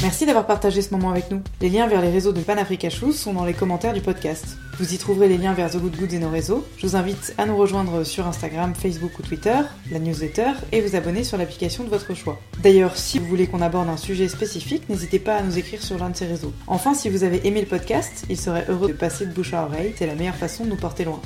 Merci 0.01 0.25
d'avoir 0.25 0.47
partagé 0.47 0.81
ce 0.81 0.93
moment 0.93 1.09
avec 1.09 1.29
nous. 1.29 1.41
Les 1.59 1.67
liens 1.67 1.85
vers 1.85 2.01
les 2.01 2.09
réseaux 2.09 2.31
de 2.31 2.39
Panafrica 2.39 2.89
Shoes 2.89 3.11
sont 3.11 3.33
dans 3.33 3.43
les 3.43 3.53
commentaires 3.53 3.91
du 3.91 3.99
podcast. 3.99 4.57
Vous 4.77 4.93
y 4.93 4.97
trouverez 4.97 5.27
les 5.27 5.37
liens 5.37 5.53
vers 5.53 5.69
The 5.69 5.75
Good 5.75 5.97
Goods 5.97 6.15
et 6.15 6.19
nos 6.19 6.29
réseaux. 6.29 6.65
Je 6.77 6.87
vous 6.87 6.95
invite 6.95 7.35
à 7.37 7.45
nous 7.45 7.57
rejoindre 7.57 8.05
sur 8.05 8.25
Instagram, 8.25 8.73
Facebook 8.73 9.19
ou 9.19 9.23
Twitter, 9.23 9.57
la 9.91 9.99
newsletter 9.99 10.51
et 10.71 10.79
vous 10.79 10.95
abonner 10.95 11.25
sur 11.25 11.37
l'application 11.37 11.83
de 11.83 11.89
votre 11.89 12.13
choix. 12.13 12.39
D'ailleurs, 12.63 12.95
si 12.95 13.19
vous 13.19 13.25
voulez 13.25 13.47
qu'on 13.47 13.61
aborde 13.61 13.89
un 13.89 13.97
sujet 13.97 14.29
spécifique, 14.29 14.87
n'hésitez 14.87 15.19
pas 15.19 15.35
à 15.35 15.43
nous 15.43 15.57
écrire 15.57 15.83
sur 15.83 15.97
l'un 15.97 16.11
de 16.11 16.15
ces 16.15 16.27
réseaux. 16.27 16.53
Enfin, 16.67 16.93
si 16.93 17.09
vous 17.09 17.25
avez 17.25 17.45
aimé 17.45 17.59
le 17.59 17.67
podcast, 17.67 18.25
il 18.29 18.37
serait 18.37 18.65
heureux 18.69 18.87
de 18.87 18.93
passer 18.93 19.25
de 19.25 19.33
bouche 19.33 19.53
à 19.53 19.65
oreille, 19.65 19.93
c'est 19.97 20.07
la 20.07 20.15
meilleure 20.15 20.35
façon 20.35 20.63
de 20.63 20.69
nous 20.69 20.77
porter 20.77 21.03
loin. 21.03 21.19